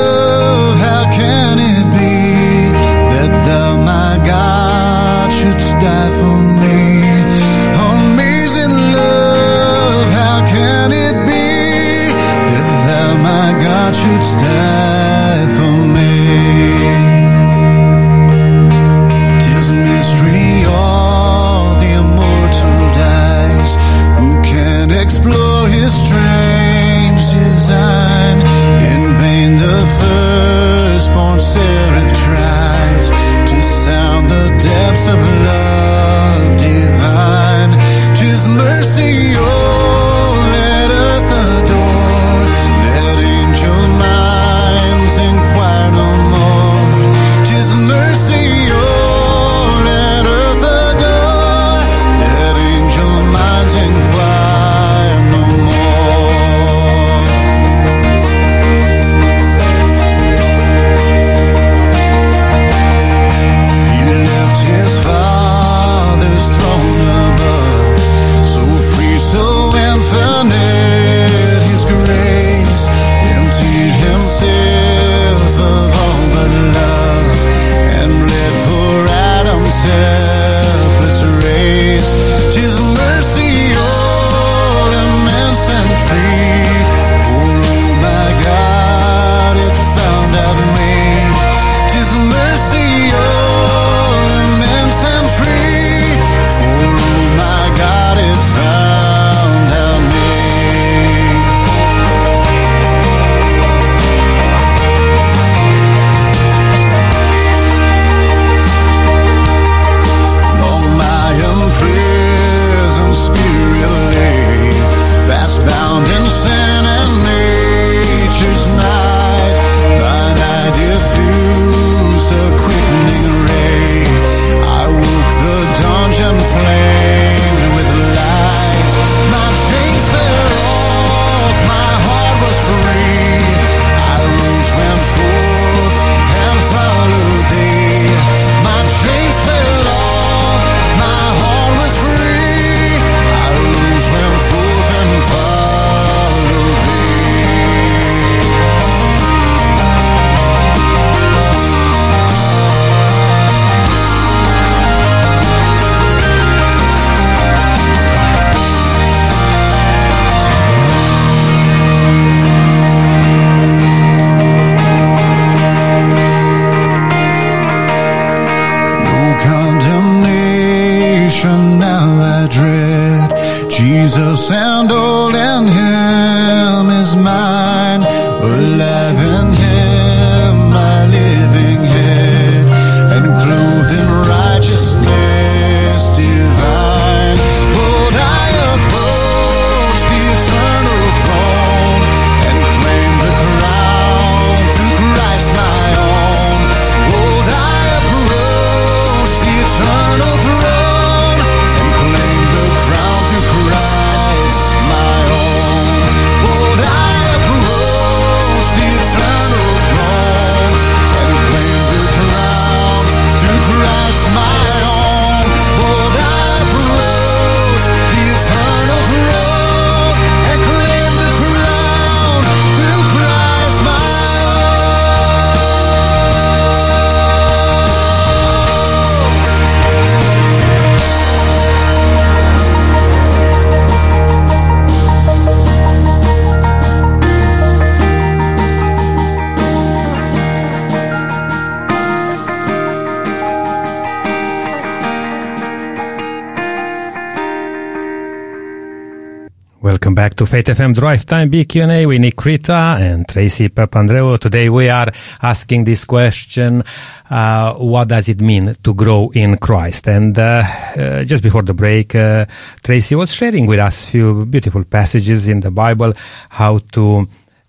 back 250.23 250.35
to 250.35 250.47
Faith 250.47 250.66
FM 250.66 250.95
Drive 250.95 251.27
Time 251.27 251.49
Big 251.51 251.68
Q&A 251.68 252.07
with 252.07 252.20
Nick 252.20 252.45
Rita 252.45 252.97
and 253.01 253.27
Tracy 253.27 253.68
Papandreou. 253.68 254.39
Today 254.39 254.68
we 254.68 254.89
are 254.89 255.11
asking 255.43 255.83
this 255.83 256.05
question, 256.05 256.85
uh, 257.29 257.75
what 257.75 258.07
does 258.07 258.29
it 258.29 258.41
mean 258.41 258.77
to 258.85 258.95
grow 258.95 259.31
in 259.31 259.59
Christ? 259.59 260.07
And 260.07 260.39
uh, 260.39 260.62
uh, 260.97 261.25
just 261.25 261.43
before 261.43 261.62
the 261.62 261.75
break, 261.75 262.14
uh, 262.14 262.47
Tracy 262.85 263.16
was 263.16 263.35
sharing 263.35 263.66
with 263.66 263.81
us 263.81 264.07
few 264.07 264.47
beautiful 264.47 264.85
passages 264.85 265.49
in 265.49 265.59
the 265.59 265.73
Bible, 265.73 266.14
how 266.51 266.79
to 266.93 267.27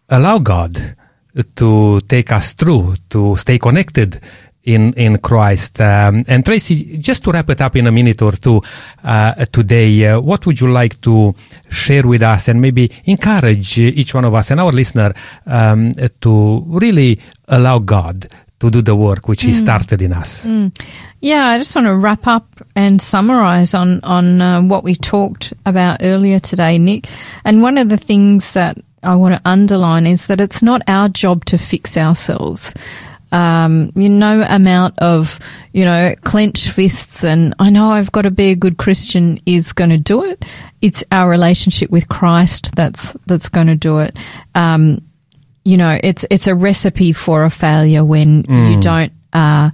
allow 0.10 0.38
God 0.38 0.96
to 1.56 2.02
take 2.02 2.32
us 2.32 2.54
through, 2.54 2.98
to 3.10 3.36
stay 3.36 3.58
connected 3.58 4.22
in 4.64 4.94
in 4.94 5.18
Christ. 5.20 5.80
Um, 5.82 6.24
and 6.28 6.46
Tracy, 6.46 6.98
just 6.98 7.24
to 7.24 7.32
wrap 7.32 7.50
it 7.50 7.62
up 7.62 7.76
in 7.76 7.88
a 7.88 7.92
minute 7.92 8.22
or 8.22 8.34
two 8.34 8.62
uh, 9.04 9.46
today, 9.46 10.08
uh, 10.08 10.20
what 10.20 10.46
would 10.46 10.60
you 10.60 10.72
like 10.72 11.02
to 11.02 11.36
share 11.70 12.04
with 12.08 12.22
us 12.22 12.48
and 12.48 12.62
maybe 12.62 12.92
encourage 13.06 13.78
each 13.78 14.14
one 14.14 14.26
of 14.26 14.34
us 14.34 14.52
and 14.52 14.60
our 14.60 14.72
listener 14.72 15.14
um, 15.46 15.92
to 16.22 16.64
really 16.68 17.20
allow 17.48 17.80
God 17.80 18.28
to 18.60 18.70
do 18.70 18.82
the 18.82 18.96
work 18.96 19.28
which 19.28 19.42
He 19.44 19.54
started 19.54 20.02
in 20.02 20.14
us? 20.14 20.46
Yeah, 21.20 21.48
I 21.48 21.58
just 21.58 21.76
want 21.76 21.88
to 21.88 21.96
wrap 21.96 22.28
up 22.28 22.48
and 22.76 23.02
summarize 23.02 23.74
on 23.74 24.00
on 24.04 24.42
uh, 24.42 24.62
what 24.62 24.84
we 24.84 24.96
talked 24.96 25.54
about 25.66 26.00
earlier 26.02 26.40
today, 26.40 26.78
Nick. 26.78 27.08
And 27.44 27.62
one 27.62 27.78
of 27.78 27.90
the 27.90 27.98
things 27.98 28.54
that 28.54 28.78
I 29.04 29.16
want 29.16 29.36
to 29.36 29.42
underline 29.44 30.08
is 30.08 30.28
that 30.28 30.40
it's 30.40 30.62
not 30.62 30.82
our 30.88 31.10
job 31.10 31.46
to 31.46 31.58
fix 31.58 31.98
ourselves. 31.98 32.74
Um, 33.34 33.92
you 33.96 34.10
know, 34.10 34.46
amount 34.48 35.00
of 35.00 35.40
you 35.74 35.84
know 35.86 36.14
clenched 36.22 36.70
fists 36.70 37.24
and 37.24 37.54
I 37.60 37.70
know 37.70 37.92
I've 37.92 38.12
got 38.12 38.22
to 38.22 38.32
be 38.32 38.52
a 38.52 38.56
good 38.56 38.78
Christian 38.78 39.40
is 39.46 39.74
going 39.74 39.90
to 39.90 39.98
do 39.98 40.24
it. 40.24 40.46
It's 40.82 41.04
our 41.12 41.30
relationship 41.30 41.90
with 41.90 42.08
Christ 42.08 42.76
that's 42.76 43.14
that's 43.26 43.50
going 43.50 43.68
to 43.68 43.76
do 43.76 44.00
it. 44.00 44.18
Um, 44.56 45.02
you 45.66 45.78
know, 45.78 46.00
it's 46.04 46.26
it's 46.30 46.48
a 46.48 46.56
recipe 46.56 47.14
for 47.14 47.44
a 47.44 47.50
failure 47.50 48.06
when 48.06 48.46
you 48.74 48.80
don't 48.82 49.14
uh, 49.34 49.72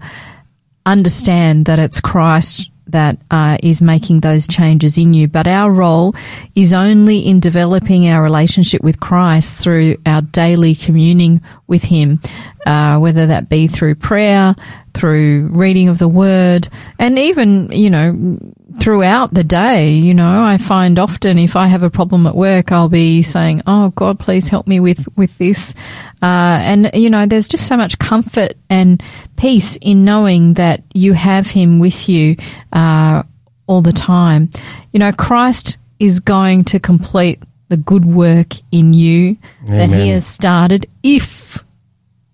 understand 0.86 1.66
that 1.66 1.80
it's 1.80 2.00
Christ 2.00 2.70
that 2.92 3.20
uh, 3.32 3.58
is 3.62 3.82
making 3.82 4.22
those 4.22 4.48
changes 4.48 4.98
in 4.98 5.14
you. 5.14 5.28
But 5.28 5.48
our 5.48 5.72
role 5.72 6.16
is 6.56 6.74
only 6.74 7.20
in 7.20 7.40
developing 7.40 8.08
our 8.08 8.22
relationship 8.22 8.84
with 8.84 9.00
Christ 9.00 9.58
through 9.58 9.98
our 10.06 10.22
daily 10.22 10.76
communing 10.76 11.42
with 11.68 11.84
Him, 11.84 12.20
uh, 12.66 13.00
whether 13.00 13.28
that 13.28 13.50
be 13.50 13.68
through 13.68 13.96
prayer, 13.96 14.56
through 14.94 15.50
reading 15.52 15.90
of 15.90 15.98
the 16.00 16.08
Word, 16.08 16.68
and 16.98 17.18
even, 17.18 17.72
you 17.72 17.90
know, 17.90 18.38
throughout 18.80 19.34
the 19.34 19.44
day, 19.44 19.92
you 19.92 20.14
know, 20.14 20.42
I 20.42 20.58
find 20.58 21.00
often 21.00 21.38
if 21.38 21.56
I 21.56 21.68
have 21.68 21.84
a 21.84 21.90
problem 21.90 22.28
at 22.28 22.36
work, 22.36 22.72
I'll 22.72 22.90
be 22.90 23.22
saying, 23.22 23.62
"Oh 23.68 23.90
God, 23.92 24.20
please 24.20 24.50
help 24.50 24.68
me 24.68 24.80
with 24.80 25.08
with 25.18 25.38
this," 25.38 25.74
uh, 26.22 26.60
and 26.62 26.92
you 26.94 27.10
know, 27.10 27.26
there's 27.26 27.48
just 27.48 27.68
so 27.68 27.78
much 27.78 28.00
comfort 28.00 28.54
and 28.70 29.02
peace 29.38 29.78
in 29.82 30.06
knowing 30.06 30.54
that 30.56 30.84
you 30.94 31.14
have 31.14 31.50
Him 31.50 31.80
with 31.80 32.08
you 32.08 32.36
uh, 32.74 33.24
all 33.68 33.82
the 33.82 33.94
time. 33.94 34.50
You 34.92 35.00
know, 35.00 35.12
Christ 35.12 35.78
is 36.00 36.20
going 36.20 36.64
to 36.66 36.80
complete 36.80 37.42
the 37.70 37.78
good 37.78 38.06
work 38.06 38.54
in 38.72 38.94
you 38.94 39.38
that 39.78 39.90
He 39.90 40.10
has 40.10 40.26
started 40.26 40.88
if 41.04 41.64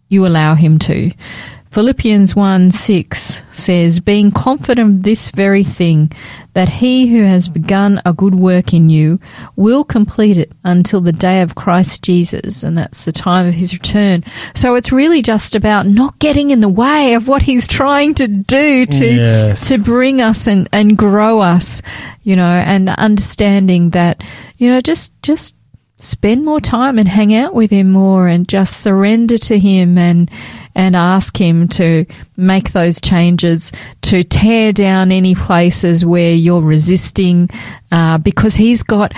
you 0.09 0.25
allow 0.25 0.55
Him 0.55 0.79
to. 0.79 1.11
Philippians 1.75 2.37
1 2.37 2.71
6 2.71 3.43
says, 3.51 3.99
Being 3.99 4.31
confident 4.31 4.89
of 4.95 5.03
this 5.03 5.29
very 5.31 5.65
thing, 5.65 6.09
that 6.53 6.69
he 6.69 7.07
who 7.07 7.21
has 7.21 7.49
begun 7.49 8.01
a 8.05 8.13
good 8.13 8.33
work 8.33 8.73
in 8.73 8.89
you 8.89 9.19
will 9.57 9.83
complete 9.83 10.37
it 10.37 10.53
until 10.63 11.01
the 11.01 11.11
day 11.11 11.41
of 11.41 11.55
Christ 11.55 12.01
Jesus, 12.01 12.63
and 12.63 12.77
that's 12.77 13.03
the 13.03 13.11
time 13.11 13.45
of 13.45 13.53
his 13.53 13.73
return. 13.73 14.23
So 14.53 14.75
it's 14.75 14.93
really 14.93 15.21
just 15.21 15.53
about 15.53 15.85
not 15.85 16.17
getting 16.19 16.51
in 16.51 16.61
the 16.61 16.69
way 16.69 17.13
of 17.13 17.27
what 17.27 17.41
he's 17.41 17.67
trying 17.67 18.13
to 18.15 18.27
do 18.29 18.85
to, 18.85 19.13
Yes. 19.13 19.67
to 19.67 19.77
bring 19.77 20.21
us 20.21 20.47
and, 20.47 20.69
and 20.71 20.97
grow 20.97 21.41
us, 21.41 21.81
you 22.21 22.37
know, 22.37 22.45
and 22.45 22.87
understanding 22.87 23.89
that, 23.89 24.23
you 24.55 24.69
know, 24.69 24.79
just, 24.79 25.11
just 25.21 25.57
spend 25.97 26.45
more 26.45 26.61
time 26.61 26.97
and 26.97 27.09
hang 27.09 27.33
out 27.33 27.53
with 27.53 27.71
him 27.71 27.91
more 27.91 28.29
and 28.29 28.47
just 28.47 28.81
surrender 28.81 29.37
to 29.37 29.59
him 29.59 29.97
and 29.97 30.31
and 30.75 30.95
ask 30.95 31.39
him 31.39 31.67
to 31.69 32.05
make 32.37 32.71
those 32.73 32.99
changes 33.01 33.71
to 34.01 34.23
tear 34.23 34.73
down 34.73 35.11
any 35.11 35.33
places 35.33 36.05
where 36.05 36.33
you're 36.33 36.61
resisting 36.61 37.49
uh, 37.91 38.17
because 38.17 38.55
he's 38.55 38.83
got 38.83 39.13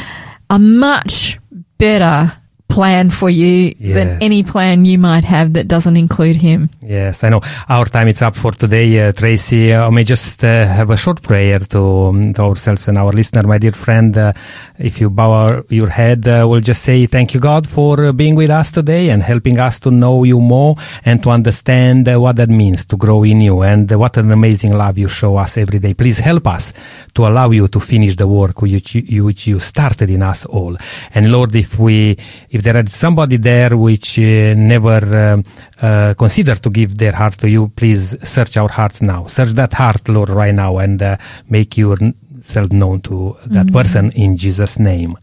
a 0.49 0.59
much 0.59 1.39
better 1.77 2.31
plan 2.67 3.09
for 3.09 3.29
you 3.29 3.73
than 3.79 4.21
any 4.21 4.43
plan 4.43 4.85
you 4.85 4.97
might 4.97 5.23
have 5.23 5.53
that 5.53 5.67
doesn't 5.67 5.97
include 5.97 6.35
him 6.35 6.69
Yes, 6.87 7.23
I 7.25 7.29
know. 7.29 7.41
Our 7.67 7.85
time 7.85 8.07
is 8.07 8.21
up 8.21 8.37
for 8.37 8.53
today, 8.53 9.09
uh, 9.09 9.11
Tracy. 9.11 9.73
Uh, 9.73 9.87
I 9.87 9.89
may 9.89 10.05
just 10.05 10.41
uh, 10.41 10.65
have 10.65 10.89
a 10.89 10.95
short 10.95 11.21
prayer 11.21 11.59
to, 11.59 11.81
um, 11.81 12.33
to 12.33 12.43
ourselves 12.43 12.87
and 12.87 12.97
our 12.97 13.11
listener, 13.11 13.43
my 13.43 13.57
dear 13.57 13.73
friend. 13.73 14.15
Uh, 14.17 14.31
if 14.79 15.01
you 15.01 15.09
bow 15.09 15.31
our, 15.31 15.65
your 15.67 15.89
head, 15.89 16.25
uh, 16.25 16.45
we'll 16.47 16.61
just 16.61 16.83
say 16.83 17.05
thank 17.05 17.33
you, 17.33 17.41
God, 17.41 17.67
for 17.67 18.05
uh, 18.05 18.11
being 18.13 18.35
with 18.35 18.49
us 18.49 18.71
today 18.71 19.09
and 19.09 19.21
helping 19.21 19.59
us 19.59 19.81
to 19.81 19.91
know 19.91 20.23
you 20.23 20.39
more 20.39 20.77
and 21.03 21.21
to 21.23 21.29
understand 21.29 22.07
uh, 22.07 22.17
what 22.21 22.37
that 22.37 22.49
means 22.49 22.85
to 22.85 22.95
grow 22.95 23.23
in 23.23 23.41
you 23.41 23.63
and 23.63 23.91
uh, 23.91 23.99
what 23.99 24.15
an 24.15 24.31
amazing 24.31 24.73
love 24.73 24.97
you 24.97 25.09
show 25.09 25.35
us 25.35 25.57
every 25.57 25.79
day. 25.79 25.93
Please 25.93 26.19
help 26.19 26.47
us 26.47 26.71
to 27.15 27.27
allow 27.27 27.49
you 27.51 27.67
to 27.67 27.81
finish 27.81 28.15
the 28.15 28.27
work 28.27 28.61
which 28.61 28.95
you, 28.95 29.25
which 29.25 29.45
you 29.45 29.59
started 29.59 30.09
in 30.09 30.21
us 30.21 30.45
all. 30.45 30.77
And 31.13 31.33
Lord, 31.33 31.53
if 31.53 31.77
we, 31.77 32.17
if 32.49 32.56
there 32.63 32.77
is 32.77 32.93
somebody 32.93 33.37
there 33.37 33.75
which 33.75 34.19
uh, 34.19 34.53
never 34.55 35.01
um, 35.17 35.43
uh, 35.81 36.13
consider 36.17 36.55
to 36.55 36.69
give 36.69 36.97
their 36.97 37.13
heart 37.13 37.37
to 37.39 37.49
you, 37.49 37.69
please 37.69 38.17
search 38.27 38.57
our 38.57 38.69
hearts 38.69 39.01
now. 39.01 39.27
Search 39.27 39.49
that 39.51 39.73
heart, 39.73 40.07
Lord, 40.09 40.29
right 40.29 40.53
now, 40.53 40.77
and 40.77 41.01
uh, 41.01 41.17
make 41.49 41.77
yourself 41.77 42.71
known 42.71 43.01
to 43.01 43.37
that 43.47 43.71
person 43.71 44.11
in 44.11 44.37
Jesus' 44.37 44.79
name. 44.79 45.17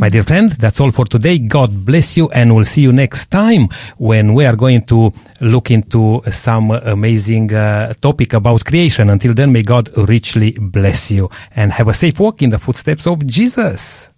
My 0.00 0.08
dear 0.08 0.24
friend, 0.24 0.50
that's 0.52 0.80
all 0.80 0.90
for 0.90 1.04
today. 1.04 1.38
God 1.38 1.86
bless 1.86 2.16
you, 2.16 2.28
and 2.30 2.54
we'll 2.54 2.64
see 2.64 2.82
you 2.82 2.92
next 2.92 3.30
time 3.30 3.68
when 3.96 4.34
we 4.34 4.44
are 4.44 4.56
going 4.56 4.82
to 4.86 5.12
look 5.40 5.70
into 5.70 6.20
some 6.32 6.72
amazing 6.72 7.54
uh, 7.54 7.94
topic 8.00 8.32
about 8.32 8.64
creation. 8.64 9.08
Until 9.08 9.34
then, 9.34 9.52
may 9.52 9.62
God 9.62 9.96
richly 9.96 10.52
bless 10.58 11.12
you 11.12 11.30
and 11.54 11.70
have 11.70 11.86
a 11.86 11.94
safe 11.94 12.18
walk 12.18 12.42
in 12.42 12.50
the 12.50 12.58
footsteps 12.58 13.06
of 13.06 13.24
Jesus. 13.24 14.11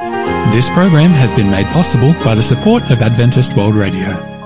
This 0.00 0.70
program 0.70 1.10
has 1.10 1.34
been 1.34 1.50
made 1.50 1.66
possible 1.66 2.14
by 2.24 2.34
the 2.34 2.42
support 2.42 2.90
of 2.90 3.02
Adventist 3.02 3.54
World 3.54 3.74
Radio. 3.74 4.39